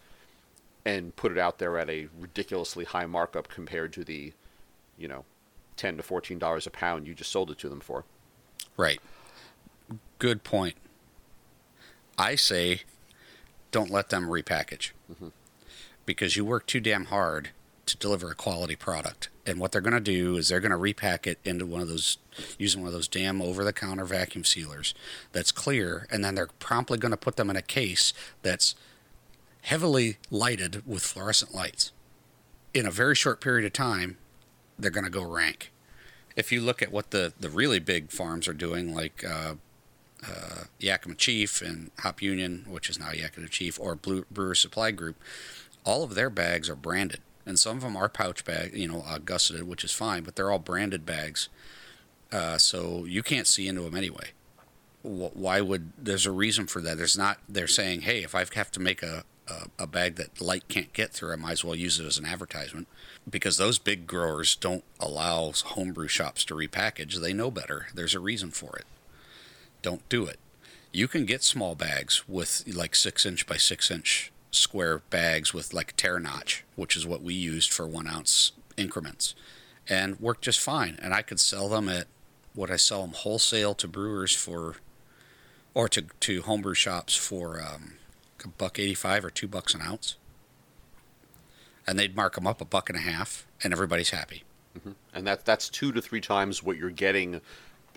and 0.84 1.16
put 1.16 1.32
it 1.32 1.38
out 1.38 1.58
there 1.58 1.78
at 1.78 1.90
a 1.90 2.08
ridiculously 2.20 2.84
high 2.84 3.06
markup 3.06 3.48
compared 3.48 3.92
to 3.94 4.04
the, 4.04 4.32
you 4.98 5.08
know, 5.08 5.24
10 5.76 5.96
to 5.96 6.02
14 6.02 6.38
dollars 6.38 6.66
a 6.66 6.70
pound 6.70 7.06
you 7.06 7.14
just 7.14 7.32
sold 7.32 7.50
it 7.50 7.58
to 7.58 7.68
them 7.68 7.80
for? 7.80 8.04
Right 8.76 9.00
good 10.18 10.44
point. 10.44 10.76
I 12.18 12.34
say 12.34 12.82
don't 13.70 13.90
let 13.90 14.08
them 14.08 14.28
repackage 14.28 14.92
mm-hmm. 15.10 15.28
because 16.06 16.36
you 16.36 16.44
work 16.44 16.66
too 16.66 16.80
damn 16.80 17.06
hard 17.06 17.50
to 17.86 17.96
deliver 17.96 18.30
a 18.30 18.34
quality 18.34 18.74
product. 18.76 19.28
And 19.46 19.60
what 19.60 19.70
they're 19.70 19.80
going 19.80 19.94
to 19.94 20.00
do 20.00 20.36
is 20.36 20.48
they're 20.48 20.60
going 20.60 20.70
to 20.70 20.76
repack 20.76 21.26
it 21.26 21.38
into 21.44 21.64
one 21.64 21.80
of 21.80 21.88
those, 21.88 22.18
using 22.58 22.80
one 22.80 22.88
of 22.88 22.94
those 22.94 23.06
damn 23.06 23.40
over 23.40 23.62
the 23.62 23.72
counter 23.72 24.04
vacuum 24.04 24.44
sealers 24.44 24.92
that's 25.32 25.52
clear. 25.52 26.06
And 26.10 26.24
then 26.24 26.34
they're 26.34 26.48
promptly 26.58 26.98
going 26.98 27.12
to 27.12 27.16
put 27.16 27.36
them 27.36 27.48
in 27.48 27.56
a 27.56 27.62
case 27.62 28.12
that's 28.42 28.74
heavily 29.62 30.16
lighted 30.30 30.86
with 30.86 31.02
fluorescent 31.02 31.54
lights. 31.54 31.92
In 32.74 32.86
a 32.86 32.90
very 32.90 33.14
short 33.14 33.40
period 33.40 33.64
of 33.64 33.72
time, 33.72 34.18
they're 34.78 34.90
going 34.90 35.04
to 35.04 35.10
go 35.10 35.24
rank. 35.24 35.72
If 36.34 36.50
you 36.50 36.60
look 36.60 36.82
at 36.82 36.92
what 36.92 37.12
the, 37.12 37.32
the 37.38 37.48
really 37.48 37.78
big 37.78 38.10
farms 38.10 38.48
are 38.48 38.52
doing, 38.52 38.94
like 38.94 39.24
uh, 39.24 39.54
uh, 40.28 40.64
Yakima 40.78 41.14
Chief 41.14 41.62
and 41.62 41.90
Hop 42.00 42.22
Union, 42.22 42.64
which 42.68 42.88
is 42.88 42.98
now 42.98 43.12
Yakima 43.12 43.48
Chief, 43.48 43.78
or 43.80 43.94
Blue 43.94 44.24
Brewer 44.30 44.54
Supply 44.54 44.90
Group, 44.90 45.16
all 45.84 46.02
of 46.02 46.14
their 46.14 46.30
bags 46.30 46.68
are 46.68 46.76
branded, 46.76 47.20
and 47.44 47.58
some 47.58 47.76
of 47.76 47.82
them 47.82 47.96
are 47.96 48.08
pouch 48.08 48.44
bag, 48.44 48.76
you 48.76 48.88
know, 48.88 49.04
uh, 49.06 49.18
gusseted, 49.18 49.68
which 49.68 49.84
is 49.84 49.92
fine, 49.92 50.22
but 50.22 50.36
they're 50.36 50.50
all 50.50 50.58
branded 50.58 51.06
bags, 51.06 51.48
uh, 52.32 52.58
so 52.58 53.04
you 53.04 53.22
can't 53.22 53.46
see 53.46 53.68
into 53.68 53.82
them 53.82 53.94
anyway. 53.94 54.30
Why 55.02 55.60
would 55.60 55.92
there's 55.96 56.26
a 56.26 56.32
reason 56.32 56.66
for 56.66 56.80
that? 56.82 56.96
There's 56.96 57.16
not. 57.16 57.38
They're 57.48 57.68
saying, 57.68 58.00
hey, 58.00 58.24
if 58.24 58.34
I 58.34 58.40
have 58.40 58.72
to 58.72 58.80
make 58.80 59.04
a, 59.04 59.22
a, 59.46 59.68
a 59.78 59.86
bag 59.86 60.16
that 60.16 60.40
light 60.40 60.66
can't 60.66 60.92
get 60.92 61.12
through, 61.12 61.32
I 61.32 61.36
might 61.36 61.52
as 61.52 61.64
well 61.64 61.76
use 61.76 62.00
it 62.00 62.06
as 62.06 62.18
an 62.18 62.24
advertisement 62.24 62.88
because 63.30 63.56
those 63.56 63.78
big 63.78 64.08
growers 64.08 64.56
don't 64.56 64.82
allow 64.98 65.52
homebrew 65.52 66.08
shops 66.08 66.44
to 66.46 66.56
repackage. 66.56 67.20
They 67.20 67.32
know 67.32 67.52
better. 67.52 67.86
There's 67.94 68.16
a 68.16 68.20
reason 68.20 68.50
for 68.50 68.76
it 68.76 68.84
don't 69.86 70.08
do 70.08 70.26
it. 70.26 70.40
You 70.90 71.06
can 71.06 71.26
get 71.26 71.44
small 71.44 71.76
bags 71.76 72.24
with 72.26 72.64
like 72.66 72.96
six 72.96 73.24
inch 73.24 73.46
by 73.46 73.56
six 73.56 73.88
inch 73.88 74.32
square 74.50 74.98
bags 75.10 75.54
with 75.54 75.72
like 75.72 75.94
tear 75.96 76.18
notch, 76.18 76.64
which 76.74 76.96
is 76.96 77.06
what 77.06 77.22
we 77.22 77.34
used 77.34 77.72
for 77.72 77.86
one 77.86 78.08
ounce 78.08 78.50
increments, 78.76 79.36
and 79.88 80.18
work 80.18 80.40
just 80.40 80.58
fine. 80.58 80.98
And 81.00 81.14
I 81.14 81.22
could 81.22 81.38
sell 81.38 81.68
them 81.68 81.88
at 81.88 82.08
what 82.52 82.68
I 82.68 82.74
sell 82.74 83.02
them 83.02 83.12
wholesale 83.12 83.74
to 83.74 83.86
brewers 83.86 84.34
for, 84.34 84.74
or 85.72 85.88
to 85.90 86.02
to 86.18 86.42
homebrew 86.42 86.74
shops 86.74 87.14
for 87.14 87.62
um, 87.62 87.92
a 88.44 88.48
buck 88.48 88.80
eighty 88.80 88.94
five 88.94 89.24
or 89.24 89.30
two 89.30 89.46
bucks 89.46 89.72
an 89.72 89.82
ounce, 89.82 90.16
and 91.86 91.96
they'd 91.96 92.16
mark 92.16 92.34
them 92.34 92.46
up 92.48 92.60
a 92.60 92.64
buck 92.64 92.90
and 92.90 92.98
a 92.98 93.02
half, 93.02 93.46
and 93.62 93.72
everybody's 93.72 94.10
happy. 94.10 94.42
Mm-hmm. 94.76 94.92
And 95.14 95.26
that 95.28 95.44
that's 95.44 95.68
two 95.68 95.92
to 95.92 96.02
three 96.02 96.20
times 96.20 96.60
what 96.60 96.76
you're 96.76 96.90
getting 96.90 97.40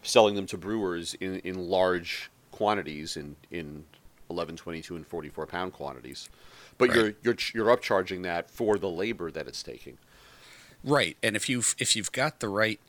selling 0.04 0.36
them 0.36 0.46
to 0.48 0.58
brewers 0.58 1.14
in, 1.16 1.40
in 1.40 1.70
large 1.70 2.30
quantities 2.52 3.18
in, 3.18 3.36
in 3.52 3.86
11, 4.30 4.58
22, 4.58 4.96
and 4.96 5.08
44 5.08 5.46
pound 5.46 5.74
quantities. 5.74 6.30
But 6.78 6.90
right. 6.90 6.98
you're, 6.98 7.14
you're, 7.24 7.36
you're 7.54 7.78
upcharging 7.78 8.24
that 8.24 8.50
for 8.50 8.78
the 8.78 8.90
labor 8.90 9.32
that 9.32 9.48
it's 9.48 9.64
taking. 9.64 9.98
Right. 10.84 11.18
And 11.22 11.36
if 11.36 11.50
you've, 11.50 11.76
if 11.78 11.96
you've 11.96 12.12
got 12.12 12.40
the 12.40 12.48
right 12.48 12.80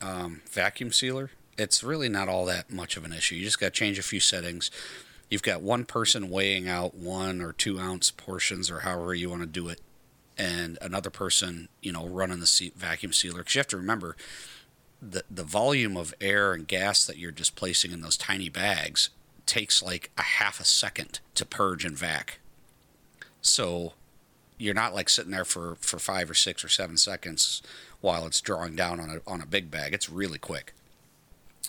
um, 0.00 0.42
vacuum 0.50 0.92
sealer, 0.92 1.30
it's 1.56 1.82
really 1.82 2.08
not 2.08 2.28
all 2.28 2.44
that 2.46 2.70
much 2.70 2.96
of 2.96 3.04
an 3.04 3.12
issue. 3.12 3.36
You 3.36 3.44
just 3.44 3.60
got 3.60 3.66
to 3.66 3.72
change 3.72 3.98
a 3.98 4.02
few 4.02 4.20
settings. 4.20 4.70
You've 5.30 5.42
got 5.42 5.62
one 5.62 5.84
person 5.84 6.28
weighing 6.28 6.68
out 6.68 6.94
one 6.94 7.40
or 7.40 7.52
two 7.52 7.78
ounce 7.78 8.10
portions 8.10 8.70
or 8.70 8.80
however 8.80 9.14
you 9.14 9.30
want 9.30 9.42
to 9.42 9.46
do 9.46 9.68
it, 9.68 9.80
and 10.36 10.76
another 10.82 11.10
person, 11.10 11.68
you 11.80 11.92
know, 11.92 12.06
running 12.06 12.40
the 12.40 12.72
vacuum 12.76 13.12
sealer. 13.12 13.38
Because 13.38 13.54
you 13.54 13.58
have 13.60 13.68
to 13.68 13.76
remember, 13.76 14.16
the 15.02 15.24
the 15.28 15.42
volume 15.42 15.96
of 15.96 16.14
air 16.20 16.52
and 16.52 16.68
gas 16.68 17.04
that 17.04 17.18
you're 17.18 17.32
displacing 17.32 17.90
in 17.90 18.02
those 18.02 18.16
tiny 18.16 18.48
bags 18.48 19.10
takes 19.44 19.82
like 19.82 20.10
a 20.16 20.22
half 20.22 20.60
a 20.60 20.64
second 20.64 21.18
to 21.34 21.44
purge 21.44 21.84
and 21.84 21.98
vac. 21.98 22.38
So 23.40 23.94
you're 24.56 24.74
not 24.74 24.94
like 24.94 25.08
sitting 25.08 25.32
there 25.32 25.44
for, 25.44 25.74
for 25.80 25.98
five 25.98 26.30
or 26.30 26.34
six 26.34 26.64
or 26.64 26.68
seven 26.68 26.96
seconds 26.96 27.60
while 28.00 28.24
it's 28.26 28.40
drawing 28.40 28.76
down 28.76 29.00
on 29.00 29.10
a 29.10 29.30
on 29.30 29.40
a 29.40 29.46
big 29.46 29.70
bag. 29.70 29.92
It's 29.92 30.08
really 30.08 30.38
quick. 30.38 30.72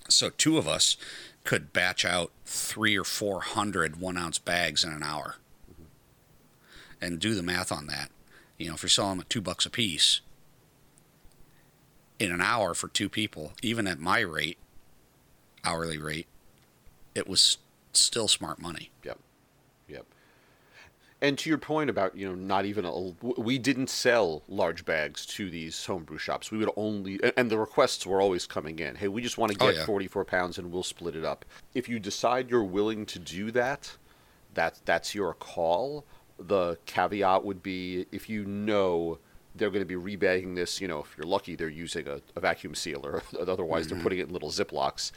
So 0.08 0.30
two 0.30 0.58
of 0.58 0.68
us 0.68 0.96
could 1.44 1.74
batch 1.74 2.06
out 2.06 2.32
three 2.46 2.96
or 2.96 3.04
four 3.04 3.42
hundred 3.42 4.00
one 4.00 4.18
ounce 4.18 4.38
bags 4.38 4.84
in 4.84 4.94
an 4.94 5.04
hour. 5.04 5.38
And 7.02 7.20
do 7.20 7.34
the 7.34 7.44
math 7.44 7.72
on 7.72 7.88
that. 7.88 8.12
You 8.58 8.70
know, 8.70 8.76
if 8.76 8.84
you're 8.84 8.90
selling 8.90 9.18
them 9.18 9.22
at 9.22 9.30
two 9.30 9.42
bucks 9.42 9.66
a 9.66 9.70
piece, 9.70 10.22
in 12.24 12.32
an 12.32 12.42
hour 12.42 12.74
for 12.74 12.88
two 12.88 13.10
people, 13.10 13.54
even 13.62 13.86
at 13.86 14.00
my 14.00 14.22
rate, 14.22 14.58
hourly 15.64 15.98
rate, 15.98 16.28
it 17.14 17.28
was 17.28 17.58
still 17.92 18.28
smart 18.28 18.60
money. 18.60 18.90
Yep. 19.04 19.20
Yep. 19.90 20.06
And 21.22 21.38
to 21.38 21.50
your 21.50 21.58
point 21.58 21.90
about, 21.90 22.16
you 22.16 22.28
know, 22.28 22.36
not 22.36 22.66
even 22.66 22.86
a, 22.86 23.40
we 23.40 23.58
didn't 23.58 23.90
sell 23.90 24.42
large 24.48 24.86
bags 24.86 25.26
to 25.28 25.50
these 25.50 25.86
homebrew 25.86 26.18
shops. 26.18 26.50
We 26.50 26.58
would 26.58 26.72
only, 26.76 27.20
and 27.38 27.52
the 27.52 27.60
requests 27.60 28.06
were 28.06 28.22
always 28.22 28.48
coming 28.48 28.80
in. 28.80 28.96
Hey, 28.96 29.10
we 29.10 29.22
just 29.22 29.38
want 29.38 29.52
to 29.52 29.58
oh, 29.64 29.68
get 29.68 29.76
oh, 29.76 29.80
yeah. 29.80 29.86
44 29.86 30.26
pounds 30.26 30.58
and 30.58 30.72
we'll 30.72 30.84
split 30.84 31.16
it 31.16 31.26
up. 31.26 31.46
If 31.74 31.88
you 31.88 32.00
decide 32.00 32.50
you're 32.50 32.64
willing 32.64 33.06
to 33.08 33.20
do 33.20 33.52
that, 33.52 33.96
that 34.54 34.80
that's 34.86 35.14
your 35.14 35.34
call. 35.34 36.06
The 36.40 36.78
caveat 36.86 37.44
would 37.44 37.62
be 37.62 38.06
if 38.12 38.30
you 38.30 38.46
know 38.46 39.20
they're 39.56 39.70
going 39.70 39.86
to 39.86 40.00
be 40.00 40.18
rebagging 40.18 40.56
this. 40.56 40.82
You 40.82 40.88
know, 40.88 41.00
if 41.00 41.16
you're 41.18 41.28
lucky, 41.28 41.56
they're 41.56 41.70
using 41.70 42.08
a, 42.08 42.20
a 42.36 42.40
vacuum 42.40 42.76
sealer. 42.76 43.24
Otherwise, 43.40 43.86
mm-hmm. 43.86 43.96
they're 43.96 44.04
putting 44.04 44.20
it 44.20 44.28
in 44.28 44.34
little 44.34 44.50
Ziplocs. 44.50 45.12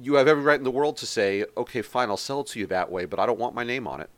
You 0.00 0.14
have 0.14 0.28
every 0.28 0.42
right 0.42 0.58
in 0.58 0.64
the 0.64 0.70
world 0.70 0.96
to 0.98 1.06
say, 1.06 1.44
okay, 1.56 1.82
fine, 1.82 2.08
I'll 2.08 2.16
sell 2.16 2.40
it 2.40 2.48
to 2.48 2.58
you 2.58 2.66
that 2.66 2.90
way, 2.90 3.04
but 3.04 3.18
I 3.18 3.26
don't 3.26 3.38
want 3.38 3.54
my 3.54 3.64
name 3.64 3.86
on 3.86 4.00
it. 4.00 4.10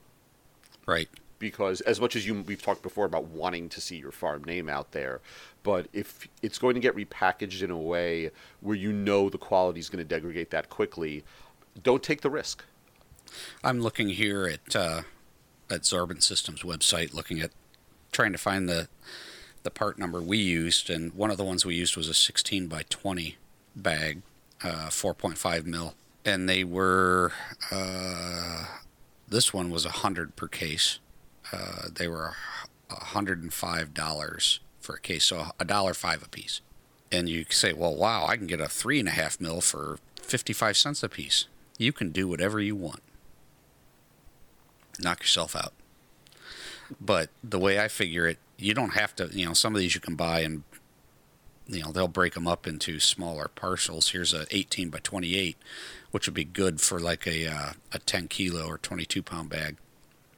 Right. 0.86 1.08
Because 1.38 1.80
as 1.82 2.00
much 2.00 2.16
as 2.16 2.26
you 2.26 2.42
we've 2.42 2.60
talked 2.60 2.82
before 2.82 3.06
about 3.06 3.24
wanting 3.24 3.70
to 3.70 3.80
see 3.80 3.96
your 3.96 4.12
farm 4.12 4.44
name 4.44 4.68
out 4.68 4.92
there, 4.92 5.20
but 5.62 5.88
if 5.92 6.28
it's 6.42 6.58
going 6.58 6.74
to 6.74 6.80
get 6.80 6.94
repackaged 6.94 7.62
in 7.62 7.70
a 7.70 7.78
way 7.78 8.30
where 8.60 8.76
you 8.76 8.92
know 8.92 9.30
the 9.30 9.38
quality 9.38 9.80
is 9.80 9.88
going 9.88 10.06
to 10.06 10.14
degrade 10.20 10.50
that 10.50 10.68
quickly, 10.68 11.24
don't 11.82 12.02
take 12.02 12.20
the 12.20 12.28
risk. 12.28 12.64
I'm 13.64 13.80
looking 13.80 14.10
here 14.10 14.46
at 14.46 14.76
uh, 14.76 15.02
at 15.70 15.82
Sorbent 15.82 16.22
Systems 16.22 16.62
website, 16.62 17.14
looking 17.14 17.40
at 17.40 17.52
trying 18.12 18.32
to 18.32 18.38
find 18.38 18.68
the 18.68 18.88
the 19.62 19.70
part 19.70 19.98
number 19.98 20.20
we 20.20 20.38
used, 20.38 20.88
and 20.90 21.12
one 21.14 21.30
of 21.30 21.36
the 21.36 21.44
ones 21.44 21.64
we 21.64 21.74
used 21.74 21.96
was 21.96 22.08
a 22.08 22.14
16 22.14 22.66
by 22.66 22.84
20 22.88 23.36
bag, 23.76 24.22
uh, 24.62 24.88
4.5 24.88 25.64
mil, 25.66 25.94
and 26.24 26.48
they 26.48 26.64
were. 26.64 27.32
Uh, 27.70 28.64
this 29.28 29.54
one 29.54 29.70
was 29.70 29.84
a 29.84 29.90
hundred 29.90 30.34
per 30.36 30.48
case. 30.48 30.98
Uh, 31.52 31.88
they 31.92 32.08
were 32.08 32.34
hundred 32.90 33.42
and 33.42 33.52
five 33.52 33.94
dollars 33.94 34.60
for 34.80 34.96
a 34.96 35.00
case, 35.00 35.24
so 35.24 35.46
a 35.58 35.64
dollar 35.64 35.94
five 35.94 36.22
a 36.22 36.28
piece. 36.28 36.60
And 37.12 37.28
you 37.28 37.44
say, 37.50 37.72
well, 37.72 37.94
wow, 37.94 38.26
I 38.26 38.36
can 38.36 38.46
get 38.46 38.60
a 38.60 38.68
three 38.68 38.98
and 38.98 39.08
a 39.08 39.12
half 39.12 39.40
mil 39.40 39.60
for 39.60 39.98
55 40.22 40.76
cents 40.76 41.02
a 41.02 41.08
piece. 41.08 41.46
You 41.76 41.92
can 41.92 42.10
do 42.10 42.28
whatever 42.28 42.60
you 42.60 42.76
want. 42.76 43.02
Knock 45.00 45.20
yourself 45.20 45.56
out. 45.56 45.72
But 47.00 47.30
the 47.42 47.58
way 47.58 47.80
I 47.80 47.88
figure 47.88 48.26
it, 48.26 48.38
you 48.60 48.74
don't 48.74 48.90
have 48.94 49.14
to, 49.16 49.28
you 49.32 49.46
know, 49.46 49.54
some 49.54 49.74
of 49.74 49.80
these 49.80 49.94
you 49.94 50.00
can 50.00 50.16
buy 50.16 50.40
and, 50.40 50.64
you 51.70 51.82
know 51.82 51.92
they'll 51.92 52.08
break 52.08 52.34
them 52.34 52.48
up 52.48 52.66
into 52.66 52.98
smaller 52.98 53.48
parcels. 53.48 54.10
Here's 54.10 54.34
a 54.34 54.46
18 54.50 54.90
by 54.90 54.98
28, 54.98 55.56
which 56.10 56.26
would 56.26 56.34
be 56.34 56.44
good 56.44 56.80
for 56.80 56.98
like 56.98 57.26
a 57.26 57.46
uh, 57.46 57.72
a 57.92 57.98
10 58.00 58.28
kilo 58.28 58.66
or 58.66 58.78
22 58.78 59.22
pound 59.22 59.50
bag. 59.50 59.76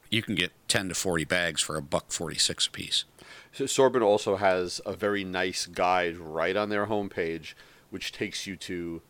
You 0.09 0.21
can 0.21 0.35
get 0.35 0.51
10 0.67 0.89
to 0.89 0.95
40 0.95 1.25
bags 1.25 1.61
for 1.61 1.75
a 1.75 1.81
buck 1.81 2.11
46 2.11 2.67
a 2.67 2.71
piece. 2.71 3.05
So 3.51 3.63
Sorbent 3.63 4.03
also 4.03 4.35
has 4.35 4.79
a 4.85 4.93
very 4.93 5.23
nice 5.23 5.65
guide 5.65 6.17
right 6.17 6.55
on 6.55 6.69
their 6.69 6.85
homepage, 6.85 7.55
which 7.89 8.11
takes 8.11 8.45
you 8.45 8.55
to 8.57 9.01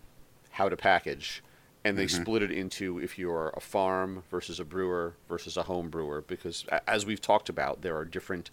how 0.51 0.69
to 0.69 0.77
package, 0.77 1.43
and 1.83 1.97
they 1.97 2.07
split 2.07 2.41
it 2.41 2.51
into 2.51 2.99
if 2.99 3.19
you're 3.19 3.51
a 3.55 3.59
farm 3.59 4.23
versus 4.29 4.59
a 4.59 4.65
brewer 4.65 5.15
versus 5.27 5.57
a 5.57 5.63
home 5.63 5.89
brewer, 5.89 6.23
because 6.25 6.65
as 6.87 7.05
we've 7.05 7.19
talked 7.19 7.49
about, 7.49 7.81
there 7.81 7.97
are 7.97 8.05
different 8.05 8.49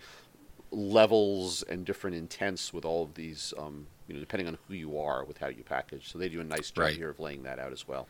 levels 0.71 1.63
and 1.63 1.85
different 1.85 2.17
intents 2.17 2.73
with 2.73 2.85
all 2.85 3.03
of 3.05 3.15
these, 3.15 3.53
um, 3.59 3.87
you 4.07 4.15
know, 4.15 4.21
depending 4.21 4.47
on 4.49 4.59
who 4.69 4.75
you 4.75 4.99
are 4.99 5.25
with 5.25 5.39
how 5.39 5.49
you 5.49 5.63
package. 5.65 6.11
So 6.11 6.19
they 6.19 6.29
do 6.29 6.41
a 6.41 6.45
nice 6.45 6.71
job 6.71 6.83
Right. 6.85 6.97
here 6.97 7.11
of 7.11 7.19
laying 7.21 7.43
that 7.45 7.59
out 7.59 7.73
as 7.73 7.87
well. 7.89 8.07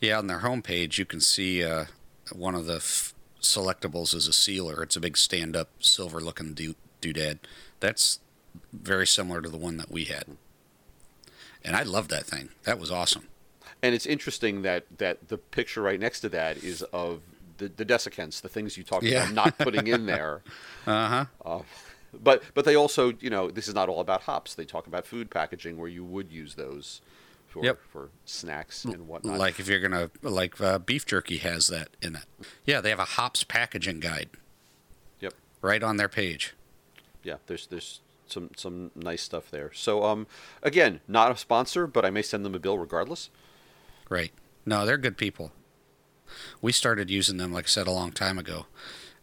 Yeah, 0.00 0.18
on 0.18 0.26
their 0.26 0.40
homepage, 0.40 0.96
you 0.98 1.04
can 1.04 1.20
see 1.20 1.62
uh, 1.62 1.86
one 2.32 2.54
of 2.54 2.66
the 2.66 2.76
f- 2.76 3.14
selectables 3.42 4.14
is 4.14 4.26
a 4.26 4.32
sealer. 4.32 4.82
It's 4.82 4.96
a 4.96 5.00
big 5.00 5.16
stand 5.16 5.54
up 5.56 5.68
silver 5.80 6.20
looking 6.20 6.54
do- 6.54 6.74
doodad. 7.02 7.38
That's 7.80 8.20
very 8.72 9.06
similar 9.06 9.42
to 9.42 9.48
the 9.48 9.58
one 9.58 9.76
that 9.76 9.90
we 9.90 10.04
had. 10.04 10.24
And 11.62 11.76
I 11.76 11.82
love 11.82 12.08
that 12.08 12.24
thing. 12.24 12.48
That 12.64 12.78
was 12.78 12.90
awesome. 12.90 13.28
And 13.82 13.94
it's 13.94 14.06
interesting 14.06 14.62
that, 14.62 14.84
that 14.98 15.28
the 15.28 15.36
picture 15.38 15.82
right 15.82 16.00
next 16.00 16.20
to 16.20 16.28
that 16.30 16.56
is 16.64 16.82
of 16.94 17.20
the, 17.58 17.68
the 17.68 17.84
desiccants, 17.84 18.40
the 18.40 18.48
things 18.48 18.76
you 18.78 18.82
talked 18.84 19.04
Yeah. 19.04 19.24
about 19.24 19.34
not 19.34 19.58
putting 19.58 19.86
in 19.86 20.06
there. 20.06 20.40
Uh 20.86 21.08
huh. 21.08 21.24
Uh, 21.44 21.62
but 22.12 22.42
but 22.54 22.64
they 22.64 22.74
also, 22.74 23.12
you 23.20 23.30
know, 23.30 23.50
this 23.50 23.68
is 23.68 23.74
not 23.74 23.88
all 23.88 24.00
about 24.00 24.22
hops. 24.22 24.54
They 24.54 24.64
talk 24.64 24.86
about 24.86 25.06
food 25.06 25.30
packaging 25.30 25.76
where 25.76 25.88
you 25.88 26.04
would 26.04 26.30
use 26.32 26.54
those 26.54 27.00
for 27.48 27.64
Yep. 27.64 27.78
for 27.92 28.08
snacks 28.24 28.84
and 28.84 29.06
whatnot. 29.08 29.38
Like 29.38 29.58
if 29.60 29.66
you're 29.68 29.80
going 29.80 29.90
to, 29.92 30.10
like 30.22 30.60
uh, 30.60 30.78
beef 30.78 31.04
jerky 31.06 31.38
has 31.38 31.66
that 31.68 31.88
in 32.00 32.16
it. 32.16 32.24
Yeah, 32.64 32.80
they 32.80 32.90
have 32.90 32.98
a 33.00 33.04
hops 33.04 33.42
packaging 33.44 34.00
guide 34.00 34.30
yep, 35.20 35.34
right 35.60 35.82
on 35.82 35.96
their 35.96 36.08
page. 36.08 36.54
yeah. 37.24 37.36
There's 37.46 37.66
there's 37.66 38.00
some 38.26 38.50
some 38.56 38.92
nice 38.94 39.22
stuff 39.22 39.50
there. 39.50 39.72
So 39.74 40.04
um, 40.04 40.26
again, 40.62 41.00
not 41.08 41.32
a 41.32 41.36
sponsor, 41.36 41.86
but 41.88 42.04
I 42.04 42.10
may 42.10 42.22
send 42.22 42.44
them 42.44 42.54
a 42.54 42.60
bill 42.60 42.78
regardless. 42.78 43.30
Right. 44.08 44.32
No, 44.66 44.86
they're 44.86 44.98
good 44.98 45.16
people. 45.16 45.50
We 46.62 46.70
started 46.70 47.10
using 47.10 47.38
them, 47.38 47.52
like 47.52 47.64
I 47.64 47.68
said, 47.68 47.88
a 47.88 47.90
long 47.90 48.12
time 48.12 48.38
ago, 48.38 48.66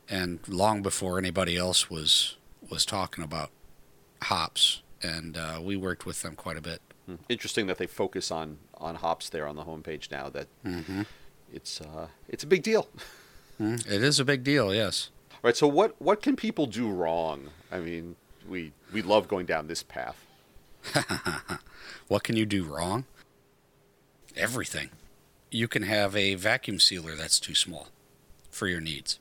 and 0.10 0.40
long 0.50 0.82
before 0.82 1.18
anybody 1.18 1.56
else 1.56 1.90
was 1.90 2.36
was 2.70 2.86
talking 2.86 3.24
about 3.24 3.50
hops, 4.24 4.82
and 5.02 5.38
uh, 5.38 5.60
we 5.62 5.76
worked 5.76 6.06
with 6.06 6.22
them 6.22 6.36
quite 6.36 6.58
a 6.58 6.62
bit. 6.62 6.82
Hmm. 7.06 7.16
Interesting 7.30 7.68
that 7.68 7.78
they 7.78 7.88
focus 7.88 8.32
on 8.32 8.58
on 8.76 8.96
hops 8.96 9.30
there 9.30 9.48
on 9.48 9.56
the 9.56 9.64
homepage 9.64 10.12
now. 10.12 10.30
That 10.30 10.48
Mm-hmm. 10.66 11.04
it's 11.54 11.80
uh 11.82 12.08
it's 12.28 12.44
a 12.44 12.48
big 12.48 12.64
deal. 12.64 12.88
It 13.60 14.04
is 14.04 14.20
a 14.20 14.26
big 14.26 14.44
deal, 14.44 14.74
yes. 14.76 15.10
All 15.32 15.40
right. 15.44 15.58
So 15.58 15.68
what 15.68 16.00
what 16.02 16.22
can 16.22 16.36
people 16.36 16.66
do 16.68 16.90
wrong? 16.90 17.50
I 17.72 17.80
mean, 17.80 18.16
we 18.48 18.72
we 18.94 19.02
love 19.02 19.28
going 19.28 19.46
down 19.46 19.68
this 19.68 19.84
path. 19.84 20.24
What 22.08 22.24
can 22.24 22.38
you 22.38 22.46
do 22.46 22.64
wrong? 22.64 23.04
Everything. 24.36 24.90
You 25.52 25.68
can 25.68 25.84
have 25.84 26.16
a 26.16 26.36
vacuum 26.36 26.80
sealer 26.80 27.16
that's 27.16 27.40
too 27.40 27.56
small 27.56 27.88
for 28.50 28.68
your 28.68 28.80
needs. 28.82 29.20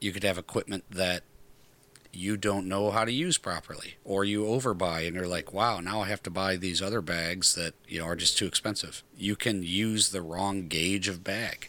You 0.00 0.12
could 0.12 0.22
have 0.24 0.38
equipment 0.38 0.84
that 0.90 1.22
you 2.12 2.36
don't 2.36 2.66
know 2.66 2.90
how 2.90 3.04
to 3.04 3.12
use 3.12 3.38
properly, 3.38 3.94
or 4.04 4.24
you 4.24 4.44
overbuy 4.44 5.06
and 5.06 5.14
you're 5.14 5.28
like, 5.28 5.52
wow, 5.52 5.80
now 5.80 6.00
I 6.02 6.08
have 6.08 6.22
to 6.24 6.30
buy 6.30 6.56
these 6.56 6.82
other 6.82 7.00
bags 7.00 7.54
that 7.54 7.74
you 7.86 8.00
know 8.00 8.06
are 8.06 8.16
just 8.16 8.36
too 8.36 8.46
expensive. 8.46 9.02
You 9.16 9.36
can 9.36 9.62
use 9.62 10.10
the 10.10 10.22
wrong 10.22 10.68
gauge 10.68 11.08
of 11.08 11.22
bag. 11.22 11.68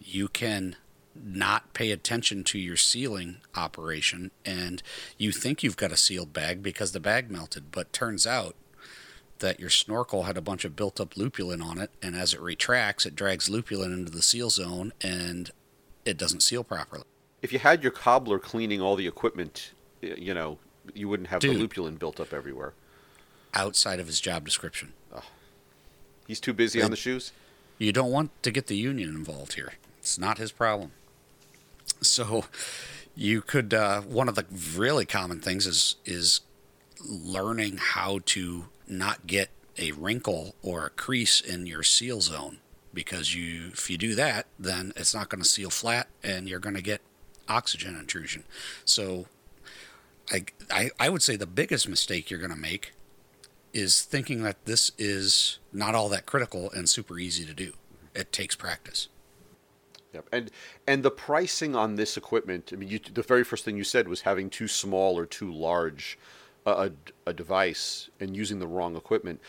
You 0.00 0.28
can 0.28 0.76
not 1.14 1.72
pay 1.72 1.90
attention 1.90 2.44
to 2.44 2.58
your 2.58 2.76
sealing 2.76 3.38
operation 3.54 4.30
and 4.44 4.82
you 5.16 5.32
think 5.32 5.62
you've 5.62 5.76
got 5.76 5.90
a 5.90 5.96
sealed 5.96 6.32
bag 6.32 6.62
because 6.62 6.92
the 6.92 7.00
bag 7.00 7.30
melted, 7.30 7.72
but 7.72 7.92
turns 7.92 8.26
out 8.26 8.54
that 9.38 9.60
your 9.60 9.70
snorkel 9.70 10.24
had 10.24 10.36
a 10.36 10.42
bunch 10.42 10.64
of 10.64 10.76
built 10.76 11.00
up 11.00 11.14
lupulin 11.16 11.62
on 11.62 11.78
it, 11.78 11.90
and 12.02 12.16
as 12.16 12.32
it 12.32 12.40
retracts, 12.40 13.04
it 13.04 13.14
drags 13.14 13.48
lupulin 13.50 13.92
into 13.92 14.10
the 14.10 14.22
seal 14.22 14.50
zone 14.50 14.92
and 15.02 15.50
it 16.04 16.16
doesn't 16.16 16.40
seal 16.40 16.64
properly. 16.64 17.04
If 17.42 17.52
you 17.52 17.58
had 17.58 17.82
your 17.82 17.92
cobbler 17.92 18.38
cleaning 18.38 18.80
all 18.80 18.96
the 18.96 19.06
equipment, 19.06 19.72
you 20.00 20.34
know, 20.34 20.58
you 20.94 21.08
wouldn't 21.08 21.28
have 21.28 21.40
the 21.40 21.48
Dude. 21.48 21.60
lupulin 21.70 21.98
built 21.98 22.18
up 22.20 22.32
everywhere. 22.32 22.72
Outside 23.54 24.00
of 24.00 24.06
his 24.06 24.20
job 24.20 24.44
description, 24.44 24.92
He's 26.26 26.40
too 26.40 26.52
busy 26.52 26.82
on 26.82 26.90
the 26.90 26.96
shoes. 26.96 27.30
you 27.78 27.92
don't 27.92 28.10
want 28.10 28.30
to 28.42 28.50
get 28.50 28.66
the 28.66 28.76
union 28.76 29.10
involved 29.10 29.52
here. 29.54 29.74
It's 30.00 30.18
not 30.18 30.38
his 30.38 30.50
problem. 30.50 30.90
So, 32.00 32.44
you 33.14 33.40
could 33.42 33.72
uh, 33.72 34.00
one 34.02 34.28
of 34.28 34.34
the 34.34 34.44
really 34.76 35.06
common 35.06 35.40
things 35.40 35.66
is 35.66 35.96
is 36.04 36.40
learning 37.08 37.78
how 37.78 38.20
to 38.26 38.66
not 38.88 39.26
get 39.26 39.50
a 39.78 39.92
wrinkle 39.92 40.54
or 40.62 40.86
a 40.86 40.90
crease 40.90 41.40
in 41.40 41.66
your 41.66 41.82
seal 41.82 42.20
zone 42.20 42.58
because 42.92 43.34
you 43.34 43.68
if 43.72 43.88
you 43.88 43.96
do 43.98 44.14
that 44.14 44.46
then 44.58 44.92
it's 44.96 45.14
not 45.14 45.28
going 45.28 45.42
to 45.42 45.48
seal 45.48 45.70
flat 45.70 46.08
and 46.22 46.48
you're 46.48 46.58
going 46.58 46.74
to 46.74 46.82
get 46.82 47.00
oxygen 47.48 47.96
intrusion 47.96 48.44
so 48.84 49.26
I, 50.32 50.44
I 50.70 50.90
i 50.98 51.08
would 51.08 51.22
say 51.22 51.36
the 51.36 51.46
biggest 51.46 51.88
mistake 51.88 52.30
you're 52.30 52.40
going 52.40 52.50
to 52.50 52.56
make 52.56 52.92
is 53.72 54.02
thinking 54.02 54.42
that 54.42 54.64
this 54.64 54.92
is 54.98 55.58
not 55.72 55.94
all 55.94 56.08
that 56.08 56.26
critical 56.26 56.70
and 56.70 56.88
super 56.88 57.18
easy 57.18 57.44
to 57.44 57.54
do 57.54 57.72
it 58.14 58.32
takes 58.32 58.54
practice 58.54 59.08
Yep. 60.16 60.28
And 60.32 60.50
and 60.86 61.02
the 61.02 61.10
pricing 61.10 61.76
on 61.76 61.96
this 61.96 62.16
equipment. 62.16 62.70
I 62.72 62.76
mean, 62.76 62.88
you, 62.88 62.98
the 62.98 63.20
very 63.20 63.44
first 63.44 63.66
thing 63.66 63.76
you 63.76 63.84
said 63.84 64.08
was 64.08 64.22
having 64.22 64.48
too 64.48 64.66
small 64.66 65.18
or 65.18 65.26
too 65.26 65.52
large 65.52 66.18
a, 66.64 66.70
a, 66.70 66.90
a 67.26 67.32
device 67.32 68.08
and 68.18 68.36
using 68.36 68.58
the 68.58 68.66
wrong 68.66 68.96
equipment. 68.96 69.40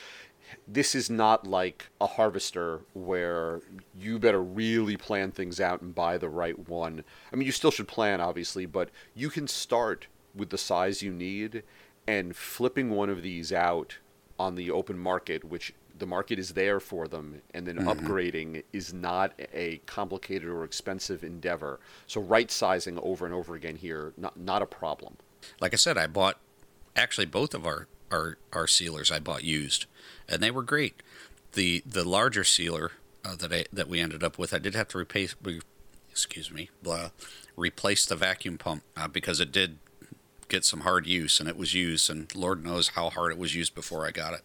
This 0.67 0.95
is 0.95 1.09
not 1.09 1.47
like 1.47 1.89
a 1.99 2.07
harvester 2.07 2.81
where 2.93 3.61
you 3.97 4.19
better 4.19 4.41
really 4.41 4.97
plan 4.97 5.31
things 5.31 5.59
out 5.59 5.81
and 5.81 5.93
buy 5.93 6.17
the 6.17 6.29
right 6.29 6.67
one. 6.67 7.03
I 7.31 7.35
mean, 7.35 7.45
you 7.45 7.51
still 7.51 7.71
should 7.71 7.87
plan, 7.87 8.21
obviously, 8.21 8.65
but 8.65 8.89
you 9.15 9.29
can 9.29 9.47
start 9.47 10.07
with 10.35 10.49
the 10.49 10.57
size 10.57 11.01
you 11.01 11.11
need 11.11 11.63
and 12.07 12.35
flipping 12.35 12.91
one 12.91 13.09
of 13.09 13.21
these 13.21 13.51
out 13.51 13.97
on 14.39 14.55
the 14.55 14.71
open 14.71 14.97
market, 14.97 15.43
which 15.43 15.73
the 15.97 16.05
market 16.05 16.39
is 16.39 16.53
there 16.53 16.79
for 16.79 17.07
them, 17.07 17.41
and 17.53 17.65
then 17.65 17.77
mm-hmm. 17.77 17.89
upgrading 17.89 18.63
is 18.71 18.93
not 18.93 19.33
a 19.53 19.77
complicated 19.85 20.47
or 20.47 20.63
expensive 20.63 21.23
endeavor. 21.23 21.79
So 22.05 22.21
right 22.21 22.49
sizing 22.51 22.99
over 22.99 23.25
and 23.25 23.33
over 23.33 23.55
again 23.55 23.75
here, 23.75 24.13
not 24.17 24.39
not 24.39 24.61
a 24.61 24.65
problem. 24.65 25.17
like 25.59 25.73
I 25.73 25.77
said, 25.77 25.97
I 25.97 26.07
bought 26.07 26.39
actually 26.95 27.25
both 27.25 27.53
of 27.53 27.65
our 27.65 27.87
our, 28.11 28.37
our 28.53 28.67
sealers 28.67 29.11
I 29.11 29.19
bought 29.19 29.43
used, 29.43 29.85
and 30.27 30.41
they 30.41 30.51
were 30.51 30.63
great. 30.63 31.01
the 31.53 31.83
The 31.85 32.07
larger 32.07 32.43
sealer 32.43 32.91
uh, 33.25 33.35
that 33.35 33.53
I 33.53 33.65
that 33.71 33.87
we 33.87 33.99
ended 33.99 34.23
up 34.23 34.37
with, 34.37 34.53
I 34.53 34.59
did 34.59 34.75
have 34.75 34.87
to 34.89 34.97
replace. 34.97 35.35
Re, 35.41 35.61
excuse 36.11 36.51
me, 36.51 36.69
blah, 36.81 37.09
replace 37.55 38.05
the 38.05 38.15
vacuum 38.15 38.57
pump 38.57 38.83
uh, 38.95 39.07
because 39.07 39.39
it 39.39 39.51
did 39.51 39.77
get 40.49 40.65
some 40.65 40.81
hard 40.81 41.05
use, 41.05 41.39
and 41.39 41.47
it 41.47 41.57
was 41.57 41.73
used, 41.73 42.09
and 42.09 42.33
Lord 42.35 42.63
knows 42.63 42.89
how 42.89 43.09
hard 43.09 43.31
it 43.31 43.37
was 43.37 43.53
used 43.53 43.75
before 43.75 44.07
I 44.07 44.11
got 44.11 44.33
it. 44.33 44.41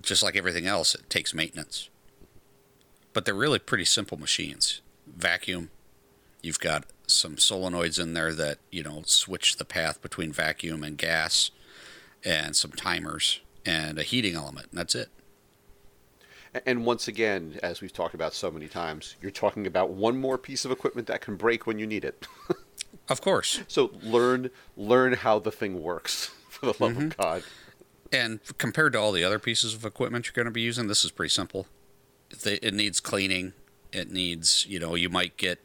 Just 0.00 0.22
like 0.22 0.36
everything 0.36 0.66
else, 0.66 0.94
it 0.94 1.10
takes 1.10 1.34
maintenance. 1.34 1.88
But 3.12 3.24
they're 3.24 3.34
really 3.34 3.58
pretty 3.58 3.84
simple 3.84 4.18
machines. 4.18 4.80
Vacuum, 5.06 5.70
You've 6.44 6.60
got 6.60 6.84
some 7.06 7.36
solenoids 7.36 7.98
in 7.98 8.12
there 8.12 8.34
that, 8.34 8.58
you 8.70 8.82
know, 8.82 9.00
switch 9.06 9.56
the 9.56 9.64
path 9.64 10.02
between 10.02 10.30
vacuum 10.30 10.84
and 10.84 10.98
gas, 10.98 11.50
and 12.24 12.56
some 12.56 12.72
timers, 12.72 13.40
and 13.64 13.98
a 13.98 14.02
heating 14.02 14.34
element, 14.34 14.68
and 14.70 14.78
that's 14.78 14.94
it. 14.94 15.08
And 16.66 16.86
once 16.86 17.08
again, 17.08 17.58
as 17.62 17.80
we've 17.80 17.92
talked 17.92 18.14
about 18.14 18.32
so 18.32 18.50
many 18.50 18.68
times, 18.68 19.16
you're 19.20 19.32
talking 19.32 19.66
about 19.66 19.90
one 19.90 20.16
more 20.16 20.38
piece 20.38 20.64
of 20.64 20.70
equipment 20.70 21.08
that 21.08 21.20
can 21.20 21.36
break 21.36 21.66
when 21.66 21.78
you 21.78 21.86
need 21.86 22.04
it. 22.04 22.26
Of 23.06 23.20
course. 23.20 23.60
so 23.68 23.90
learn 24.02 24.50
learn 24.78 25.12
how 25.12 25.38
the 25.38 25.52
thing 25.52 25.82
works, 25.82 26.30
for 26.48 26.64
the 26.64 26.74
love 26.82 26.96
of 26.96 27.02
mm-hmm. 27.02 27.22
God. 27.22 27.42
And 28.10 28.40
compared 28.56 28.94
to 28.94 28.98
all 28.98 29.12
the 29.12 29.24
other 29.24 29.38
pieces 29.38 29.74
of 29.74 29.84
equipment 29.84 30.26
you're 30.26 30.32
going 30.32 30.46
to 30.46 30.50
be 30.50 30.62
using, 30.62 30.86
this 30.86 31.04
is 31.04 31.10
pretty 31.10 31.28
simple. 31.28 31.66
It 32.46 32.72
needs 32.72 33.00
cleaning. 33.00 33.52
It 33.92 34.10
needs, 34.10 34.64
you 34.66 34.78
know, 34.78 34.94
you 34.94 35.10
might 35.10 35.36
get, 35.36 35.60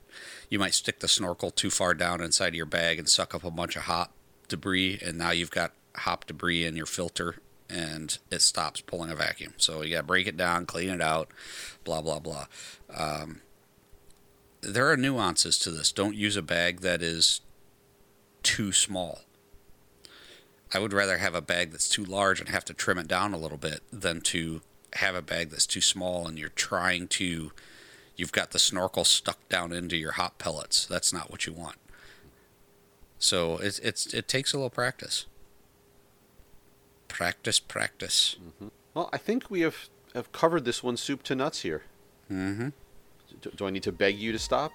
you 0.50 0.60
might 0.60 0.74
stick 0.74 1.00
the 1.00 1.08
snorkel 1.08 1.50
too 1.50 1.70
far 1.70 1.94
down 1.94 2.22
inside 2.22 2.50
of 2.50 2.56
your 2.56 2.66
bag 2.66 3.00
and 3.00 3.08
suck 3.08 3.34
up 3.34 3.46
a 3.46 3.52
bunch 3.52 3.78
of 3.78 3.84
hop 3.84 4.12
debris, 4.50 5.00
and 5.06 5.18
now 5.18 5.32
you've 5.32 5.52
got 5.52 5.72
hop 6.00 6.26
debris 6.26 6.66
in 6.66 6.76
your 6.76 6.86
filter, 6.86 7.36
and 7.70 8.18
it 8.32 8.42
stops 8.42 8.82
pulling 8.82 9.12
a 9.12 9.16
vacuum. 9.16 9.54
So 9.58 9.82
you 9.82 9.92
got 9.96 10.02
to 10.02 10.08
break 10.08 10.28
it 10.28 10.38
down, 10.38 10.66
clean 10.66 10.90
it 10.90 11.02
out, 11.02 11.30
blah 11.84 12.02
blah 12.02 12.20
blah. 12.20 12.48
Um, 12.94 13.42
there 14.62 14.90
are 14.92 14.98
nuances 14.98 15.58
to 15.60 15.72
this. 15.72 15.92
Don't 15.92 16.16
use 16.16 16.36
a 16.36 16.42
bag 16.42 16.82
that 16.82 17.02
is 17.02 17.42
too 18.44 18.72
small. 18.72 19.22
I 20.74 20.80
would 20.80 20.94
rather 20.94 21.18
have 21.18 21.34
a 21.34 21.42
bag 21.42 21.72
that's 21.72 21.90
too 21.90 22.04
large 22.04 22.40
and 22.40 22.50
have 22.50 22.66
to 22.66 22.74
trim 22.74 23.00
it 23.00 23.08
down 23.08 23.34
a 23.34 23.38
little 23.38 23.58
bit 23.58 23.82
than 23.92 24.22
to 24.22 24.62
have 24.94 25.16
a 25.16 25.22
bag 25.22 25.50
that's 25.50 25.66
too 25.66 25.82
small 25.82 26.28
and 26.28 26.38
you're 26.38 26.50
trying 26.50 27.08
to 27.08 27.52
you've 28.16 28.32
got 28.32 28.52
the 28.52 28.60
snorkel 28.60 29.04
stuck 29.06 29.48
down 29.50 29.72
into 29.72 29.96
your 29.96 30.14
hop 30.14 30.38
pellets. 30.38 30.86
That's 30.86 31.14
not 31.14 31.32
what 31.32 31.46
you 31.46 31.54
want. 31.54 31.78
So 33.18 33.58
it's 33.58 33.80
it 33.80 34.28
takes 34.28 34.54
a 34.54 34.58
little 34.58 34.70
practice. 34.70 35.26
Practice, 37.10 37.60
practice. 37.60 38.38
Well, 38.94 39.10
I 39.12 39.18
think 39.18 39.52
we 39.52 39.62
have 39.62 39.90
have 40.16 40.32
covered 40.32 40.64
this 40.66 40.82
one 40.82 40.98
soup 40.98 41.22
to 41.24 41.36
nuts 41.36 41.62
here. 41.62 41.84
Mm-hmm. 42.32 42.70
Do, 43.42 43.52
do 43.56 43.68
I 43.68 43.70
need 43.70 43.84
to 43.84 43.92
beg 43.92 44.18
you 44.18 44.32
to 44.32 44.40
stop? 44.40 44.72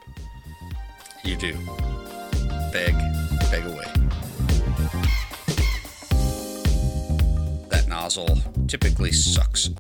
You 1.25 1.37
do. 1.37 1.55
Beg, 2.73 2.95
beg 3.51 3.65
away. 3.65 3.87
That 7.71 7.87
nozzle 7.89 8.39
typically 8.69 9.13
sucks 9.13 9.71